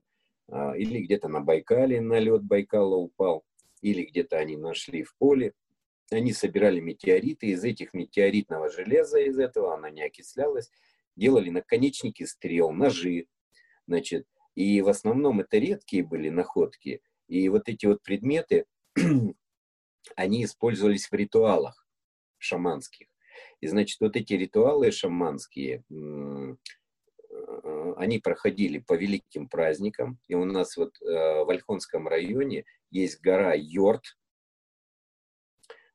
а, 0.48 0.76
или 0.76 1.00
где-то 1.00 1.26
на 1.26 1.40
Байкале 1.40 2.00
на 2.00 2.20
лед 2.20 2.44
Байкала 2.44 2.94
упал, 2.94 3.44
или 3.80 4.04
где-то 4.04 4.36
они 4.38 4.56
нашли 4.56 5.02
в 5.02 5.16
поле. 5.16 5.52
Они 6.12 6.32
собирали 6.32 6.78
метеориты, 6.78 7.48
из 7.48 7.64
этих 7.64 7.92
метеоритного 7.92 8.70
железа, 8.70 9.18
из 9.18 9.36
этого 9.36 9.74
она 9.74 9.90
не 9.90 10.04
окислялась, 10.04 10.70
делали 11.16 11.50
наконечники 11.50 12.22
стрел, 12.22 12.70
ножи, 12.70 13.26
значит, 13.88 14.28
и 14.54 14.80
в 14.80 14.88
основном 14.88 15.40
это 15.40 15.58
редкие 15.58 16.04
были 16.04 16.28
находки– 16.28 17.02
и 17.28 17.48
вот 17.48 17.68
эти 17.68 17.86
вот 17.86 18.02
предметы, 18.02 18.66
они 20.16 20.44
использовались 20.44 21.08
в 21.08 21.14
ритуалах 21.14 21.86
шаманских. 22.38 23.06
И, 23.60 23.68
значит, 23.68 24.00
вот 24.00 24.16
эти 24.16 24.34
ритуалы 24.34 24.90
шаманские, 24.90 25.84
э, 25.90 26.56
они 27.96 28.18
проходили 28.18 28.78
по 28.78 28.94
великим 28.94 29.48
праздникам. 29.48 30.18
И 30.26 30.34
у 30.34 30.44
нас 30.44 30.76
вот 30.76 31.00
э, 31.00 31.44
в 31.44 31.48
Ольхонском 31.48 32.08
районе 32.08 32.64
есть 32.90 33.20
гора 33.20 33.54
Йорт. 33.54 34.18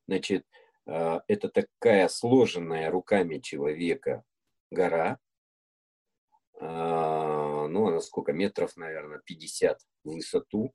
Значит, 0.08 0.46
э, 0.86 1.20
это 1.28 1.50
такая 1.50 2.08
сложенная 2.08 2.90
руками 2.90 3.40
человека 3.40 4.24
гора. 4.72 5.20
Ну, 6.60 7.88
она 7.88 8.00
сколько? 8.00 8.34
Метров, 8.34 8.76
наверное, 8.78 9.22
50 9.26 9.80
в 10.04 10.14
высоту 10.14 10.74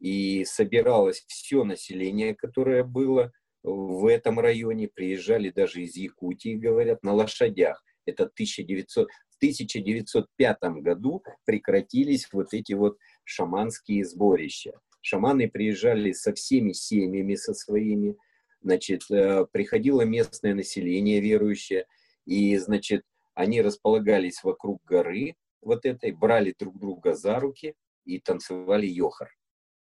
и 0.00 0.44
собиралось 0.44 1.24
все 1.26 1.64
население, 1.64 2.34
которое 2.34 2.84
было 2.84 3.32
в 3.62 4.06
этом 4.06 4.38
районе, 4.38 4.88
приезжали 4.88 5.50
даже 5.50 5.82
из 5.82 5.96
Якутии, 5.96 6.54
говорят, 6.54 7.02
на 7.02 7.12
лошадях. 7.12 7.82
Это 8.06 8.24
1900, 8.24 9.08
в 9.30 9.36
1905 9.36 10.56
году 10.80 11.22
прекратились 11.44 12.28
вот 12.32 12.54
эти 12.54 12.72
вот 12.72 12.96
шаманские 13.24 14.04
сборища. 14.04 14.72
Шаманы 15.00 15.48
приезжали 15.48 16.12
со 16.12 16.32
всеми 16.32 16.72
семьями, 16.72 17.34
со 17.34 17.54
своими, 17.54 18.16
значит, 18.62 19.02
э, 19.10 19.46
приходило 19.52 20.02
местное 20.02 20.54
население 20.54 21.20
верующее, 21.20 21.86
и, 22.24 22.56
значит, 22.56 23.02
они 23.34 23.62
располагались 23.62 24.42
вокруг 24.42 24.82
горы 24.84 25.34
вот 25.60 25.84
этой, 25.84 26.12
брали 26.12 26.54
друг 26.58 26.78
друга 26.78 27.14
за 27.14 27.38
руки 27.38 27.74
и 28.04 28.18
танцевали 28.18 28.86
йохар. 28.86 29.30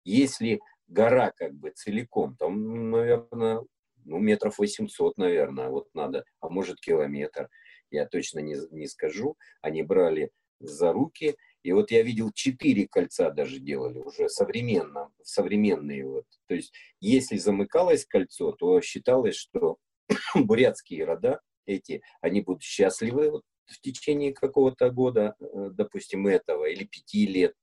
Если 0.03 0.59
гора 0.87 1.31
как 1.31 1.53
бы 1.53 1.71
целиком, 1.71 2.35
там, 2.37 2.91
наверное, 2.91 3.61
ну, 4.05 4.19
метров 4.19 4.57
800, 4.59 5.17
наверное, 5.17 5.69
вот 5.69 5.87
надо, 5.93 6.25
а 6.39 6.49
может 6.49 6.79
километр, 6.79 7.49
я 7.89 8.05
точно 8.05 8.39
не, 8.39 8.55
не 8.71 8.87
скажу. 8.87 9.37
Они 9.61 9.83
брали 9.83 10.31
за 10.59 10.91
руки, 10.91 11.35
и 11.63 11.71
вот 11.71 11.91
я 11.91 12.03
видел 12.03 12.31
четыре 12.33 12.87
кольца 12.87 13.29
даже 13.29 13.59
делали 13.59 13.99
уже 13.99 14.29
современно, 14.29 15.09
современные 15.21 16.05
вот. 16.05 16.25
То 16.47 16.55
есть, 16.55 16.73
если 16.99 17.37
замыкалось 17.37 18.05
кольцо, 18.05 18.51
то 18.51 18.81
считалось, 18.81 19.35
что 19.35 19.77
бурятские 20.35 21.05
рода 21.05 21.41
эти, 21.65 22.01
они 22.21 22.41
будут 22.41 22.63
счастливы 22.63 23.29
вот, 23.29 23.43
в 23.65 23.79
течение 23.79 24.33
какого-то 24.33 24.89
года, 24.89 25.35
э, 25.39 25.69
допустим, 25.71 26.27
этого, 26.27 26.65
или 26.65 26.83
пяти 26.83 27.25
лет. 27.25 27.53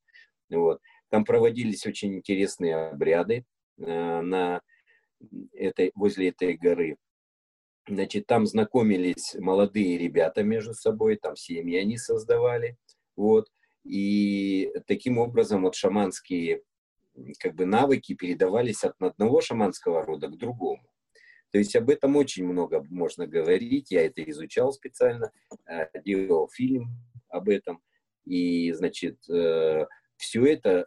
Вот. 0.48 0.80
Там 1.10 1.24
проводились 1.24 1.86
очень 1.86 2.14
интересные 2.14 2.76
обряды 2.76 3.44
э, 3.78 4.20
на 4.20 4.62
этой, 5.52 5.90
возле 5.94 6.28
этой 6.28 6.56
горы. 6.56 6.96
Значит, 7.88 8.26
там 8.26 8.46
знакомились 8.46 9.34
молодые 9.38 9.98
ребята 9.98 10.42
между 10.42 10.74
собой, 10.74 11.16
там 11.16 11.36
семьи 11.36 11.76
они 11.76 11.98
создавали. 11.98 12.76
Вот. 13.16 13.48
И 13.84 14.70
таким 14.86 15.18
образом 15.18 15.62
вот 15.62 15.74
шаманские 15.74 16.62
как 17.38 17.54
бы 17.54 17.66
навыки 17.66 18.14
передавались 18.14 18.84
от 18.84 18.94
одного 19.00 19.40
шаманского 19.40 20.04
рода 20.04 20.28
к 20.28 20.36
другому. 20.36 20.82
То 21.50 21.58
есть 21.58 21.74
об 21.74 21.90
этом 21.90 22.16
очень 22.16 22.46
много 22.46 22.86
можно 22.88 23.26
говорить. 23.26 23.90
Я 23.90 24.06
это 24.06 24.22
изучал 24.30 24.72
специально, 24.72 25.32
э, 25.68 25.86
делал 26.04 26.48
фильм 26.48 26.90
об 27.28 27.48
этом. 27.48 27.82
И, 28.24 28.70
значит, 28.72 29.18
э, 29.28 29.86
все 30.16 30.44
это 30.44 30.86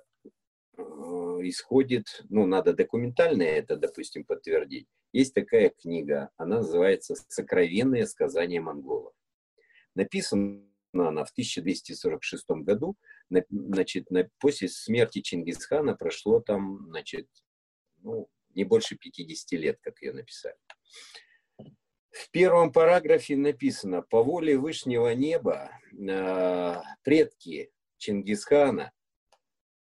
исходит, 0.77 2.23
ну, 2.29 2.45
надо 2.45 2.73
документально 2.73 3.43
это, 3.43 3.75
допустим, 3.75 4.23
подтвердить. 4.25 4.87
Есть 5.11 5.33
такая 5.33 5.69
книга, 5.69 6.29
она 6.37 6.57
называется 6.57 7.15
«Сокровенные 7.27 8.07
сказания 8.07 8.61
монголов». 8.61 9.13
Написана 9.95 10.63
она 10.93 11.23
в 11.25 11.31
1246 11.31 12.45
году, 12.63 12.95
значит, 13.49 14.11
на, 14.11 14.29
после 14.39 14.67
смерти 14.67 15.21
Чингисхана 15.21 15.95
прошло 15.95 16.39
там, 16.39 16.85
значит, 16.89 17.27
ну, 17.97 18.27
не 18.53 18.63
больше 18.63 18.95
50 18.95 19.59
лет, 19.59 19.79
как 19.81 20.01
ее 20.01 20.13
написали. 20.13 20.55
В 22.11 22.29
первом 22.29 22.71
параграфе 22.71 23.35
написано, 23.35 24.03
по 24.03 24.23
воле 24.23 24.55
Вышнего 24.55 25.15
неба 25.15 25.71
э, 25.91 26.75
предки 27.03 27.71
Чингисхана 27.97 28.91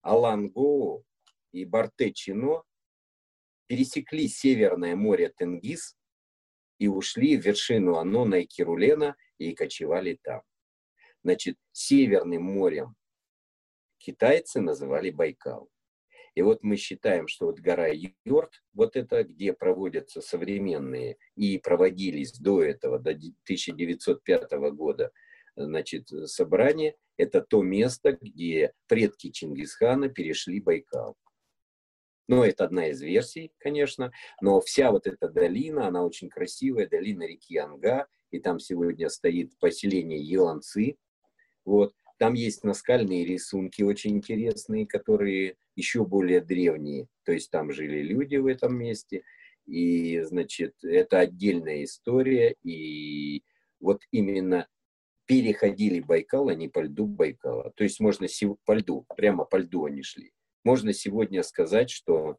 Алангоу 0.03 1.03
и 1.51 1.65
Барте-Чино 1.65 2.63
пересекли 3.67 4.27
Северное 4.27 4.95
море 4.95 5.29
Тенгиз 5.29 5.97
и 6.77 6.87
ушли 6.87 7.37
в 7.37 7.45
вершину 7.45 7.95
Анона 7.95 8.35
и 8.35 8.45
Кирулена 8.45 9.15
и 9.37 9.53
кочевали 9.55 10.19
там. 10.21 10.41
Значит, 11.23 11.57
Северным 11.71 12.43
морем 12.43 12.95
китайцы 13.97 14.59
называли 14.59 15.09
Байкал. 15.09 15.69
И 16.35 16.41
вот 16.41 16.63
мы 16.63 16.77
считаем, 16.77 17.27
что 17.27 17.45
вот 17.45 17.59
гора 17.59 17.87
Йорт, 18.25 18.63
вот 18.73 18.95
это, 18.95 19.23
где 19.23 19.53
проводятся 19.53 20.19
современные 20.19 21.17
и 21.35 21.59
проводились 21.59 22.33
до 22.33 22.61
этого, 22.63 22.99
до 22.99 23.11
1905 23.11 24.51
года, 24.73 25.11
значит, 25.55 26.09
собрания, 26.25 26.95
это 27.17 27.41
то 27.41 27.61
место, 27.61 28.17
где 28.19 28.73
предки 28.87 29.29
Чингисхана 29.29 30.09
перешли 30.09 30.59
Байкал. 30.59 31.15
Ну, 32.27 32.43
это 32.43 32.63
одна 32.63 32.87
из 32.87 33.01
версий, 33.01 33.51
конечно, 33.59 34.11
но 34.41 34.61
вся 34.61 34.91
вот 34.91 35.07
эта 35.07 35.27
долина, 35.27 35.87
она 35.87 36.05
очень 36.05 36.29
красивая, 36.29 36.87
долина 36.87 37.23
реки 37.23 37.57
Анга, 37.57 38.07
и 38.31 38.39
там 38.39 38.59
сегодня 38.59 39.09
стоит 39.09 39.57
поселение 39.59 40.21
Еланцы. 40.21 40.95
Вот. 41.65 41.93
Там 42.17 42.33
есть 42.33 42.63
наскальные 42.63 43.25
рисунки 43.25 43.81
очень 43.83 44.15
интересные, 44.15 44.87
которые 44.87 45.57
еще 45.75 46.05
более 46.05 46.41
древние. 46.41 47.07
То 47.25 47.33
есть 47.33 47.51
там 47.51 47.71
жили 47.71 48.01
люди 48.01 48.37
в 48.37 48.47
этом 48.47 48.75
месте. 48.77 49.23
И, 49.65 50.21
значит, 50.21 50.75
это 50.83 51.19
отдельная 51.19 51.83
история. 51.83 52.55
И 52.63 53.43
вот 53.79 54.01
именно 54.11 54.67
переходили 55.25 55.99
Байкал, 55.99 56.49
а 56.49 56.55
не 56.55 56.67
по 56.67 56.79
льду 56.79 57.05
Байкала. 57.05 57.71
То 57.75 57.83
есть 57.83 57.99
можно 57.99 58.27
по 58.65 58.73
льду, 58.73 59.05
прямо 59.15 59.45
по 59.45 59.57
льду 59.57 59.85
они 59.85 60.03
шли. 60.03 60.31
Можно 60.63 60.93
сегодня 60.93 61.43
сказать, 61.43 61.89
что 61.89 62.37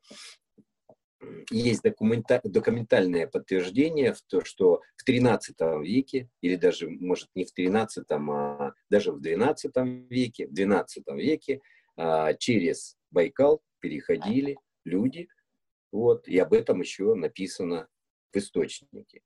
есть 1.51 1.83
документа, 1.83 2.41
документальное 2.45 3.27
подтверждение 3.27 4.13
в 4.13 4.23
то, 4.23 4.45
что 4.45 4.81
в 4.97 5.05
13 5.05 5.57
веке, 5.83 6.29
или 6.41 6.57
даже, 6.57 6.89
может, 6.89 7.29
не 7.35 7.45
в 7.45 7.53
13, 7.53 8.05
а 8.11 8.73
даже 8.91 9.13
в 9.13 9.21
12 9.21 9.73
веке, 10.11 10.47
в 10.47 10.53
12 10.53 11.05
веке 11.15 11.61
а, 11.97 12.35
через 12.35 12.97
Байкал 13.11 13.63
переходили 13.81 14.57
люди, 14.85 15.29
вот, 15.93 16.27
и 16.29 16.39
об 16.39 16.53
этом 16.53 16.81
еще 16.81 17.15
написано 17.15 17.89
в 18.33 18.37
источнике. 18.37 19.23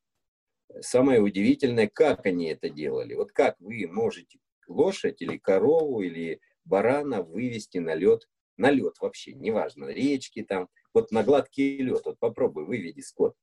Самое 0.80 1.20
удивительное, 1.20 1.90
как 1.92 2.26
они 2.26 2.46
это 2.46 2.68
делали. 2.68 3.14
Вот 3.14 3.32
как 3.32 3.56
вы 3.58 3.86
можете 3.86 4.38
лошадь 4.66 5.22
или 5.22 5.38
корову 5.38 6.02
или 6.02 6.40
барана 6.64 7.22
вывести 7.22 7.78
на 7.78 7.94
лед, 7.94 8.28
на 8.56 8.70
лед 8.70 8.94
вообще, 9.00 9.32
неважно, 9.32 9.86
речки 9.86 10.42
там, 10.42 10.68
вот 10.92 11.10
на 11.10 11.22
гладкий 11.22 11.78
лед, 11.78 12.02
вот 12.04 12.18
попробуй, 12.18 12.64
выведи 12.64 13.00
скот. 13.00 13.34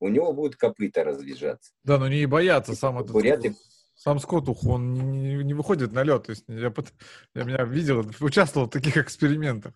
У 0.00 0.08
него 0.08 0.32
будут 0.32 0.56
копыта 0.56 1.04
разъезжаться. 1.04 1.72
Да, 1.84 1.98
но 1.98 2.08
не 2.08 2.26
боятся 2.26 2.74
сам 2.74 2.98
этот... 2.98 3.12
Буряты... 3.12 3.54
Сам 3.96 4.18
Скотух, 4.18 4.64
он 4.66 4.92
не, 4.92 5.36
не, 5.44 5.54
выходит 5.54 5.92
на 5.92 6.02
лед. 6.02 6.24
То 6.24 6.30
есть 6.30 6.44
я, 6.48 6.74
я 7.34 7.44
меня 7.44 7.64
видел, 7.64 8.04
участвовал 8.20 8.66
в 8.66 8.70
таких 8.70 8.96
экспериментах. 8.96 9.72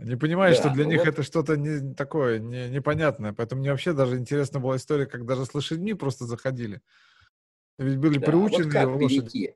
Они 0.00 0.14
понимают, 0.14 0.56
да, 0.56 0.62
что 0.62 0.74
для 0.74 0.84
ну 0.84 0.90
них 0.90 1.00
вот... 1.00 1.08
это 1.08 1.22
что-то 1.24 1.56
не 1.56 1.94
такое, 1.94 2.38
не, 2.38 2.68
непонятное. 2.68 3.32
Поэтому 3.32 3.60
мне 3.60 3.72
вообще 3.72 3.92
даже 3.92 4.16
интересна 4.16 4.60
была 4.60 4.76
история, 4.76 5.06
как 5.06 5.26
даже 5.26 5.44
с 5.44 5.54
лошадьми 5.54 5.94
просто 5.94 6.24
заходили. 6.24 6.80
Ведь 7.78 7.98
были 7.98 8.18
да, 8.18 8.26
приучены 8.26 8.64
вот 8.64 8.72
как 8.72 8.88
лошади. 8.88 9.20
Перейти? 9.20 9.54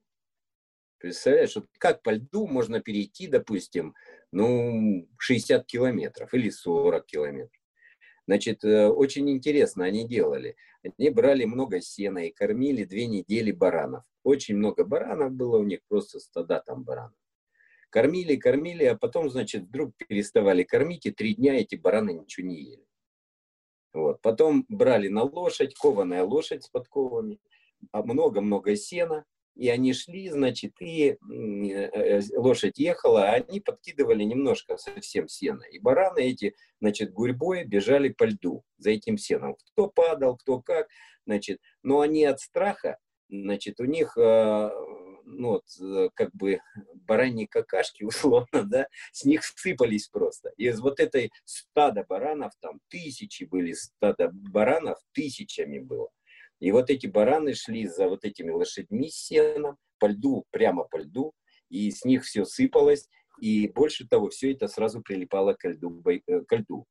Представляешь, 0.98 1.54
вот 1.54 1.66
как 1.78 2.02
по 2.02 2.10
льду 2.10 2.46
можно 2.48 2.80
перейти, 2.80 3.28
допустим, 3.28 3.94
ну, 4.32 5.08
60 5.18 5.64
километров 5.66 6.34
или 6.34 6.50
40 6.50 7.06
километров. 7.06 7.60
Значит, 8.26 8.64
э, 8.64 8.88
очень 8.88 9.30
интересно 9.30 9.84
они 9.84 10.06
делали. 10.06 10.56
Они 10.82 11.10
брали 11.10 11.44
много 11.44 11.80
сена 11.80 12.26
и 12.26 12.32
кормили 12.32 12.84
две 12.84 13.06
недели 13.06 13.52
баранов. 13.52 14.04
Очень 14.24 14.56
много 14.56 14.84
баранов 14.84 15.32
было 15.32 15.58
у 15.58 15.64
них, 15.64 15.80
просто 15.88 16.18
стада 16.18 16.60
там 16.60 16.82
баранов. 16.82 17.14
Кормили, 17.92 18.36
кормили, 18.36 18.84
а 18.84 18.96
потом, 18.96 19.28
значит, 19.28 19.64
вдруг 19.64 19.94
переставали 19.96 20.62
кормить, 20.62 21.04
и 21.04 21.10
три 21.10 21.34
дня 21.34 21.60
эти 21.60 21.76
бараны 21.76 22.14
ничего 22.14 22.46
не 22.46 22.62
ели. 22.62 22.86
Вот. 23.92 24.22
Потом 24.22 24.64
брали 24.70 25.08
на 25.08 25.24
лошадь, 25.24 25.74
кованая 25.74 26.24
лошадь 26.24 26.64
с 26.64 26.70
подковами, 26.70 27.38
а 27.90 28.02
много-много 28.02 28.76
сена, 28.76 29.26
и 29.56 29.68
они 29.68 29.92
шли, 29.92 30.30
значит, 30.30 30.72
и 30.80 31.10
э, 31.10 31.16
э, 31.20 32.20
лошадь 32.34 32.78
ехала, 32.78 33.24
а 33.24 33.32
они 33.34 33.60
подкидывали 33.60 34.24
немножко 34.24 34.78
совсем 34.78 35.28
сена. 35.28 35.64
И 35.64 35.78
бараны 35.78 36.20
эти, 36.20 36.54
значит, 36.80 37.12
гурьбой 37.12 37.64
бежали 37.64 38.08
по 38.08 38.24
льду 38.24 38.64
за 38.78 38.92
этим 38.92 39.18
сеном. 39.18 39.56
Кто 39.72 39.88
падал, 39.88 40.38
кто 40.38 40.62
как, 40.62 40.88
значит. 41.26 41.60
Но 41.82 42.00
они 42.00 42.24
от 42.24 42.40
страха, 42.40 42.96
значит, 43.28 43.80
у 43.80 43.84
них, 43.84 44.16
э, 44.16 44.70
ну, 45.24 45.60
вот, 45.60 46.12
как 46.14 46.34
бы 46.34 46.60
бараньи 46.94 47.46
какашки, 47.46 48.02
условно, 48.04 48.64
да, 48.64 48.86
с 49.12 49.24
них 49.24 49.44
сыпались 49.44 50.08
просто. 50.08 50.50
Из 50.56 50.80
вот 50.80 51.00
этой 51.00 51.30
стада 51.44 52.04
баранов, 52.08 52.52
там 52.60 52.80
тысячи 52.88 53.44
были 53.44 53.72
стада 53.72 54.30
баранов, 54.32 54.98
тысячами 55.12 55.78
было. 55.78 56.08
И 56.60 56.70
вот 56.70 56.90
эти 56.90 57.06
бараны 57.06 57.54
шли 57.54 57.86
за 57.88 58.08
вот 58.08 58.24
этими 58.24 58.50
лошадьми 58.50 59.10
с 59.10 59.16
сеном, 59.16 59.78
по 59.98 60.06
льду, 60.06 60.44
прямо 60.50 60.84
по 60.84 60.98
льду, 60.98 61.32
и 61.68 61.90
с 61.90 62.04
них 62.04 62.24
все 62.24 62.44
сыпалось, 62.44 63.08
и 63.40 63.68
больше 63.68 64.06
того, 64.06 64.28
все 64.28 64.52
это 64.52 64.68
сразу 64.68 65.00
прилипало 65.00 65.54
к 65.54 65.68
льду. 65.68 66.02
Э, 66.26 66.40
к 66.40 66.56
льду. 66.56 66.86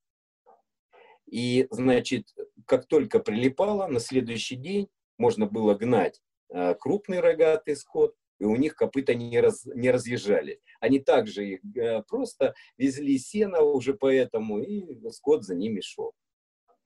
И, 1.25 1.67
значит, 1.71 2.27
как 2.65 2.87
только 2.87 3.19
прилипало, 3.19 3.87
на 3.87 3.99
следующий 3.99 4.57
день 4.57 4.89
можно 5.17 5.45
было 5.45 5.75
гнать 5.75 6.21
э, 6.49 6.75
крупный 6.75 7.21
рогатый 7.21 7.75
скот, 7.75 8.15
и 8.41 8.43
у 8.43 8.55
них 8.55 8.75
копыта 8.75 9.13
не, 9.13 9.39
раз, 9.39 9.65
не 9.65 9.91
разъезжали. 9.91 10.59
Они 10.79 10.97
также 10.99 11.47
их 11.47 11.59
э, 11.75 12.01
просто 12.07 12.55
везли 12.75 13.19
сено 13.19 13.61
уже 13.61 13.93
поэтому, 13.93 14.59
и 14.59 14.97
скот 15.11 15.43
за 15.43 15.53
ними 15.53 15.79
шел. 15.79 16.13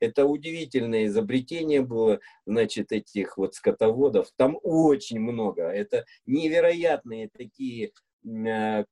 Это 0.02 0.26
удивительное 0.26 1.06
изобретение 1.06 1.82
было, 1.82 2.20
значит, 2.46 2.92
этих 2.92 3.38
вот 3.38 3.56
скотоводов. 3.56 4.28
Там 4.36 4.58
очень 4.64 5.22
много. 5.22 5.64
Это 5.64 6.04
невероятные 6.26 7.30
такие 7.30 7.94
э, 8.26 8.84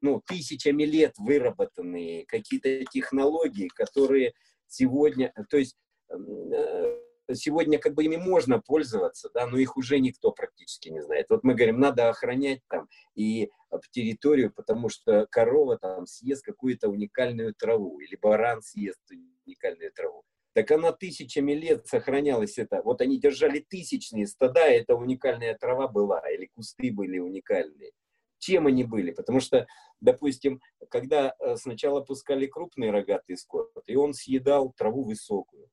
ну, 0.00 0.22
тысячами 0.24 0.84
лет 0.84 1.14
выработанные 1.18 2.24
какие-то 2.26 2.84
технологии, 2.84 3.66
которые 3.66 4.32
сегодня, 4.68 5.34
то 5.50 5.56
есть 5.56 5.76
э, 6.08 6.98
сегодня 7.32 7.78
как 7.78 7.94
бы 7.94 8.04
ими 8.04 8.16
можно 8.16 8.60
пользоваться, 8.60 9.30
да, 9.34 9.46
но 9.46 9.58
их 9.58 9.76
уже 9.76 9.98
никто 9.98 10.32
практически 10.32 10.88
не 10.88 11.02
знает. 11.02 11.26
Вот 11.28 11.44
мы 11.44 11.54
говорим, 11.54 11.80
надо 11.80 12.08
охранять 12.08 12.60
там 12.68 12.88
и 13.14 13.50
территорию, 13.90 14.52
потому 14.52 14.88
что 14.88 15.26
корова 15.30 15.78
там 15.78 16.06
съест 16.06 16.44
какую-то 16.44 16.88
уникальную 16.88 17.54
траву, 17.54 18.00
или 18.00 18.16
баран 18.16 18.62
съест 18.62 19.00
уникальную 19.46 19.92
траву 19.92 20.24
так 20.54 20.70
она 20.70 20.92
тысячами 20.92 21.52
лет 21.52 21.86
сохранялась 21.86 22.58
это. 22.58 22.82
Вот 22.82 23.00
они 23.00 23.18
держали 23.18 23.60
тысячные 23.60 24.26
стада, 24.26 24.68
и 24.68 24.78
это 24.78 24.94
уникальная 24.94 25.56
трава 25.56 25.88
была, 25.88 26.20
или 26.30 26.46
кусты 26.54 26.92
были 26.92 27.18
уникальные. 27.18 27.92
Чем 28.38 28.66
они 28.66 28.84
были? 28.84 29.12
Потому 29.12 29.40
что, 29.40 29.66
допустим, 30.00 30.60
когда 30.90 31.34
э, 31.38 31.56
сначала 31.56 32.00
пускали 32.00 32.46
крупный 32.46 32.90
рогатый 32.90 33.36
скот, 33.36 33.70
и 33.86 33.96
он 33.96 34.14
съедал 34.14 34.72
траву 34.76 35.04
высокую, 35.04 35.68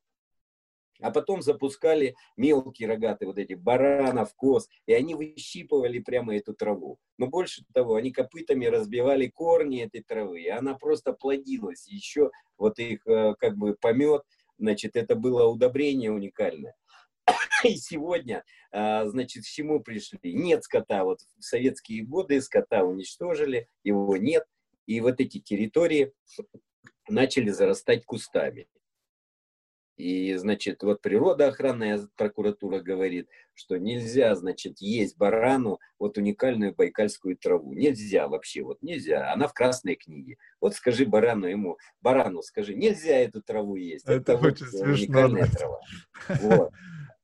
а 1.02 1.12
потом 1.12 1.41
запускали 1.41 2.16
мелкие 2.38 2.88
рогатые, 2.88 3.28
вот 3.28 3.38
эти 3.38 3.54
баранов, 3.54 4.34
коз, 4.36 4.68
и 4.86 4.93
они 4.93 5.16
выщипывали 5.16 6.00
прямо 6.00 6.36
эту 6.36 6.54
траву. 6.54 7.00
Но 7.18 7.28
больше 7.28 7.64
того, 7.74 7.95
они 7.95 8.12
копытами 8.12 8.66
разбивали 8.66 9.28
корни 9.28 9.84
этой 9.84 10.02
травы, 10.02 10.41
и 10.41 10.50
она 10.50 10.76
просто 10.76 11.14
плодилась. 11.14 11.88
Еще 11.88 12.32
вот 12.58 12.80
их 12.80 13.06
э, 13.08 13.36
как 13.39 13.58
бы 13.58 13.76
помет, 13.80 14.24
Значит, 14.60 14.97
это 14.97 15.16
было 15.16 15.45
удобрение 15.45 16.12
уникальное. 16.12 16.76
И 17.64 17.78
сегодня, 17.78 18.43
а, 18.72 19.08
значит, 19.08 19.43
к 19.43 19.47
чему 19.47 19.80
пришли? 19.80 20.20
Нет 20.34 20.66
скота. 20.66 21.06
Вот 21.06 21.20
в 21.38 21.43
советские 21.43 22.04
годы 22.04 22.41
скота 22.41 22.84
уничтожили, 22.84 23.68
его 23.84 24.18
нет. 24.18 24.45
И 24.86 25.00
вот 25.00 25.22
эти 25.22 25.39
территории 25.39 26.14
начали 27.08 27.50
зарастать 27.50 28.06
кустами. 28.06 28.68
И, 30.00 30.34
значит, 30.36 30.82
вот 30.84 31.02
природоохранная 31.02 32.00
прокуратура 32.16 32.80
говорит, 32.80 33.28
что 33.54 33.78
нельзя, 33.78 34.34
значит, 34.34 34.80
есть 34.80 35.18
барану 35.18 35.80
вот 36.00 36.18
уникальную 36.18 36.74
байкальскую 36.74 37.36
траву. 37.36 37.74
Нельзя 37.74 38.30
вообще, 38.30 38.62
вот 38.62 38.82
нельзя. 38.82 39.34
Она 39.34 39.50
в 39.50 39.54
красной 39.54 39.95
книге. 39.95 40.38
Вот 40.62 40.74
скажи 40.74 41.06
барану 41.06 41.47
ему, 41.47 41.78
барану 42.00 42.41
скажи, 42.43 42.76
нельзя 42.76 43.18
эту 43.18 43.41
траву 43.41 43.76
есть. 43.76 44.06
Это, 44.06 44.32
Это 44.32 44.38
вот 44.38 44.62
уникальная 44.62 45.47
смешно. 45.47 45.60
трава. 45.60 45.82
Вот. 46.39 46.72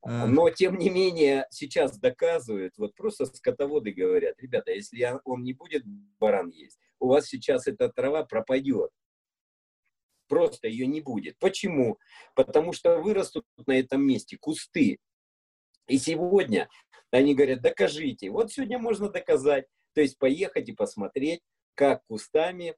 А. 0.07 0.27
Но, 0.27 0.51
тем 0.51 0.77
не 0.77 0.91
менее, 0.91 1.47
сейчас 1.49 1.97
доказывают, 1.97 2.77
вот 2.77 2.93
просто 2.93 3.25
скотоводы 3.25 3.91
говорят, 3.91 4.35
ребята, 4.39 4.71
если 4.71 5.03
он 5.23 5.41
не 5.41 5.53
будет 5.53 5.83
баран 6.19 6.51
есть, 6.51 6.77
у 6.99 7.07
вас 7.07 7.25
сейчас 7.25 7.65
эта 7.65 7.89
трава 7.89 8.23
пропадет 8.23 8.91
просто 10.27 10.67
ее 10.67 10.87
не 10.87 11.01
будет. 11.01 11.37
Почему? 11.39 11.97
Потому 12.35 12.73
что 12.73 12.99
вырастут 12.99 13.45
на 13.65 13.79
этом 13.79 14.05
месте 14.05 14.37
кусты. 14.37 14.99
И 15.87 15.97
сегодня 15.97 16.69
они 17.11 17.35
говорят, 17.35 17.61
докажите. 17.61 18.29
Вот 18.29 18.51
сегодня 18.51 18.79
можно 18.79 19.09
доказать. 19.09 19.65
То 19.93 20.01
есть 20.01 20.17
поехать 20.17 20.67
и 20.67 20.73
посмотреть, 20.73 21.41
как 21.75 22.01
кустами, 22.07 22.75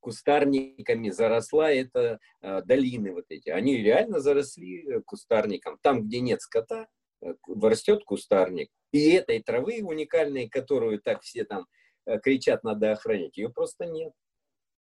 кустарниками 0.00 1.10
заросла 1.10 1.70
эта 1.70 2.20
э, 2.40 2.62
долины 2.62 3.12
вот 3.12 3.24
эти. 3.28 3.48
Они 3.48 3.78
реально 3.78 4.20
заросли 4.20 4.86
э, 4.86 5.00
кустарником. 5.02 5.78
Там, 5.82 6.04
где 6.04 6.20
нет 6.20 6.40
скота, 6.40 6.86
э, 7.20 7.34
растет 7.60 8.04
кустарник. 8.04 8.70
И 8.92 9.10
этой 9.10 9.42
травы 9.42 9.82
уникальной, 9.82 10.48
которую 10.48 11.00
так 11.00 11.22
все 11.22 11.44
там 11.44 11.66
э, 12.06 12.18
кричат, 12.20 12.62
надо 12.62 12.92
охранять, 12.92 13.36
ее 13.36 13.50
просто 13.50 13.86
нет. 13.86 14.12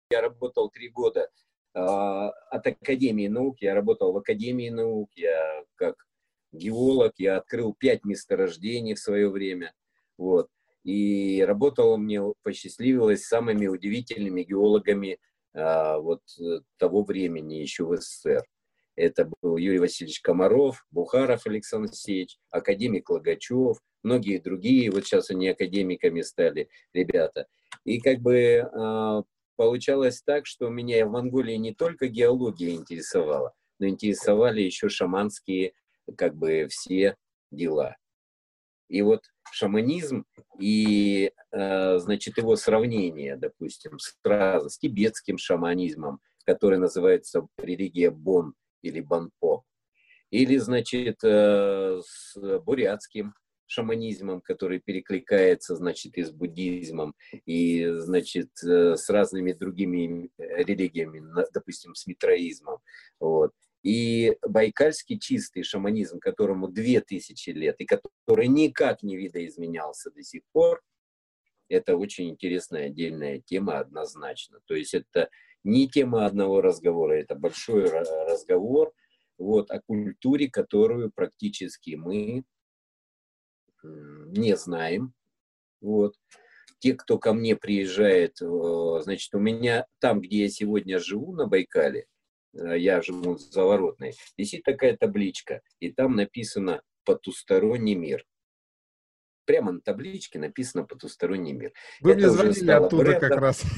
Я 0.09 0.21
работал 0.21 0.69
три 0.69 0.89
года 0.89 1.29
от 1.73 2.67
Академии 2.67 3.27
наук. 3.27 3.57
Я 3.61 3.73
работал 3.73 4.13
в 4.13 4.17
Академии 4.17 4.69
наук, 4.69 5.09
я 5.15 5.63
как 5.75 5.95
геолог, 6.51 7.13
я 7.17 7.37
открыл 7.37 7.73
пять 7.73 8.05
месторождений 8.05 8.93
в 8.93 8.99
свое 8.99 9.29
время. 9.29 9.73
Вот. 10.17 10.47
И 10.83 11.43
работал 11.47 11.97
мне, 11.97 12.21
посчастливилось, 12.43 13.23
с 13.23 13.27
самыми 13.27 13.67
удивительными 13.67 14.43
геологами 14.43 15.17
а, 15.53 15.97
вот 15.99 16.21
того 16.77 17.03
времени, 17.03 17.55
еще 17.55 17.85
в 17.85 17.95
СССР. 17.95 18.43
Это 18.95 19.29
был 19.41 19.57
Юрий 19.57 19.79
Васильевич 19.79 20.21
Комаров, 20.21 20.85
Бухаров 20.91 21.47
Александр 21.47 21.87
Алексеевич, 21.87 22.37
академик 22.51 23.09
Логачев, 23.09 23.77
многие 24.03 24.37
другие. 24.37 24.91
Вот 24.91 25.05
сейчас 25.05 25.31
они 25.31 25.47
академиками 25.47 26.21
стали, 26.21 26.69
ребята. 26.93 27.47
И 27.85 27.99
как 27.99 28.19
бы 28.19 28.59
а, 28.59 29.23
получалось 29.55 30.21
так, 30.21 30.45
что 30.45 30.69
меня 30.69 31.05
в 31.05 31.11
Монголии 31.11 31.55
не 31.55 31.73
только 31.73 32.07
геология 32.07 32.71
интересовала, 32.71 33.53
но 33.79 33.87
интересовали 33.87 34.61
еще 34.61 34.89
шаманские 34.89 35.73
как 36.17 36.35
бы 36.35 36.67
все 36.69 37.15
дела. 37.51 37.95
И 38.89 39.01
вот 39.01 39.23
шаманизм 39.51 40.25
и, 40.59 41.31
э, 41.51 41.97
значит, 41.99 42.37
его 42.37 42.55
сравнение, 42.55 43.35
допустим, 43.35 43.97
с, 43.99 44.15
с 44.23 44.77
тибетским 44.77 45.37
шаманизмом, 45.37 46.19
который 46.45 46.77
называется 46.77 47.47
религия 47.57 48.11
Бон 48.11 48.53
или 48.81 48.99
Банпо, 48.99 49.63
или, 50.29 50.57
значит, 50.57 51.19
э, 51.23 52.01
с 52.05 52.59
бурятским 52.59 53.33
шаманизмом, 53.67 54.41
который 54.41 54.79
перекликается, 54.79 55.75
значит, 55.75 56.17
и 56.17 56.23
с 56.23 56.31
буддизмом, 56.31 57.15
и, 57.45 57.87
значит, 57.97 58.49
э, 58.63 58.95
с 58.95 59.09
разными 59.09 59.53
другими 59.53 60.29
религиями, 60.37 61.23
допустим, 61.53 61.95
с 61.95 62.05
митроизмом. 62.07 62.79
Вот 63.19 63.51
и 63.83 64.37
байкальский 64.47 65.19
чистый 65.19 65.63
шаманизм, 65.63 66.19
которому 66.19 66.69
две 66.69 67.01
тысячи 67.01 67.49
лет, 67.49 67.75
и 67.79 67.85
который 67.85 68.47
никак 68.47 69.03
не 69.03 69.17
видоизменялся 69.17 70.09
до 70.09 70.23
сих 70.23 70.41
пор, 70.53 70.81
это 71.67 71.97
очень 71.97 72.29
интересная 72.29 72.87
отдельная 72.87 73.39
тема 73.39 73.79
однозначно. 73.79 74.59
То 74.65 74.75
есть 74.75 74.93
это 74.93 75.29
не 75.63 75.89
тема 75.89 76.25
одного 76.25 76.61
разговора, 76.61 77.13
это 77.13 77.35
большой 77.35 77.85
разговор 77.85 78.93
вот, 79.37 79.69
о 79.69 79.81
культуре, 79.81 80.49
которую 80.49 81.11
практически 81.11 81.95
мы 81.95 82.43
не 83.83 84.55
знаем. 84.55 85.13
Вот. 85.81 86.15
Те, 86.79 86.93
кто 86.93 87.17
ко 87.17 87.33
мне 87.33 87.55
приезжает, 87.55 88.37
значит, 88.39 89.33
у 89.33 89.39
меня 89.39 89.85
там, 89.99 90.21
где 90.21 90.43
я 90.43 90.49
сегодня 90.49 90.99
живу, 90.99 91.33
на 91.33 91.47
Байкале, 91.47 92.07
Э, 92.53 92.77
я 92.77 93.01
живу 93.01 93.35
в 93.35 93.39
Заворотной, 93.39 94.13
висит 94.37 94.63
такая 94.63 94.95
табличка, 94.95 95.61
и 95.79 95.91
там 95.91 96.15
написано 96.15 96.81
«Потусторонний 97.03 97.95
мир». 97.95 98.25
Прямо 99.45 99.73
на 99.73 99.81
табличке 99.81 100.39
написано 100.39 100.85
«Потусторонний 100.85 101.53
мир». 101.53 101.73
Вы 102.01 102.11
Это 102.11 102.19
мне 102.19 102.29
звонили 102.29 102.71
оттуда 102.71 103.03
брендом. 103.03 103.29
как 103.29 103.39
раз. 103.39 103.63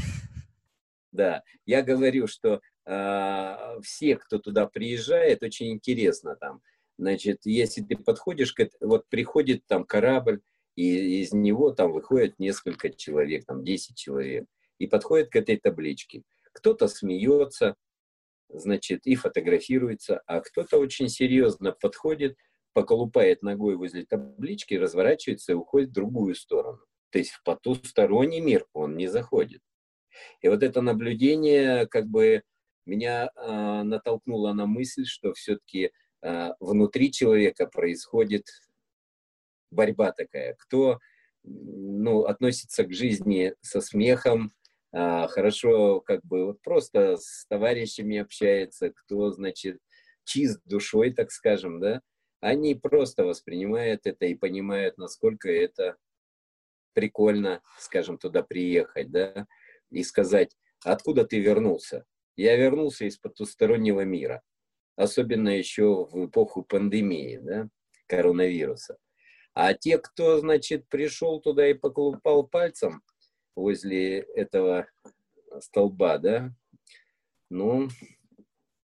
Да, 1.12 1.44
я 1.66 1.82
говорю, 1.82 2.28
что 2.28 2.60
э, 2.86 3.80
все, 3.82 4.18
кто 4.18 4.38
туда 4.38 4.68
приезжает, 4.68 5.44
очень 5.44 5.72
интересно 5.72 6.36
там. 6.36 6.62
Значит, 6.98 7.42
если 7.44 7.82
ты 7.82 7.98
подходишь, 7.98 8.54
к, 8.54 8.70
вот 8.80 9.08
приходит 9.10 9.66
там 9.68 9.86
корабль, 9.86 10.42
и 10.76 11.22
из 11.22 11.34
него 11.34 11.72
там 11.72 11.92
выходит 11.92 12.40
несколько 12.40 12.90
человек, 12.90 13.46
там 13.46 13.64
10 13.64 13.98
человек, 13.98 14.46
и 14.78 14.88
подходит 14.88 15.30
к 15.30 15.36
этой 15.36 15.58
табличке. 15.58 16.24
Кто-то 16.54 16.88
смеется, 16.88 17.76
значит, 18.50 19.06
и 19.06 19.16
фотографируется, 19.16 20.22
а 20.26 20.42
кто-то 20.42 20.78
очень 20.78 21.10
серьезно 21.10 21.72
подходит, 21.72 22.38
поколупает 22.74 23.42
ногой 23.42 23.76
возле 23.76 24.06
таблички, 24.06 24.74
разворачивается 24.74 25.54
и 25.54 25.56
уходит 25.56 25.90
в 25.90 25.94
другую 25.94 26.36
сторону. 26.36 26.80
То 27.10 27.20
есть 27.20 27.32
в 27.32 27.44
потусторонний 27.44 28.42
мир 28.42 28.66
он 28.74 28.98
не 28.98 29.08
заходит. 29.08 29.62
И 30.42 30.48
вот 30.48 30.64
это 30.64 30.82
наблюдение 30.82 31.88
как 31.88 32.08
бы 32.08 32.44
меня 32.86 33.30
э, 33.36 33.84
натолкнуло 33.84 34.54
на 34.54 34.66
мысль, 34.66 35.06
что 35.06 35.34
все-таки 35.34 35.92
внутри 36.60 37.12
человека 37.12 37.68
происходит 37.68 38.46
борьба 39.72 40.12
такая. 40.12 40.56
Кто 40.60 41.00
ну, 41.44 42.24
относится 42.26 42.84
к 42.84 42.94
жизни 42.94 43.54
со 43.62 43.82
смехом, 43.82 44.54
а, 44.92 45.28
хорошо 45.28 46.02
как 46.02 46.24
бы 46.24 46.46
вот 46.46 46.62
просто 46.62 47.18
с 47.18 47.46
товарищами 47.48 48.18
общается, 48.18 48.92
кто, 48.92 49.32
значит, 49.32 49.80
чист 50.24 50.62
душой, 50.66 51.12
так 51.12 51.32
скажем, 51.32 51.80
да, 51.80 52.02
они 52.40 52.76
просто 52.76 53.26
воспринимают 53.26 54.02
это 54.06 54.26
и 54.26 54.36
понимают, 54.36 54.98
насколько 54.98 55.52
это 55.52 55.98
прикольно, 56.94 57.62
скажем, 57.78 58.18
туда 58.18 58.42
приехать, 58.42 59.12
да, 59.12 59.48
и 59.92 60.04
сказать, 60.04 60.56
откуда 60.84 61.26
ты 61.26 61.40
вернулся? 61.40 62.06
Я 62.38 62.56
вернулся 62.56 63.06
из 63.06 63.18
потустороннего 63.18 64.02
мира, 64.02 64.42
особенно 64.96 65.50
еще 65.50 66.06
в 66.06 66.28
эпоху 66.28 66.64
пандемии, 66.64 67.40
да, 67.42 67.70
коронавируса. 68.08 68.98
А 69.54 69.74
те, 69.74 69.98
кто, 69.98 70.40
значит, 70.40 70.88
пришел 70.90 71.40
туда 71.40 71.68
и 71.68 71.74
поколупал 71.74 72.46
пальцем, 72.46 73.02
возле 73.56 74.20
этого 74.20 74.88
столба, 75.60 76.18
да, 76.18 76.54
ну, 77.50 77.88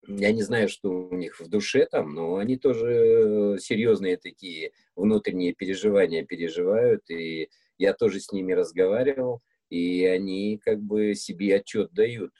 я 0.08 0.32
не 0.32 0.42
знаю, 0.42 0.68
что 0.68 0.90
у 0.90 1.14
них 1.14 1.40
в 1.40 1.48
душе 1.48 1.86
там, 1.86 2.14
но 2.14 2.36
они 2.36 2.56
тоже 2.56 3.56
серьезные 3.60 4.16
такие 4.16 4.72
внутренние 4.94 5.52
переживания 5.52 6.24
переживают, 6.24 7.08
и 7.10 7.48
я 7.78 7.92
тоже 7.92 8.20
с 8.20 8.32
ними 8.32 8.52
разговаривал, 8.52 9.42
и 9.68 10.04
они 10.04 10.58
как 10.58 10.80
бы 10.80 11.14
себе 11.14 11.56
отчет 11.56 11.92
дают, 11.92 12.32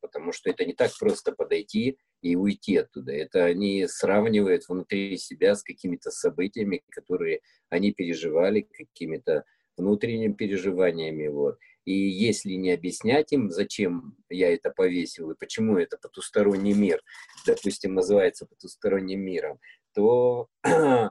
потому 0.00 0.32
что 0.32 0.50
это 0.50 0.64
не 0.64 0.74
так 0.74 0.90
просто 0.98 1.32
подойти 1.32 1.98
и 2.22 2.36
уйти 2.36 2.76
оттуда. 2.76 3.12
Это 3.12 3.44
они 3.44 3.86
сравнивают 3.86 4.68
внутри 4.68 5.16
себя 5.18 5.54
с 5.54 5.62
какими-то 5.62 6.10
событиями, 6.10 6.82
которые 6.90 7.40
они 7.68 7.92
переживали, 7.92 8.62
какими-то 8.62 9.44
внутренними 9.76 10.32
переживаниями. 10.32 11.28
Вот. 11.28 11.58
И 11.84 11.92
если 11.92 12.52
не 12.52 12.72
объяснять 12.72 13.32
им, 13.32 13.50
зачем 13.50 14.16
я 14.28 14.52
это 14.52 14.70
повесил 14.70 15.30
и 15.30 15.36
почему 15.38 15.76
это 15.78 15.98
потусторонний 15.98 16.74
мир, 16.74 17.00
допустим, 17.46 17.94
называется 17.94 18.46
потусторонним 18.46 19.20
миром, 19.20 19.60
то 19.94 20.48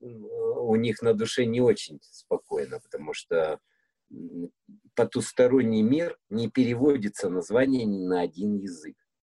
у 0.00 0.76
них 0.76 1.02
на 1.02 1.12
душе 1.12 1.44
не 1.44 1.60
очень 1.60 1.98
спокойно, 2.02 2.80
потому 2.80 3.12
что 3.12 3.60
потусторонний 4.94 5.82
мир 5.82 6.16
не 6.30 6.48
переводится 6.48 7.28
название 7.28 7.84
ни 7.84 8.06
на 8.06 8.20
один 8.20 8.56
язык 8.56 8.96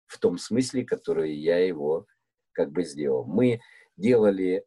в 0.09 0.17
том 0.17 0.37
смысле, 0.37 0.83
который 0.83 1.33
я 1.35 1.59
его 1.65 2.07
как 2.51 2.71
бы 2.71 2.83
сделал. 2.83 3.25
Мы 3.25 3.61
делали 3.95 4.65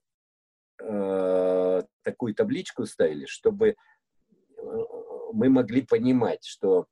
э, 0.80 1.82
такую 2.02 2.34
табличку 2.34 2.86
ставили, 2.86 3.26
чтобы 3.26 3.76
мы 5.32 5.48
могли 5.48 5.82
понимать, 5.82 6.44
что 6.44 6.86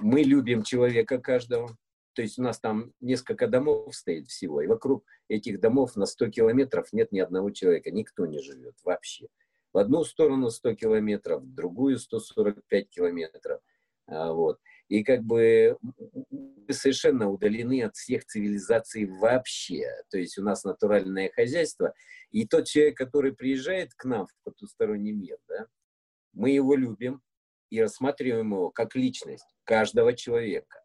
мы 0.00 0.22
любим 0.22 0.62
человека 0.62 1.18
каждого. 1.18 1.76
То 2.14 2.22
есть 2.22 2.38
у 2.38 2.42
нас 2.42 2.58
там 2.58 2.92
несколько 3.00 3.46
домов 3.46 3.94
стоит 3.94 4.28
всего, 4.28 4.60
и 4.60 4.66
вокруг 4.66 5.04
этих 5.28 5.60
домов 5.60 5.96
на 5.96 6.06
100 6.06 6.30
километров 6.30 6.92
нет 6.92 7.12
ни 7.12 7.20
одного 7.20 7.50
человека, 7.50 7.90
никто 7.90 8.26
не 8.26 8.40
живет 8.40 8.76
вообще. 8.84 9.28
В 9.72 9.78
одну 9.78 10.04
сторону 10.04 10.50
100 10.50 10.74
километров, 10.74 11.42
в 11.42 11.54
другую 11.54 11.98
145 11.98 12.88
километров. 12.88 13.60
А, 14.06 14.32
вот. 14.32 14.58
И 14.88 15.04
как 15.04 15.22
бы 15.22 15.76
совершенно 16.70 17.30
удалены 17.30 17.82
от 17.82 17.96
всех 17.96 18.24
цивилизаций 18.24 19.06
вообще. 19.06 19.86
То 20.10 20.18
есть 20.18 20.38
у 20.38 20.42
нас 20.42 20.64
натуральное 20.64 21.30
хозяйство. 21.30 21.94
И 22.30 22.46
тот 22.46 22.66
человек, 22.66 22.96
который 22.96 23.34
приезжает 23.34 23.94
к 23.94 24.04
нам 24.04 24.26
в 24.26 24.34
потусторонний 24.44 25.12
мир, 25.12 25.38
да, 25.48 25.66
мы 26.32 26.50
его 26.50 26.74
любим 26.74 27.22
и 27.70 27.80
рассматриваем 27.80 28.52
его 28.52 28.70
как 28.70 28.94
личность 28.94 29.46
каждого 29.64 30.14
человека. 30.14 30.80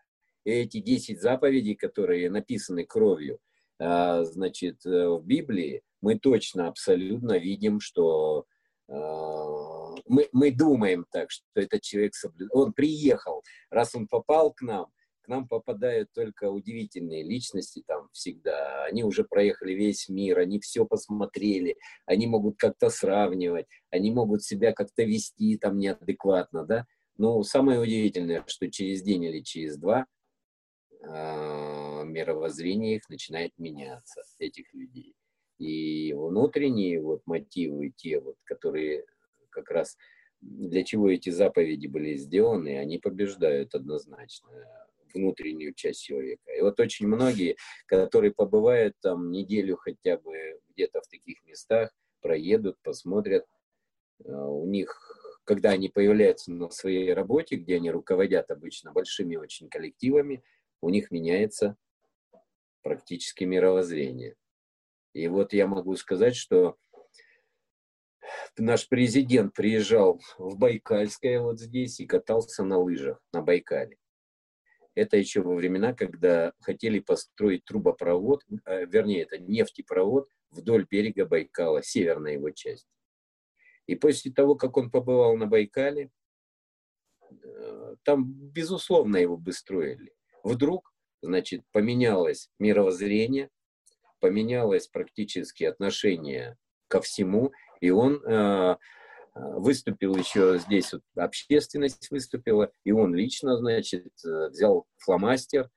И 0.46 0.52
эти 0.52 0.80
10 0.80 1.22
заповедей, 1.22 1.76
которые 1.76 2.30
написаны 2.30 2.86
кровью, 2.86 3.40
а, 3.80 4.24
значит, 4.24 4.86
э, 4.86 5.08
в 5.08 5.26
Библии, 5.26 5.82
мы 6.02 6.20
точно, 6.20 6.68
абсолютно 6.68 7.38
видим, 7.38 7.80
что 7.80 8.46
а, 8.90 9.83
мы, 10.06 10.30
мы 10.32 10.52
думаем 10.52 11.06
так, 11.12 11.32
что 11.32 11.46
этот 11.56 11.82
человек 11.82 12.16
соблюдает. 12.16 12.52
Он 12.54 12.74
приехал, 12.74 13.44
раз 13.70 13.96
он 13.96 14.08
попал 14.08 14.54
к 14.54 14.62
нам, 14.62 14.88
к 15.24 15.28
нам 15.28 15.48
попадают 15.48 16.12
только 16.14 16.52
удивительные 16.52 17.24
личности 17.24 17.84
там 17.88 18.10
всегда. 18.12 18.86
Они 18.86 19.04
уже 19.04 19.24
проехали 19.24 19.74
весь 19.74 20.10
мир, 20.10 20.40
они 20.40 20.60
все 20.60 20.86
посмотрели, 20.86 21.78
они 22.06 22.28
могут 22.28 22.58
как-то 22.58 22.90
сравнивать, 22.90 23.68
они 23.90 24.12
могут 24.12 24.44
себя 24.44 24.74
как-то 24.74 25.04
вести 25.04 25.58
там 25.58 25.78
неадекватно, 25.78 26.66
да. 26.66 26.86
Но 27.18 27.42
самое 27.44 27.80
удивительное, 27.80 28.44
что 28.48 28.70
через 28.70 29.02
день 29.02 29.24
или 29.24 29.42
через 29.42 29.78
два 29.78 30.06
э, 31.02 32.04
мировоззрение 32.06 32.98
их 32.98 33.08
начинает 33.10 33.52
меняться, 33.58 34.22
этих 34.40 34.74
людей. 34.74 35.16
И 35.58 36.14
внутренние 36.14 37.00
вот 37.02 37.22
мотивы, 37.26 37.94
те 37.96 38.20
вот, 38.20 38.36
которые 38.44 39.06
как 39.54 39.72
раз 39.72 39.98
для 40.42 40.84
чего 40.84 41.10
эти 41.10 41.30
заповеди 41.30 41.88
были 41.88 42.16
сделаны, 42.16 42.78
они 42.78 43.00
побеждают 43.00 43.76
однозначно 43.76 44.50
внутреннюю 45.14 45.74
часть 45.74 46.04
человека. 46.04 46.52
И 46.52 46.62
вот 46.62 46.80
очень 46.80 47.08
многие, 47.08 47.56
которые 47.86 48.34
побывают 48.34 48.96
там 49.00 49.32
неделю 49.32 49.78
хотя 49.78 50.18
бы 50.18 50.60
где-то 50.70 51.02
в 51.02 51.08
таких 51.08 51.44
местах, 51.46 51.92
проедут, 52.22 52.78
посмотрят, 52.82 53.46
э, 54.26 54.34
у 54.34 54.66
них 54.66 55.24
когда 55.46 55.72
они 55.72 55.90
появляются 55.90 56.52
на 56.52 56.70
своей 56.70 57.14
работе, 57.14 57.58
где 57.58 57.76
они 57.76 57.92
руководят 57.92 58.50
обычно 58.50 58.92
большими 58.92 59.36
очень 59.36 59.70
коллективами, 59.70 60.44
у 60.82 60.90
них 60.90 61.12
меняется 61.12 61.76
практически 62.82 63.44
мировоззрение. 63.44 64.36
И 65.14 65.28
вот 65.28 65.54
я 65.54 65.68
могу 65.68 65.96
сказать, 65.96 66.36
что 66.36 66.78
наш 68.58 68.88
президент 68.88 69.54
приезжал 69.54 70.22
в 70.38 70.58
Байкальское 70.58 71.40
вот 71.42 71.60
здесь 71.60 72.00
и 72.00 72.06
катался 72.06 72.64
на 72.64 72.78
лыжах 72.78 73.20
на 73.32 73.42
Байкале. 73.42 73.98
Это 74.96 75.18
еще 75.18 75.42
во 75.42 75.56
времена, 75.56 75.94
когда 75.94 76.54
хотели 76.60 77.00
построить 77.00 77.66
трубопровод, 77.66 78.44
э, 78.66 78.86
вернее, 78.86 79.24
это 79.24 79.40
нефтепровод 79.40 80.30
вдоль 80.52 80.86
берега 80.90 81.26
Байкала, 81.26 81.82
северная 81.82 82.34
его 82.34 82.52
часть. 82.52 82.88
И 83.88 83.96
после 83.96 84.32
того, 84.32 84.56
как 84.56 84.78
он 84.78 84.92
побывал 84.92 85.36
на 85.36 85.48
Байкале, 85.48 86.12
э, 87.32 87.96
там, 88.04 88.34
безусловно, 88.34 89.18
его 89.18 89.36
бы 89.36 89.52
строили. 89.52 90.14
Вдруг, 90.44 90.94
значит, 91.22 91.64
поменялось 91.72 92.50
мировоззрение, 92.60 93.50
поменялось 94.20 94.88
практически 94.88 95.64
отношение 95.64 96.58
ко 96.88 97.02
всему, 97.02 97.52
и 97.84 97.90
он 97.90 98.24
э, 98.26 98.78
выступил 99.36 100.16
еще 100.16 100.58
здесь, 100.58 100.94
вот, 100.94 101.02
общественность 101.18 102.10
выступила, 102.12 102.72
и 102.86 102.94
он 102.94 103.14
лично, 103.14 103.58
значит, 103.58 104.14
э, 104.26 104.48
взял 104.48 104.88
фломастер, 105.00 105.70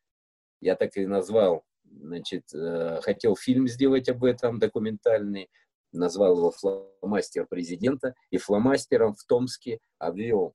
я 0.61 0.77
так 0.77 0.97
и 0.97 1.05
назвал, 1.05 1.65
значит, 1.83 2.45
э, 2.55 3.01
хотел 3.03 3.35
фильм 3.35 3.67
сделать 3.67 4.09
об 4.09 4.23
этом, 4.23 4.61
документальный, 4.61 5.51
назвал 5.91 6.37
его 6.37 6.53
фломастер 6.53 7.49
президента, 7.49 8.15
и 8.31 8.37
фломастером 8.37 9.17
в 9.17 9.25
Томске 9.25 9.81
обвел 9.99 10.55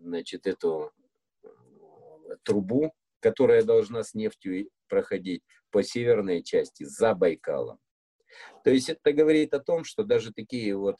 значит, 0.00 0.46
эту 0.46 0.92
трубу, 2.42 2.94
которая 3.20 3.64
должна 3.64 4.02
с 4.02 4.14
нефтью 4.14 4.70
проходить 4.88 5.42
по 5.70 5.82
северной 5.82 6.42
части, 6.42 6.84
за 6.84 7.14
Байкалом. 7.14 7.78
То 8.64 8.70
есть 8.70 8.88
это 8.88 9.12
говорит 9.12 9.54
о 9.54 9.60
том, 9.60 9.84
что 9.84 10.04
даже 10.04 10.32
такие 10.32 10.76
вот 10.76 10.96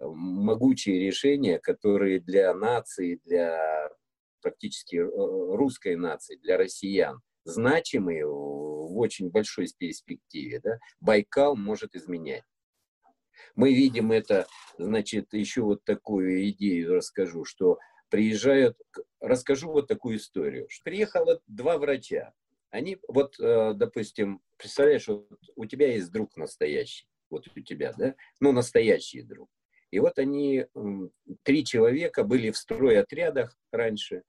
э, 0.00 0.04
могучие 0.06 1.06
решения, 1.06 1.58
которые 1.58 2.20
для 2.20 2.54
нации, 2.54 3.20
для 3.24 3.90
практически 4.40 4.96
э, 4.96 5.04
русской 5.04 5.96
нации, 5.96 6.36
для 6.36 6.56
россиян, 6.56 7.20
значимые 7.44 8.26
в 8.26 8.98
очень 8.98 9.30
большой 9.30 9.66
перспективе, 9.76 10.60
да, 10.60 10.78
Байкал 11.00 11.56
может 11.56 11.94
изменять. 11.94 12.44
Мы 13.56 13.74
видим 13.74 14.12
это, 14.12 14.46
значит, 14.78 15.32
еще 15.32 15.62
вот 15.62 15.84
такую 15.84 16.48
идею 16.50 16.94
расскажу, 16.94 17.44
что 17.44 17.78
приезжают, 18.08 18.78
расскажу 19.20 19.72
вот 19.72 19.88
такую 19.88 20.18
историю. 20.18 20.68
Приехало 20.84 21.40
два 21.46 21.78
врача. 21.78 22.32
Они, 22.74 22.98
вот, 23.06 23.38
э, 23.38 23.72
допустим, 23.76 24.40
представляешь, 24.56 25.06
вот 25.06 25.28
у 25.54 25.64
тебя 25.64 25.92
есть 25.92 26.10
друг 26.10 26.36
настоящий, 26.36 27.06
вот 27.30 27.46
у 27.46 27.60
тебя, 27.60 27.92
да, 27.96 28.16
ну, 28.40 28.50
настоящий 28.50 29.22
друг. 29.22 29.48
И 29.92 30.00
вот 30.00 30.18
они, 30.18 30.66
три 31.44 31.64
человека 31.64 32.24
были 32.24 32.50
в 32.50 32.56
стройотрядах 32.56 33.56
раньше, 33.70 34.24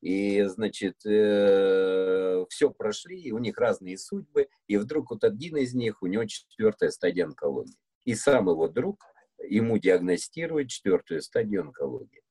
и, 0.00 0.42
значит, 0.42 1.04
э, 1.04 2.44
все 2.48 2.70
прошли, 2.70 3.20
и 3.20 3.32
у 3.32 3.38
них 3.38 3.58
разные 3.58 3.98
судьбы, 3.98 4.46
и 4.68 4.76
вдруг 4.76 5.10
вот 5.10 5.24
один 5.24 5.56
из 5.56 5.74
них, 5.74 6.00
у 6.00 6.06
него 6.06 6.26
четвертая 6.26 6.90
стадия 6.90 7.24
онкологии. 7.24 7.74
И 8.04 8.14
сам 8.14 8.50
его 8.50 8.68
друг 8.68 9.02
ему 9.48 9.78
диагностирует 9.78 10.68
четвертую 10.68 11.22
стадию 11.22 11.62
онкологии. 11.62 12.22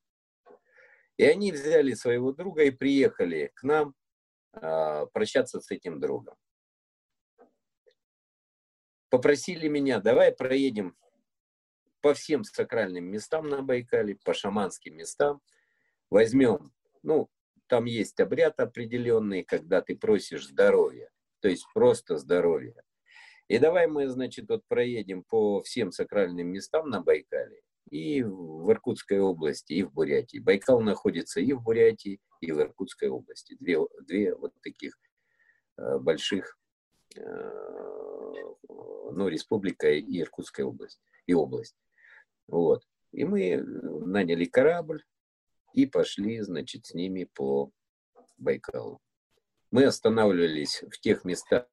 И 1.18 1.26
они 1.26 1.52
взяли 1.52 1.96
своего 1.96 2.32
друга 2.32 2.64
и 2.64 2.72
приехали 2.72 3.52
к 3.56 3.64
нам 3.64 3.94
прощаться 4.54 5.60
с 5.60 5.72
этим 5.72 6.00
другом. 6.00 6.36
Попросили 9.10 9.68
меня, 9.68 10.00
давай 10.00 10.32
проедем 10.32 10.96
по 12.02 12.14
всем 12.14 12.44
сакральным 12.44 13.06
местам 13.06 13.48
на 13.48 13.62
Байкале, 13.62 14.18
по 14.26 14.34
шаманским 14.34 14.96
местам, 14.96 15.42
возьмем, 16.10 16.74
ну, 17.02 17.30
там 17.68 17.86
есть 17.86 18.20
обряд 18.20 18.60
определенный, 18.60 19.44
когда 19.44 19.82
ты 19.82 19.96
просишь 19.96 20.48
здоровья, 20.48 21.10
то 21.40 21.48
есть 21.48 21.66
просто 21.74 22.18
здоровья. 22.18 22.84
И 23.48 23.58
давай 23.60 23.88
мы, 23.88 24.10
значит, 24.10 24.50
вот 24.50 24.66
проедем 24.68 25.24
по 25.24 25.62
всем 25.62 25.92
сакральным 25.92 26.48
местам 26.48 26.90
на 26.90 27.02
Байкале 27.02 27.62
и 27.94 28.24
в 28.24 28.72
Иркутской 28.72 29.20
области, 29.20 29.74
и 29.74 29.84
в 29.84 29.94
Бурятии. 29.94 30.40
Байкал 30.40 30.82
находится 30.82 31.40
и 31.40 31.54
в 31.54 31.62
Бурятии, 31.62 32.20
и 32.42 32.52
в 32.52 32.60
Иркутской 32.60 33.10
области. 33.10 33.56
Две, 33.60 33.78
две 34.02 34.34
вот 34.34 34.52
таких 34.64 34.98
э, 35.78 36.00
больших, 36.00 36.58
э, 37.16 37.22
ну, 38.68 39.28
республика 39.28 39.92
и 39.92 40.20
Иркутская 40.20 40.66
область, 40.66 41.04
и 41.28 41.36
область. 41.36 41.78
Вот. 42.48 42.82
И 43.12 43.26
мы 43.26 43.58
наняли 43.62 44.46
корабль 44.46 45.04
и 45.76 45.86
пошли, 45.86 46.42
значит, 46.42 46.88
с 46.88 46.96
ними 46.96 47.26
по 47.26 47.70
Байкалу. 48.38 49.02
Мы 49.70 49.86
останавливались 49.86 50.82
в 50.82 51.00
тех 51.00 51.26
местах, 51.26 51.68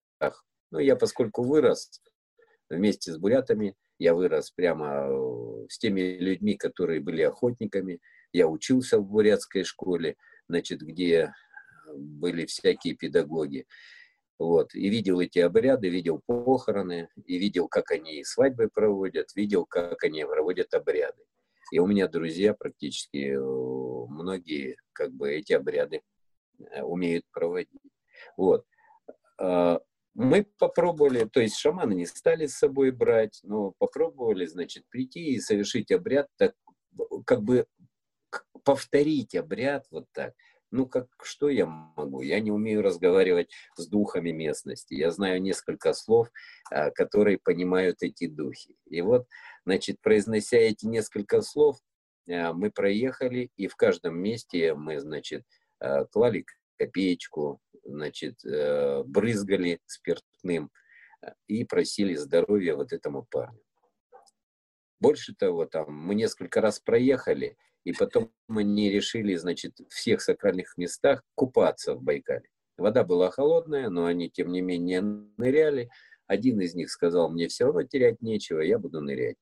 ну, 0.70 0.80
я 0.80 0.96
поскольку 0.96 1.44
вырос 1.44 2.02
вместе 2.68 3.10
с 3.10 3.16
бурятами, 3.16 3.74
я 4.00 4.14
вырос 4.14 4.50
прямо 4.50 5.06
э, 5.08 5.66
с 5.68 5.78
теми 5.78 6.00
людьми, 6.00 6.56
которые 6.56 7.00
были 7.00 7.20
охотниками. 7.20 8.00
Я 8.32 8.48
учился 8.48 8.98
в 8.98 9.04
бурятской 9.04 9.62
школе, 9.62 10.16
значит, 10.48 10.80
где 10.80 11.34
были 11.94 12.46
всякие 12.46 12.94
педагоги. 12.94 13.66
Вот. 14.38 14.74
И 14.74 14.88
видел 14.88 15.20
эти 15.20 15.38
обряды, 15.40 15.90
видел 15.90 16.22
похороны, 16.24 17.10
и 17.26 17.36
видел, 17.36 17.68
как 17.68 17.90
они 17.90 18.24
свадьбы 18.24 18.70
проводят, 18.72 19.36
видел, 19.36 19.66
как 19.66 20.02
они 20.02 20.24
проводят 20.24 20.72
обряды. 20.72 21.22
И 21.70 21.78
у 21.78 21.86
меня 21.86 22.08
друзья 22.08 22.54
практически, 22.54 23.34
э, 23.34 23.38
многие, 24.08 24.76
как 24.94 25.12
бы, 25.12 25.30
эти 25.30 25.52
обряды 25.52 26.00
э, 26.58 26.80
умеют 26.82 27.26
проводить. 27.32 27.82
Вот. 28.38 28.64
Мы 30.22 30.46
попробовали, 30.58 31.24
то 31.24 31.40
есть 31.40 31.56
шаманы 31.56 31.94
не 31.94 32.04
стали 32.04 32.46
с 32.46 32.58
собой 32.58 32.90
брать, 32.90 33.40
но 33.42 33.72
попробовали, 33.78 34.44
значит, 34.44 34.84
прийти 34.90 35.32
и 35.32 35.40
совершить 35.40 35.90
обряд, 35.90 36.28
так, 36.36 36.54
как 37.24 37.42
бы 37.42 37.66
повторить 38.62 39.34
обряд 39.34 39.86
вот 39.90 40.06
так. 40.12 40.34
Ну, 40.70 40.86
как, 40.86 41.08
что 41.22 41.48
я 41.48 41.66
могу? 41.66 42.20
Я 42.20 42.38
не 42.40 42.52
умею 42.52 42.82
разговаривать 42.82 43.50
с 43.76 43.88
духами 43.88 44.30
местности. 44.30 44.94
Я 44.94 45.10
знаю 45.10 45.40
несколько 45.40 45.94
слов, 45.94 46.28
а, 46.70 46.90
которые 46.90 47.38
понимают 47.38 48.02
эти 48.02 48.28
духи. 48.28 48.76
И 48.88 49.00
вот, 49.00 49.26
значит, 49.64 50.00
произнося 50.00 50.58
эти 50.58 50.86
несколько 50.86 51.40
слов, 51.40 51.78
а, 52.28 52.52
мы 52.52 52.70
проехали, 52.70 53.50
и 53.56 53.66
в 53.66 53.74
каждом 53.74 54.18
месте 54.18 54.74
мы, 54.74 55.00
значит, 55.00 55.44
а, 55.80 56.04
клали 56.04 56.44
копеечку, 56.78 57.60
значит, 57.84 58.44
э, 58.44 59.02
брызгали 59.04 59.80
спиртным 59.86 60.70
э, 61.22 61.32
и 61.46 61.64
просили 61.64 62.14
здоровья 62.14 62.74
вот 62.74 62.92
этому 62.92 63.26
парню. 63.30 63.60
Больше 65.00 65.34
того, 65.34 65.66
там 65.66 65.92
мы 65.92 66.14
несколько 66.14 66.60
раз 66.60 66.78
проехали, 66.78 67.56
и 67.84 67.92
потом 67.92 68.32
мы 68.48 68.64
не 68.64 68.90
решили, 68.90 69.34
значит, 69.34 69.78
в 69.78 69.88
всех 69.88 70.20
сакральных 70.20 70.76
местах 70.76 71.22
купаться 71.34 71.94
в 71.94 72.02
Байкале. 72.02 72.48
Вода 72.76 73.04
была 73.04 73.30
холодная, 73.30 73.88
но 73.88 74.06
они, 74.06 74.30
тем 74.30 74.52
не 74.52 74.60
менее, 74.60 75.00
ныряли. 75.00 75.88
Один 76.26 76.60
из 76.60 76.74
них 76.74 76.90
сказал, 76.90 77.30
мне 77.30 77.48
все 77.48 77.64
равно 77.64 77.82
терять 77.82 78.20
нечего, 78.20 78.60
я 78.60 78.78
буду 78.78 79.00
нырять. 79.00 79.36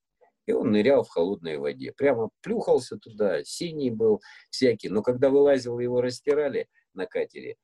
И 0.47 0.53
он 0.53 0.71
нырял 0.71 1.03
в 1.03 1.09
холодной 1.09 1.59
воде. 1.59 1.93
Прямо 1.93 2.31
плюхался 2.41 2.97
туда, 2.97 3.45
синий 3.45 3.91
был 3.91 4.23
всякий. 4.51 4.89
Но 4.89 5.03
когда 5.03 5.29
вылазил, 5.29 5.79
его 5.79 6.01
растирали– 6.01 6.69
на 6.99 7.07
катере. 7.07 7.57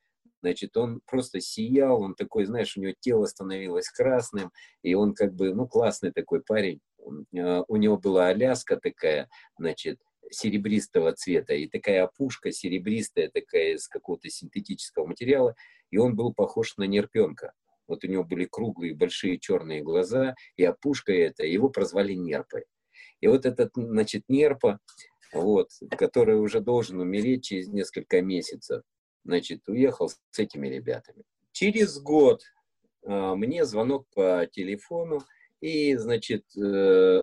Значит, 0.44 0.76
он 0.76 1.00
просто 1.06 1.40
сиял, 1.40 2.02
он 2.02 2.14
такой, 2.14 2.44
знаешь, 2.44 2.76
у 2.76 2.80
него 2.82 2.92
тело 3.00 3.24
становилось 3.24 3.88
красным, 3.88 4.52
и 4.82 4.92
он 4.92 5.14
как 5.14 5.32
бы, 5.32 5.54
ну, 5.54 5.66
классный 5.66 6.12
такой 6.12 6.42
парень. 6.42 6.80
Э, 7.34 7.62
у 7.66 7.76
него 7.76 7.96
была 7.96 8.26
Аляска 8.28 8.76
такая, 8.76 9.30
значит, 9.58 9.98
серебристого 10.30 11.14
цвета, 11.14 11.54
и 11.54 11.66
такая 11.66 12.04
опушка 12.04 12.52
серебристая, 12.52 13.30
такая 13.30 13.76
из 13.76 13.88
какого-то 13.88 14.28
синтетического 14.28 15.06
материала, 15.06 15.54
и 15.90 15.96
он 15.96 16.14
был 16.14 16.34
похож 16.34 16.76
на 16.76 16.84
нерпенка. 16.84 17.54
Вот 17.88 18.04
у 18.04 18.06
него 18.06 18.22
были 18.22 18.44
круглые 18.44 18.94
большие 18.94 19.38
черные 19.38 19.82
глаза, 19.82 20.34
и 20.56 20.64
опушка 20.64 21.14
эта, 21.14 21.46
его 21.46 21.70
прозвали 21.70 22.12
нерпой. 22.12 22.64
И 23.22 23.28
вот 23.28 23.46
этот, 23.46 23.70
значит, 23.76 24.24
нерпа, 24.28 24.78
вот, 25.32 25.70
который 25.96 26.38
уже 26.38 26.60
должен 26.60 27.00
умереть 27.00 27.44
через 27.44 27.68
несколько 27.68 28.20
месяцев, 28.20 28.82
значит, 29.24 29.68
уехал 29.68 30.08
с 30.08 30.38
этими 30.38 30.68
ребятами. 30.68 31.24
Через 31.52 31.98
год 31.98 32.42
э, 33.02 33.34
мне 33.34 33.64
звонок 33.64 34.06
по 34.14 34.46
телефону, 34.50 35.20
и, 35.60 35.96
значит, 35.96 36.44
э, 36.56 37.22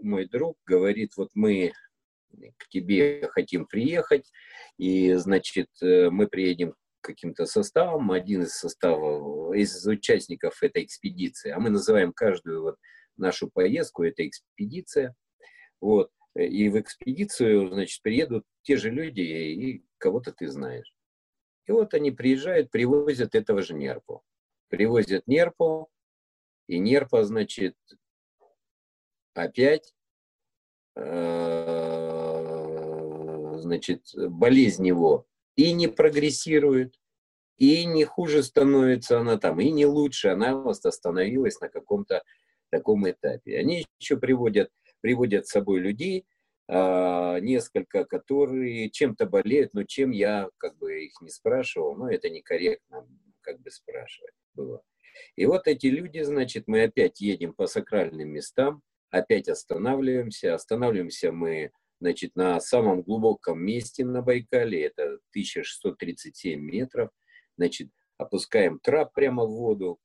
мой 0.00 0.28
друг 0.28 0.56
говорит, 0.64 1.12
вот 1.16 1.30
мы 1.34 1.72
к 2.56 2.68
тебе 2.68 3.28
хотим 3.32 3.66
приехать, 3.66 4.30
и, 4.78 5.14
значит, 5.14 5.68
э, 5.82 6.10
мы 6.10 6.28
приедем 6.28 6.74
каким-то 7.00 7.46
составом, 7.46 8.12
один 8.12 8.42
из 8.42 8.52
составов, 8.52 9.54
из 9.54 9.86
участников 9.86 10.62
этой 10.62 10.84
экспедиции, 10.84 11.50
а 11.50 11.58
мы 11.58 11.70
называем 11.70 12.12
каждую 12.12 12.62
вот 12.62 12.76
нашу 13.16 13.50
поездку, 13.50 14.04
это 14.04 14.26
экспедиция, 14.26 15.14
вот, 15.80 16.10
и 16.36 16.68
в 16.68 16.78
экспедицию, 16.78 17.72
значит, 17.72 18.02
приедут 18.02 18.44
те 18.62 18.76
же 18.76 18.90
люди, 18.90 19.20
и 19.20 19.84
кого-то 19.98 20.32
ты 20.32 20.48
знаешь. 20.48 20.92
И 21.66 21.72
вот 21.72 21.94
они 21.94 22.10
приезжают, 22.10 22.70
привозят 22.70 23.34
этого 23.34 23.62
же 23.62 23.74
нерпу. 23.74 24.22
Привозят 24.68 25.26
нерпу, 25.26 25.90
и 26.66 26.78
нерпа, 26.78 27.24
значит, 27.24 27.76
опять 29.34 29.92
э, 30.94 32.10
значит, 33.58 34.06
болезнь 34.14 34.86
его 34.86 35.26
и 35.56 35.72
не 35.72 35.88
прогрессирует, 35.88 36.94
и 37.56 37.84
не 37.84 38.04
хуже 38.04 38.42
становится 38.42 39.20
она 39.20 39.36
там, 39.36 39.60
и 39.60 39.70
не 39.70 39.84
лучше, 39.86 40.28
она 40.28 40.60
просто 40.60 40.88
остановилась 40.88 41.60
на 41.60 41.68
каком-то 41.68 42.22
таком 42.70 43.08
этапе. 43.10 43.58
Они 43.58 43.86
еще 43.98 44.16
приводят, 44.16 44.70
приводят 45.00 45.46
с 45.46 45.50
собой 45.50 45.80
людей, 45.80 46.26
несколько, 46.70 48.04
которые 48.04 48.90
чем-то 48.90 49.26
болеют, 49.26 49.74
но 49.74 49.82
чем 49.82 50.12
я 50.12 50.48
как 50.56 50.78
бы 50.78 51.04
их 51.04 51.20
не 51.20 51.30
спрашивал, 51.30 51.96
но 51.96 52.10
это 52.10 52.30
некорректно 52.30 53.08
как 53.40 53.60
бы 53.60 53.70
спрашивать 53.70 54.34
было. 54.54 54.82
И 55.36 55.46
вот 55.46 55.66
эти 55.66 55.86
люди, 55.86 56.20
значит, 56.22 56.64
мы 56.66 56.84
опять 56.84 57.20
едем 57.20 57.54
по 57.54 57.66
сакральным 57.66 58.28
местам, 58.28 58.82
опять 59.10 59.48
останавливаемся. 59.48 60.54
Останавливаемся 60.54 61.32
мы, 61.32 61.72
значит, 62.00 62.36
на 62.36 62.60
самом 62.60 63.02
глубоком 63.02 63.60
месте 63.60 64.04
на 64.04 64.22
Байкале, 64.22 64.84
это 64.84 65.18
1637 65.30 66.60
метров. 66.60 67.10
Значит, 67.56 67.88
опускаем 68.16 68.78
трап 68.78 69.12
прямо 69.12 69.44
в 69.44 69.50
воду, 69.50 69.98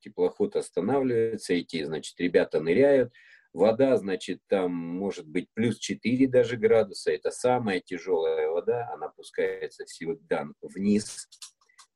теплоход 0.00 0.56
останавливается, 0.56 1.54
эти, 1.54 1.82
значит, 1.82 2.20
ребята 2.20 2.60
ныряют, 2.60 3.12
Вода, 3.56 3.96
значит, 3.96 4.42
там 4.48 4.70
может 4.70 5.26
быть 5.26 5.48
плюс 5.54 5.78
4 5.78 6.28
даже 6.28 6.58
градуса. 6.58 7.10
Это 7.10 7.30
самая 7.30 7.80
тяжелая 7.80 8.50
вода. 8.50 8.86
Она 8.92 9.06
опускается 9.06 9.86
всегда 9.86 10.44
вниз. 10.60 11.26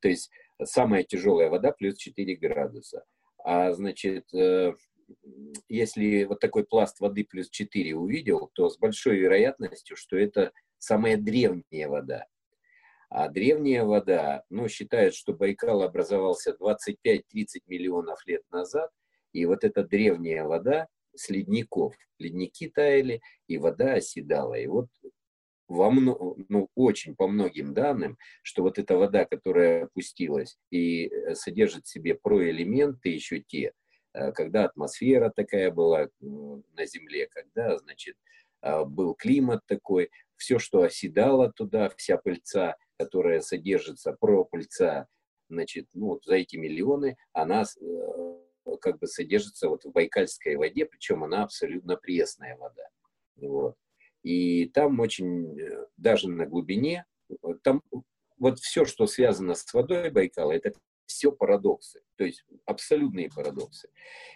То 0.01 0.09
есть 0.09 0.31
самая 0.63 1.03
тяжелая 1.03 1.51
вода 1.51 1.71
плюс 1.71 1.97
4 1.97 2.35
градуса. 2.37 3.05
А, 3.43 3.73
значит, 3.73 4.33
э, 4.33 4.73
если 5.69 6.23
вот 6.23 6.39
такой 6.39 6.65
пласт 6.65 6.99
воды 6.99 7.25
плюс 7.25 7.47
4 7.47 7.95
увидел, 7.95 8.49
то 8.55 8.67
с 8.67 8.79
большой 8.79 9.17
вероятностью, 9.17 9.95
что 9.95 10.17
это 10.17 10.51
самая 10.79 11.15
древняя 11.15 11.87
вода. 11.87 12.25
А 13.09 13.29
древняя 13.29 13.83
вода, 13.83 14.45
ну, 14.49 14.67
считают, 14.67 15.13
что 15.13 15.33
Байкал 15.33 15.83
образовался 15.83 16.57
25-30 16.59 17.21
миллионов 17.67 18.25
лет 18.25 18.41
назад, 18.49 18.89
и 19.31 19.45
вот 19.45 19.63
эта 19.63 19.83
древняя 19.83 20.43
вода 20.43 20.87
с 21.15 21.29
ледников. 21.29 21.95
Ледники 22.17 22.69
таяли, 22.69 23.21
и 23.47 23.57
вода 23.57 23.93
оседала. 23.93 24.55
И 24.55 24.67
вот 24.67 24.87
во 25.67 25.89
мно, 25.89 26.35
ну, 26.49 26.69
очень 26.75 27.15
по 27.15 27.27
многим 27.27 27.73
данным, 27.73 28.17
что 28.43 28.63
вот 28.63 28.77
эта 28.77 28.97
вода, 28.97 29.25
которая 29.25 29.85
опустилась 29.85 30.57
и 30.69 31.07
э, 31.07 31.35
содержит 31.35 31.85
в 31.85 31.89
себе 31.89 32.15
проэлементы 32.15 33.09
еще 33.09 33.39
те, 33.39 33.73
Э, 34.13 34.31
когда 34.31 34.65
атмосфера 34.65 35.31
такая 35.35 35.71
была 35.71 36.09
на 36.19 36.85
Земле, 36.85 37.27
когда, 37.27 37.77
значит, 37.77 38.15
а, 38.61 38.83
был 38.85 39.15
климат 39.15 39.61
такой, 39.65 40.09
все, 40.35 40.59
что 40.59 40.81
оседало 40.81 41.51
туда, 41.51 41.89
вся 41.97 42.17
пыльца, 42.17 42.75
которая 42.97 43.41
содержится, 43.41 44.15
пропыльца, 44.19 45.07
значит, 45.49 45.87
ну, 45.93 46.19
за 46.23 46.35
эти 46.35 46.57
миллионы, 46.57 47.15
она 47.33 47.63
э, 47.63 48.35
как 48.81 48.99
бы 48.99 49.07
содержится 49.07 49.69
вот 49.69 49.83
в 49.85 49.91
байкальской 49.91 50.55
воде, 50.55 50.85
причем 50.85 51.23
она 51.23 51.43
абсолютно 51.43 51.95
пресная 51.97 52.57
вода. 52.57 52.87
Вот. 53.35 53.75
И 54.23 54.67
там 54.67 54.99
очень, 54.99 55.59
э, 55.59 55.87
даже 55.97 56.29
на 56.29 56.45
глубине, 56.45 57.05
там 57.63 57.81
вот 58.37 58.59
все, 58.59 58.85
что 58.85 59.07
связано 59.07 59.55
с 59.55 59.73
водой 59.73 60.09
Байкала, 60.09 60.51
это 60.51 60.73
все 61.05 61.31
парадоксы, 61.31 62.01
то 62.15 62.23
есть 62.23 62.45
абсолютные 62.65 63.29
парадоксы. 63.29 63.89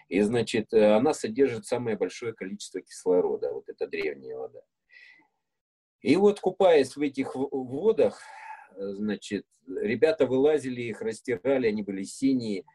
И, 0.09 0.21
значит, 0.21 0.73
э, 0.73 0.93
она 0.93 1.13
содержит 1.13 1.65
самое 1.65 1.97
большое 1.97 2.33
количество 2.33 2.81
кислорода, 2.81 3.53
вот 3.53 3.69
эта 3.69 3.87
древняя 3.87 4.37
вода. 4.37 4.61
И 6.01 6.15
вот, 6.17 6.39
купаясь 6.39 6.95
в 6.95 7.01
этих 7.01 7.35
водах, 7.35 8.21
э, 8.75 8.93
значит, 8.93 9.45
ребята 9.67 10.27
вылазили, 10.27 10.81
их 10.81 11.01
растирали, 11.01 11.67
они 11.67 11.81
были 11.81 12.03
синие, 12.03 12.65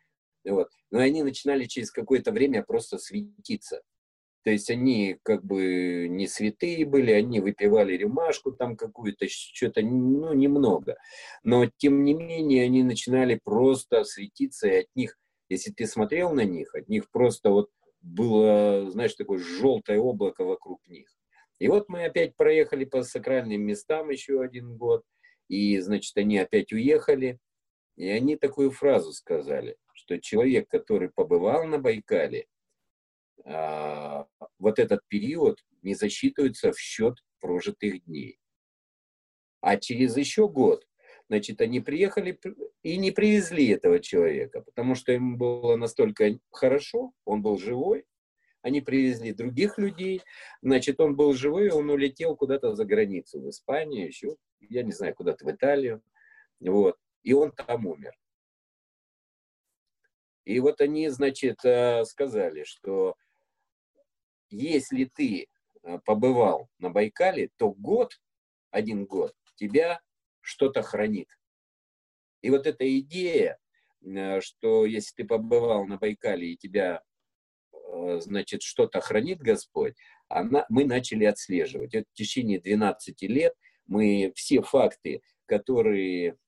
вот. 0.44 0.68
но 0.90 1.00
они 1.00 1.22
начинали 1.22 1.64
через 1.64 1.90
какое-то 1.90 2.32
время 2.32 2.62
просто 2.62 2.98
светиться. 2.98 3.82
То 4.42 4.50
есть 4.50 4.70
они 4.70 5.18
как 5.22 5.44
бы 5.44 6.08
не 6.08 6.26
святые 6.26 6.86
были, 6.86 7.12
они 7.12 7.40
выпивали 7.40 7.96
рюмашку 7.96 8.52
там 8.52 8.74
какую-то, 8.74 9.26
что-то, 9.28 9.82
ну, 9.82 10.32
немного. 10.32 10.96
Но, 11.42 11.66
тем 11.76 12.04
не 12.04 12.14
менее, 12.14 12.64
они 12.64 12.82
начинали 12.82 13.38
просто 13.42 14.04
светиться, 14.04 14.68
и 14.68 14.80
от 14.80 14.86
них, 14.94 15.18
если 15.50 15.72
ты 15.72 15.86
смотрел 15.86 16.32
на 16.32 16.44
них, 16.44 16.74
от 16.74 16.88
них 16.88 17.10
просто 17.10 17.50
вот 17.50 17.68
было, 18.00 18.90
знаешь, 18.90 19.14
такое 19.14 19.38
желтое 19.38 20.00
облако 20.00 20.44
вокруг 20.44 20.80
них. 20.88 21.08
И 21.58 21.68
вот 21.68 21.90
мы 21.90 22.06
опять 22.06 22.34
проехали 22.34 22.86
по 22.86 23.02
сакральным 23.02 23.60
местам 23.60 24.08
еще 24.08 24.40
один 24.40 24.78
год, 24.78 25.04
и, 25.48 25.78
значит, 25.80 26.16
они 26.16 26.38
опять 26.38 26.72
уехали, 26.72 27.38
и 27.96 28.08
они 28.08 28.36
такую 28.36 28.70
фразу 28.70 29.12
сказали, 29.12 29.76
что 30.10 30.20
человек, 30.20 30.68
который 30.68 31.08
побывал 31.08 31.66
на 31.66 31.78
Байкале, 31.78 32.46
а, 33.44 34.26
вот 34.58 34.78
этот 34.80 35.00
период 35.06 35.60
не 35.82 35.94
засчитывается 35.94 36.72
в 36.72 36.78
счет 36.78 37.14
прожитых 37.38 38.04
дней. 38.04 38.38
А 39.60 39.76
через 39.76 40.16
еще 40.16 40.48
год, 40.48 40.84
значит, 41.28 41.60
они 41.60 41.80
приехали 41.80 42.38
и 42.82 42.96
не 42.96 43.12
привезли 43.12 43.68
этого 43.68 44.00
человека, 44.00 44.62
потому 44.62 44.96
что 44.96 45.12
ему 45.12 45.36
было 45.36 45.76
настолько 45.76 46.38
хорошо, 46.50 47.12
он 47.24 47.40
был 47.40 47.56
живой, 47.56 48.04
они 48.62 48.80
привезли 48.80 49.32
других 49.32 49.78
людей, 49.78 50.22
значит, 50.60 51.00
он 51.00 51.14
был 51.14 51.34
живой, 51.34 51.70
он 51.70 51.88
улетел 51.88 52.34
куда-то 52.34 52.74
за 52.74 52.84
границу, 52.84 53.40
в 53.40 53.48
Испанию, 53.48 54.08
еще, 54.08 54.36
я 54.58 54.82
не 54.82 54.92
знаю, 54.92 55.14
куда-то 55.14 55.44
в 55.44 55.50
Италию, 55.52 56.02
вот, 56.58 56.98
и 57.22 57.32
он 57.32 57.52
там 57.52 57.86
умер. 57.86 58.12
И 60.44 60.58
вот 60.60 60.80
они, 60.80 61.08
значит, 61.08 61.64
э, 61.64 62.04
сказали, 62.04 62.64
что 62.64 63.16
если 64.48 65.04
ты 65.04 65.48
э, 65.82 65.98
побывал 66.04 66.68
на 66.78 66.90
Байкале, 66.90 67.50
то 67.56 67.70
год, 67.72 68.20
один 68.70 69.04
год, 69.04 69.34
тебя 69.56 70.00
что-то 70.40 70.82
хранит. 70.82 71.28
И 72.42 72.50
вот 72.50 72.66
эта 72.66 72.98
идея, 72.98 73.58
э, 74.02 74.40
что 74.40 74.86
если 74.86 75.16
ты 75.16 75.24
побывал 75.24 75.86
на 75.86 75.98
Байкале 75.98 76.52
и 76.52 76.56
тебя, 76.56 77.02
значит, 78.20 78.62
что-то 78.62 79.00
хранит 79.00 79.40
Господь, 79.40 79.96
она, 80.28 80.64
мы 80.68 80.84
начали 80.84 81.24
отслеживать. 81.24 81.92
Это 81.92 82.08
в 82.08 82.14
течение 82.14 82.60
12 82.60 83.20
лет 83.22 83.52
мы 83.86 84.32
все 84.36 84.62
факты, 84.62 85.22
которые 85.46 86.38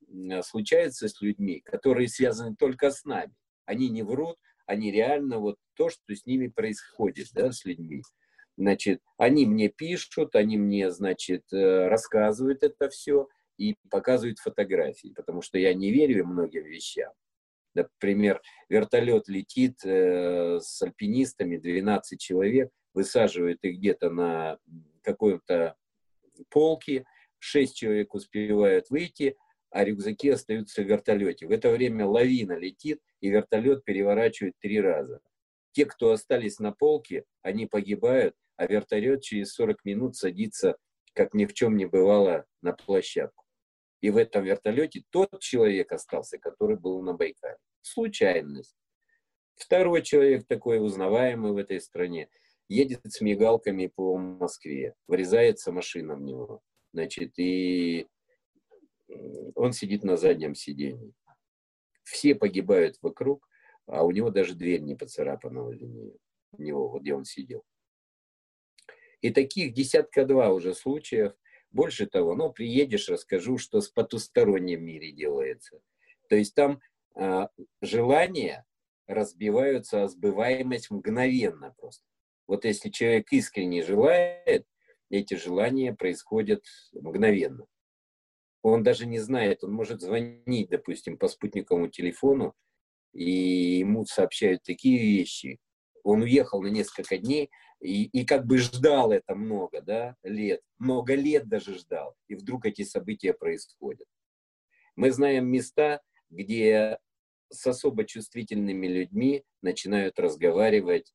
случаются 0.45 1.09
с 1.09 1.21
людьми, 1.21 1.61
которые 1.61 2.09
связаны 2.09 2.55
только 2.55 2.93
с 2.93 3.05
нами, 3.05 3.35
они 3.65 3.89
не 3.89 4.03
врут, 4.03 4.37
они 4.67 4.91
реально 4.91 5.39
вот 5.39 5.57
то, 5.75 5.89
что 5.89 6.15
с 6.15 6.27
ними 6.27 6.49
происходит, 6.49 7.29
да, 7.35 7.53
с 7.53 7.65
людьми. 7.65 8.03
Значит, 8.57 9.01
они 9.17 9.47
мне 9.47 9.69
пишут, 9.69 10.37
они 10.37 10.59
мне, 10.59 10.91
значит, 10.91 11.45
э, 11.53 11.89
рассказывают 11.89 12.63
это 12.63 12.89
все 12.91 13.29
и 13.57 13.77
показывают 13.91 14.39
фотографии, 14.39 15.13
потому 15.17 15.43
что 15.43 15.59
я 15.59 15.75
не 15.75 15.91
верю 15.91 16.27
многим 16.27 16.65
вещам. 16.65 17.13
Например, 17.75 18.43
вертолет 18.69 19.29
летит 19.29 19.79
э, 19.85 20.59
с 20.61 20.83
альпинистами, 20.83 21.57
12 21.57 22.21
человек, 22.21 22.71
высаживают 22.93 23.65
их 23.65 23.79
где-то 23.79 24.11
на 24.11 24.59
какой-то 25.03 25.77
полке, 26.51 27.05
6 27.39 27.75
человек 27.75 28.15
успевают 28.15 28.91
выйти, 28.91 29.37
а 29.73 29.85
рюкзаки 29.85 30.29
остаются 30.29 30.83
в 30.83 30.87
вертолете. 30.87 31.47
В 31.47 31.51
это 31.51 31.71
время 31.71 32.07
лавина 32.07 32.59
летит, 32.59 33.01
и 33.21 33.31
вертолет 33.31 33.85
переворачивает 33.85 34.55
три 34.61 34.81
раза. 34.81 35.21
Те, 35.73 35.87
кто 35.87 36.13
остались 36.13 36.59
на 36.59 36.73
полке, 36.73 37.25
они 37.41 37.67
погибают, 37.67 38.37
а 38.57 38.67
вертолет 38.67 39.23
через 39.23 39.55
40 39.55 39.85
минут 39.85 40.17
садится, 40.17 40.77
как 41.15 41.33
ни 41.33 41.47
в 41.47 41.55
чем 41.55 41.77
не 41.77 41.87
бывало, 41.87 42.45
на 42.61 42.75
площадку. 42.75 43.45
И 44.03 44.11
в 44.11 44.19
этом 44.19 44.45
вертолете 44.45 45.05
тот 45.11 45.41
человек 45.41 45.93
остался, 45.93 46.39
который 46.39 46.77
был 46.77 47.01
на 47.03 47.15
Байкале. 47.15 47.57
Случайность. 47.81 48.77
Второй 49.55 50.03
человек 50.03 50.47
такой 50.47 50.85
узнаваемый 50.85 51.53
в 51.53 51.57
этой 51.57 51.81
стране 51.81 52.29
едет 52.69 53.01
с 53.05 53.21
мигалками 53.23 53.87
по 53.87 54.19
Москве, 54.19 54.95
врезается 55.07 55.73
машина 55.73 56.17
в 56.17 56.21
него, 56.21 56.61
значит, 56.93 57.39
и 57.39 58.07
он 59.55 59.73
сидит 59.73 60.05
на 60.05 60.17
заднем 60.17 60.55
сиденье. 60.55 61.13
Все 62.03 62.35
погибают 62.35 62.99
вокруг, 63.03 63.49
а 63.87 64.05
у 64.05 64.11
него 64.11 64.31
даже 64.31 64.55
дверь 64.55 64.81
не 64.81 64.95
поцарапана 64.95 65.63
возле 65.63 65.89
него, 66.59 66.89
вот 66.89 67.03
где 67.03 67.15
он 67.15 67.25
сидел. 67.25 67.65
И 69.21 69.31
таких 69.31 69.73
десятка 69.73 70.25
два 70.27 70.51
уже 70.51 70.75
случаев. 70.75 71.33
Больше 71.71 72.07
того, 72.07 72.35
ну, 72.35 72.53
приедешь, 72.53 73.09
расскажу, 73.09 73.57
что 73.57 73.81
с 73.81 73.89
потусторонним 73.89 74.85
мире 74.85 75.13
делается. 75.13 75.81
То 76.29 76.37
есть 76.37 76.55
там 76.55 76.81
а, 77.15 77.49
желания 77.81 78.67
разбиваются, 79.07 80.03
а 80.03 80.09
сбываемость 80.09 80.91
мгновенно 80.91 81.75
просто. 81.79 82.05
Вот 82.47 82.65
если 82.65 82.91
человек 82.91 83.33
искренне 83.33 83.83
желает, 83.83 84.67
эти 85.09 85.35
желания 85.35 85.95
происходят 85.95 86.65
мгновенно. 86.93 87.67
Он 88.63 88.83
даже 88.83 89.07
не 89.07 89.19
знает, 89.19 89.65
он 89.65 89.73
может 89.73 90.01
звонить, 90.01 90.71
допустим, 90.71 91.19
по 91.19 91.29
спутниковому 91.29 91.89
телефону, 91.89 92.55
и 93.13 93.79
ему 93.79 94.05
сообщают 94.07 94.63
такие 94.63 94.99
вещи. 94.99 95.59
Он 96.05 96.23
уехал 96.23 96.63
на 96.63 96.69
несколько 96.69 97.19
дней 97.19 97.51
и, 97.81 98.05
и 98.05 98.25
как 98.25 98.47
бы 98.47 98.59
ждал 98.59 99.13
это 99.13 99.35
много 99.35 99.83
да, 99.83 100.17
лет, 100.23 100.63
много 100.79 101.15
лет 101.15 101.49
даже 101.49 101.77
ждал, 101.77 102.15
и 102.29 102.35
вдруг 102.35 102.67
эти 102.67 102.83
события 102.83 103.33
происходят. 103.33 104.07
Мы 104.95 105.11
знаем 105.11 105.47
места, 105.47 106.01
где 106.31 106.99
с 107.51 107.67
особо 107.67 108.05
чувствительными 108.05 108.87
людьми 108.87 109.45
начинают 109.61 110.19
разговаривать, 110.19 111.13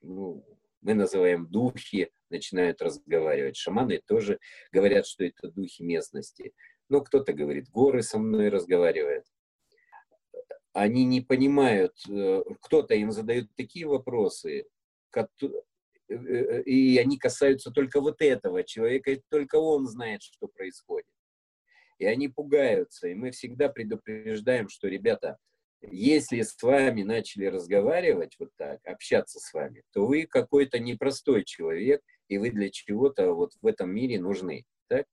ну, 0.00 0.44
мы 0.80 0.94
называем 0.94 1.46
духи, 1.46 2.10
начинают 2.34 2.82
разговаривать. 2.82 3.56
Шаманы 3.56 4.00
тоже 4.06 4.38
говорят, 4.72 5.06
что 5.06 5.24
это 5.24 5.48
духи 5.48 5.82
местности. 5.82 6.52
Но 6.88 7.00
кто-то 7.00 7.32
говорит, 7.32 7.70
горы 7.70 8.02
со 8.02 8.18
мной 8.18 8.48
разговаривают. 8.48 9.24
Они 10.72 11.04
не 11.04 11.20
понимают, 11.20 11.92
э, 12.08 12.42
кто-то 12.60 12.94
им 12.94 13.12
задает 13.12 13.48
такие 13.56 13.86
вопросы, 13.86 14.66
э, 15.14 15.26
э, 16.08 16.62
и 16.62 16.98
они 16.98 17.16
касаются 17.16 17.70
только 17.70 18.00
вот 18.00 18.20
этого 18.20 18.64
человека, 18.64 19.12
и 19.12 19.22
только 19.30 19.56
он 19.56 19.86
знает, 19.86 20.22
что 20.22 20.48
происходит. 20.48 21.06
И 21.98 22.06
они 22.06 22.28
пугаются, 22.28 23.06
и 23.06 23.14
мы 23.14 23.30
всегда 23.30 23.68
предупреждаем, 23.68 24.68
что, 24.68 24.88
ребята, 24.88 25.38
если 25.90 26.42
с 26.42 26.60
вами 26.62 27.02
начали 27.02 27.46
разговаривать 27.46 28.36
вот 28.38 28.50
так, 28.56 28.80
общаться 28.86 29.38
с 29.38 29.52
вами, 29.52 29.82
то 29.92 30.06
вы 30.06 30.26
какой-то 30.26 30.78
непростой 30.78 31.44
человек, 31.44 32.02
и 32.28 32.38
вы 32.38 32.50
для 32.50 32.70
чего-то 32.70 33.32
вот 33.32 33.52
в 33.60 33.66
этом 33.66 33.90
мире 33.90 34.20
нужны. 34.20 34.64
Так? 34.88 35.06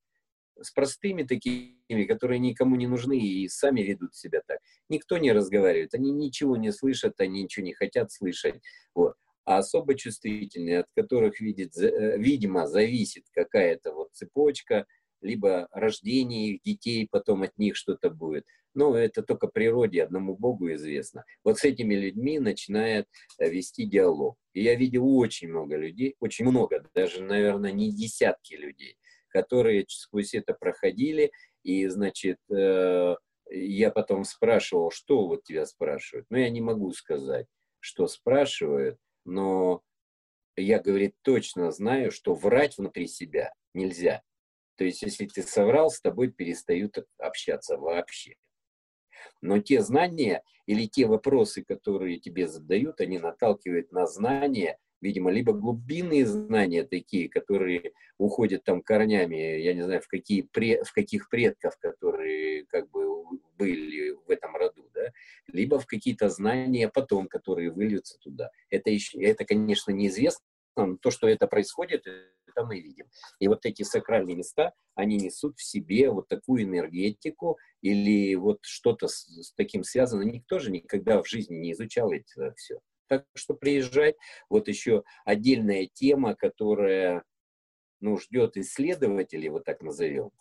С 0.59 0.71
простыми 0.71 1.23
такими, 1.23 2.03
которые 2.05 2.39
никому 2.39 2.75
не 2.75 2.87
нужны 2.87 3.19
и 3.19 3.47
сами 3.47 3.81
ведут 3.81 4.15
себя 4.15 4.41
так. 4.47 4.59
Никто 4.89 5.17
не 5.17 5.31
разговаривает, 5.31 5.93
они 5.93 6.11
ничего 6.11 6.57
не 6.57 6.71
слышат, 6.71 7.19
они 7.19 7.43
ничего 7.43 7.65
не 7.65 7.73
хотят 7.73 8.11
слышать. 8.11 8.61
Вот. 8.93 9.15
А 9.43 9.57
особо 9.57 9.95
чувствительные, 9.95 10.79
от 10.79 10.87
которых, 10.95 11.41
видит, 11.41 11.75
э, 11.77 12.17
видимо, 12.17 12.67
зависит 12.67 13.23
какая-то 13.33 13.93
вот 13.93 14.09
цепочка, 14.13 14.85
либо 15.21 15.67
рождение 15.71 16.53
их 16.53 16.61
детей, 16.63 17.07
потом 17.09 17.43
от 17.43 17.57
них 17.57 17.75
что-то 17.75 18.09
будет– 18.09 18.45
ну, 18.73 18.93
это 18.95 19.21
только 19.21 19.47
природе, 19.47 20.03
одному 20.03 20.35
Богу 20.35 20.71
известно. 20.73 21.25
Вот 21.43 21.59
с 21.59 21.65
этими 21.65 21.93
людьми 21.93 22.39
начинает 22.39 23.07
э, 23.37 23.49
вести 23.49 23.85
диалог. 23.85 24.37
И 24.53 24.63
я 24.63 24.75
видел 24.75 25.07
очень 25.17 25.49
много 25.49 25.75
людей, 25.75 26.15
очень 26.19 26.45
много, 26.45 26.83
даже, 26.93 27.21
наверное, 27.21 27.71
не 27.71 27.91
десятки 27.91 28.53
людей, 28.53 28.97
которые 29.29 29.85
сквозь 29.89 30.33
это 30.33 30.53
проходили, 30.53 31.31
и, 31.63 31.87
значит, 31.87 32.37
э, 32.49 33.15
я 33.49 33.91
потом 33.91 34.23
спрашивал, 34.23 34.91
что 34.91 35.27
вот 35.27 35.43
тебя 35.43 35.65
спрашивают. 35.65 36.25
Ну, 36.29 36.37
я 36.37 36.49
не 36.49 36.61
могу 36.61 36.91
сказать, 36.93 37.47
что 37.79 38.07
спрашивают, 38.07 38.97
но 39.25 39.81
я, 40.55 40.79
говорит, 40.79 41.15
точно 41.23 41.71
знаю, 41.71 42.11
что 42.11 42.33
врать 42.33 42.77
внутри 42.77 43.07
себя 43.07 43.53
нельзя. 43.73 44.21
То 44.81 44.85
есть, 44.85 45.03
если 45.03 45.27
ты 45.27 45.43
соврал, 45.43 45.91
с 45.91 46.01
тобой 46.01 46.31
перестают 46.31 46.97
общаться 47.19 47.77
вообще. 47.77 48.33
Но 49.39 49.59
те 49.59 49.83
знания 49.83 50.41
или 50.65 50.87
те 50.87 51.05
вопросы, 51.05 51.63
которые 51.63 52.17
тебе 52.17 52.47
задают, 52.47 52.99
они 52.99 53.19
наталкивают 53.19 53.91
на 53.91 54.07
знания, 54.07 54.79
видимо, 54.99 55.29
либо 55.29 55.53
глубинные 55.53 56.25
знания 56.25 56.83
такие, 56.83 57.29
которые 57.29 57.91
уходят 58.17 58.63
там 58.63 58.81
корнями, 58.81 59.59
я 59.59 59.75
не 59.75 59.83
знаю, 59.83 60.01
в, 60.01 60.07
какие, 60.07 60.49
в 60.51 60.93
каких 60.93 61.29
предков, 61.29 61.77
которые 61.77 62.65
как 62.65 62.89
бы 62.89 63.23
были 63.59 64.13
в 64.25 64.31
этом 64.31 64.55
роду, 64.55 64.89
да, 64.95 65.13
либо 65.45 65.77
в 65.77 65.85
какие-то 65.85 66.27
знания 66.29 66.89
потом, 66.89 67.27
которые 67.27 67.69
выльются 67.69 68.17
туда. 68.17 68.49
Это, 68.71 68.89
еще, 68.89 69.21
это 69.21 69.45
конечно, 69.45 69.91
неизвестно, 69.91 70.43
то, 70.75 71.11
что 71.11 71.27
это 71.27 71.45
происходит, 71.45 72.05
это 72.51 72.65
мы 72.65 72.79
видим. 72.79 73.07
И 73.39 73.47
вот 73.47 73.65
эти 73.65 73.83
сакральные 73.83 74.35
места, 74.35 74.73
они 74.95 75.17
несут 75.17 75.57
в 75.57 75.63
себе 75.63 76.09
вот 76.09 76.27
такую 76.27 76.63
энергетику 76.63 77.57
или 77.81 78.35
вот 78.35 78.59
что-то 78.61 79.07
с, 79.07 79.27
с 79.27 79.53
таким 79.53 79.83
связано. 79.83 80.23
Никто 80.23 80.59
же 80.59 80.71
никогда 80.71 81.21
в 81.21 81.27
жизни 81.27 81.55
не 81.55 81.71
изучал 81.73 82.11
это 82.11 82.53
все. 82.55 82.79
Так 83.07 83.25
что 83.33 83.53
приезжай. 83.53 84.15
Вот 84.49 84.67
еще 84.67 85.03
отдельная 85.25 85.89
тема, 85.91 86.35
которая 86.35 87.23
ну, 87.99 88.17
ждет 88.17 88.57
исследователей, 88.57 89.49
вот 89.49 89.65
так 89.65 89.81
назовем. 89.81 90.31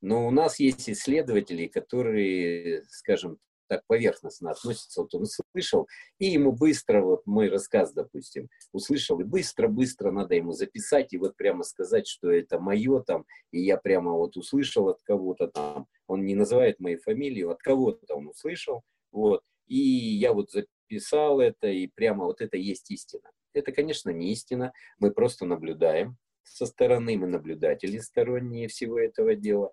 Но 0.00 0.26
у 0.26 0.30
нас 0.30 0.60
есть 0.60 0.88
исследователи, 0.88 1.66
которые, 1.66 2.84
скажем 2.88 3.38
так 3.70 3.86
поверхностно 3.86 4.50
относится, 4.50 5.00
вот 5.00 5.14
он 5.14 5.22
услышал, 5.22 5.86
и 6.18 6.26
ему 6.26 6.50
быстро, 6.50 7.02
вот 7.02 7.24
мой 7.24 7.48
рассказ, 7.48 7.92
допустим, 7.92 8.48
услышал, 8.72 9.20
и 9.20 9.24
быстро-быстро 9.24 10.10
надо 10.10 10.34
ему 10.34 10.50
записать, 10.50 11.12
и 11.12 11.18
вот 11.18 11.36
прямо 11.36 11.62
сказать, 11.62 12.08
что 12.08 12.32
это 12.32 12.58
мое 12.58 13.00
там, 13.00 13.26
и 13.52 13.60
я 13.60 13.76
прямо 13.76 14.10
вот 14.10 14.36
услышал 14.36 14.88
от 14.88 15.00
кого-то 15.04 15.46
там, 15.46 15.86
он 16.08 16.24
не 16.24 16.34
называет 16.34 16.80
мою 16.80 16.98
фамилию, 16.98 17.50
от 17.50 17.62
кого-то 17.62 18.16
он 18.16 18.26
услышал, 18.26 18.82
вот, 19.12 19.44
и 19.68 19.78
я 19.78 20.32
вот 20.32 20.50
записал 20.50 21.38
это, 21.38 21.68
и 21.68 21.86
прямо 21.86 22.24
вот 22.24 22.40
это 22.40 22.56
есть 22.56 22.90
истина. 22.90 23.30
Это, 23.52 23.70
конечно, 23.70 24.10
не 24.10 24.32
истина, 24.32 24.72
мы 24.98 25.12
просто 25.12 25.46
наблюдаем 25.46 26.16
со 26.42 26.66
стороны, 26.66 27.16
мы 27.16 27.28
наблюдатели 27.28 27.98
сторонние 27.98 28.66
всего 28.66 28.98
этого 28.98 29.36
дела, 29.36 29.70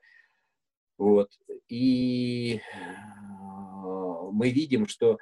вот, 1.00 1.32
и 1.68 2.62
мы 4.32 4.50
видим, 4.50 4.88
что 4.88 5.18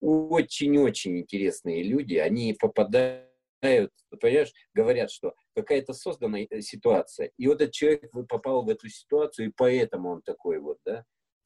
очень-очень 0.00 1.18
интересные 1.18 1.82
люди, 1.82 2.14
они 2.14 2.54
попадают, 2.54 3.28
понимаешь, 3.60 4.52
говорят, 4.74 5.10
что 5.10 5.34
какая-то 5.54 5.92
созданная 5.92 6.46
э, 6.48 6.60
ситуация, 6.60 7.32
и 7.36 7.48
вот 7.48 7.60
этот 7.60 7.72
человек 7.72 8.10
попал 8.28 8.64
в 8.64 8.68
эту 8.68 8.88
ситуацию, 8.88 9.48
и 9.48 9.52
поэтому 9.54 10.10
он 10.10 10.22
такой 10.22 10.60
вот, 10.60 10.78
да. 10.84 11.04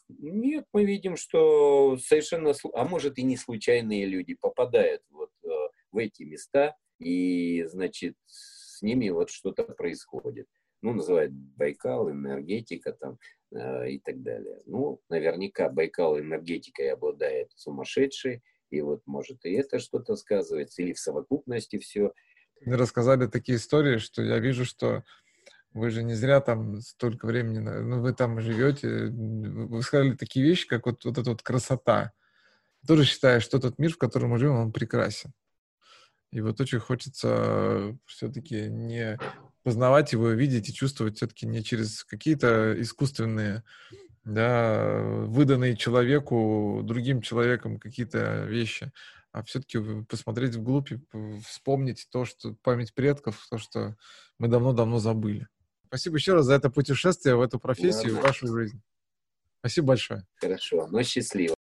Нет, 0.08 0.66
мы 0.74 0.84
видим, 0.84 1.16
что 1.16 1.96
совершенно, 1.96 2.52
а 2.74 2.84
может 2.84 3.18
и 3.18 3.22
не 3.22 3.38
случайные 3.38 4.04
люди 4.04 4.34
попадают 4.34 5.02
вот 5.10 5.30
э, 5.44 5.48
в 5.90 5.98
эти 5.98 6.24
места, 6.24 6.76
и, 6.98 7.64
значит, 7.64 8.16
с 8.26 8.82
ними 8.82 9.08
вот 9.08 9.30
что-то 9.30 9.64
происходит. 9.64 10.46
Ну, 10.82 10.92
называют 10.92 11.32
Байкал, 11.32 12.10
энергетика 12.10 12.92
там, 12.92 13.16
Э, 13.16 13.41
и 13.52 13.98
так 13.98 14.22
далее. 14.22 14.62
Ну, 14.66 15.00
наверняка 15.08 15.68
Байкал 15.68 16.18
энергетикой 16.18 16.90
обладает 16.92 17.50
сумасшедший, 17.54 18.42
и 18.70 18.80
вот 18.80 19.02
может 19.06 19.44
и 19.44 19.52
это 19.52 19.78
что-то 19.78 20.16
сказывается, 20.16 20.82
или 20.82 20.92
в 20.92 20.98
совокупности 20.98 21.78
все. 21.78 22.12
Рассказали 22.64 23.26
такие 23.26 23.58
истории, 23.58 23.98
что 23.98 24.22
я 24.22 24.38
вижу, 24.38 24.64
что 24.64 25.04
вы 25.74 25.90
же 25.90 26.02
не 26.02 26.14
зря 26.14 26.40
там 26.40 26.80
столько 26.80 27.26
времени, 27.26 27.58
ну, 27.58 28.00
вы 28.00 28.12
там 28.14 28.40
живете, 28.40 29.08
вы 29.10 29.82
сказали 29.82 30.16
такие 30.16 30.44
вещи, 30.44 30.66
как 30.66 30.86
вот, 30.86 31.04
вот 31.04 31.18
эта 31.18 31.30
вот 31.30 31.42
красота. 31.42 32.12
Тоже 32.86 33.04
считаю, 33.04 33.40
что 33.40 33.58
тот 33.58 33.78
мир, 33.78 33.92
в 33.92 33.98
котором 33.98 34.30
мы 34.30 34.38
живем, 34.38 34.56
он 34.56 34.72
прекрасен. 34.72 35.32
И 36.30 36.40
вот 36.40 36.60
очень 36.60 36.78
хочется 36.78 37.96
все-таки 38.06 38.68
не 38.68 39.18
познавать 39.62 40.12
его, 40.12 40.28
видеть 40.30 40.68
и 40.68 40.74
чувствовать 40.74 41.16
все-таки 41.16 41.46
не 41.46 41.62
через 41.62 42.04
какие-то 42.04 42.80
искусственные, 42.80 43.62
да, 44.24 45.00
выданные 45.26 45.76
человеку, 45.76 46.80
другим 46.84 47.22
человеком 47.22 47.78
какие-то 47.78 48.44
вещи, 48.44 48.92
а 49.32 49.42
все-таки 49.42 49.78
посмотреть 50.08 50.54
вглубь 50.54 50.92
и 50.92 51.00
вспомнить 51.46 52.06
то, 52.10 52.24
что 52.24 52.54
память 52.62 52.94
предков, 52.94 53.46
то, 53.50 53.58
что 53.58 53.96
мы 54.38 54.48
давно-давно 54.48 54.98
забыли. 54.98 55.48
Спасибо 55.86 56.16
еще 56.16 56.34
раз 56.34 56.46
за 56.46 56.54
это 56.54 56.70
путешествие 56.70 57.36
в 57.36 57.40
эту 57.40 57.58
профессию, 57.58 58.14
да, 58.14 58.20
в 58.20 58.22
вашу 58.22 58.46
жизнь. 58.46 58.80
Спасибо 59.60 59.88
большое. 59.88 60.26
Хорошо, 60.40 60.86
но 60.88 61.02
счастливо. 61.02 61.54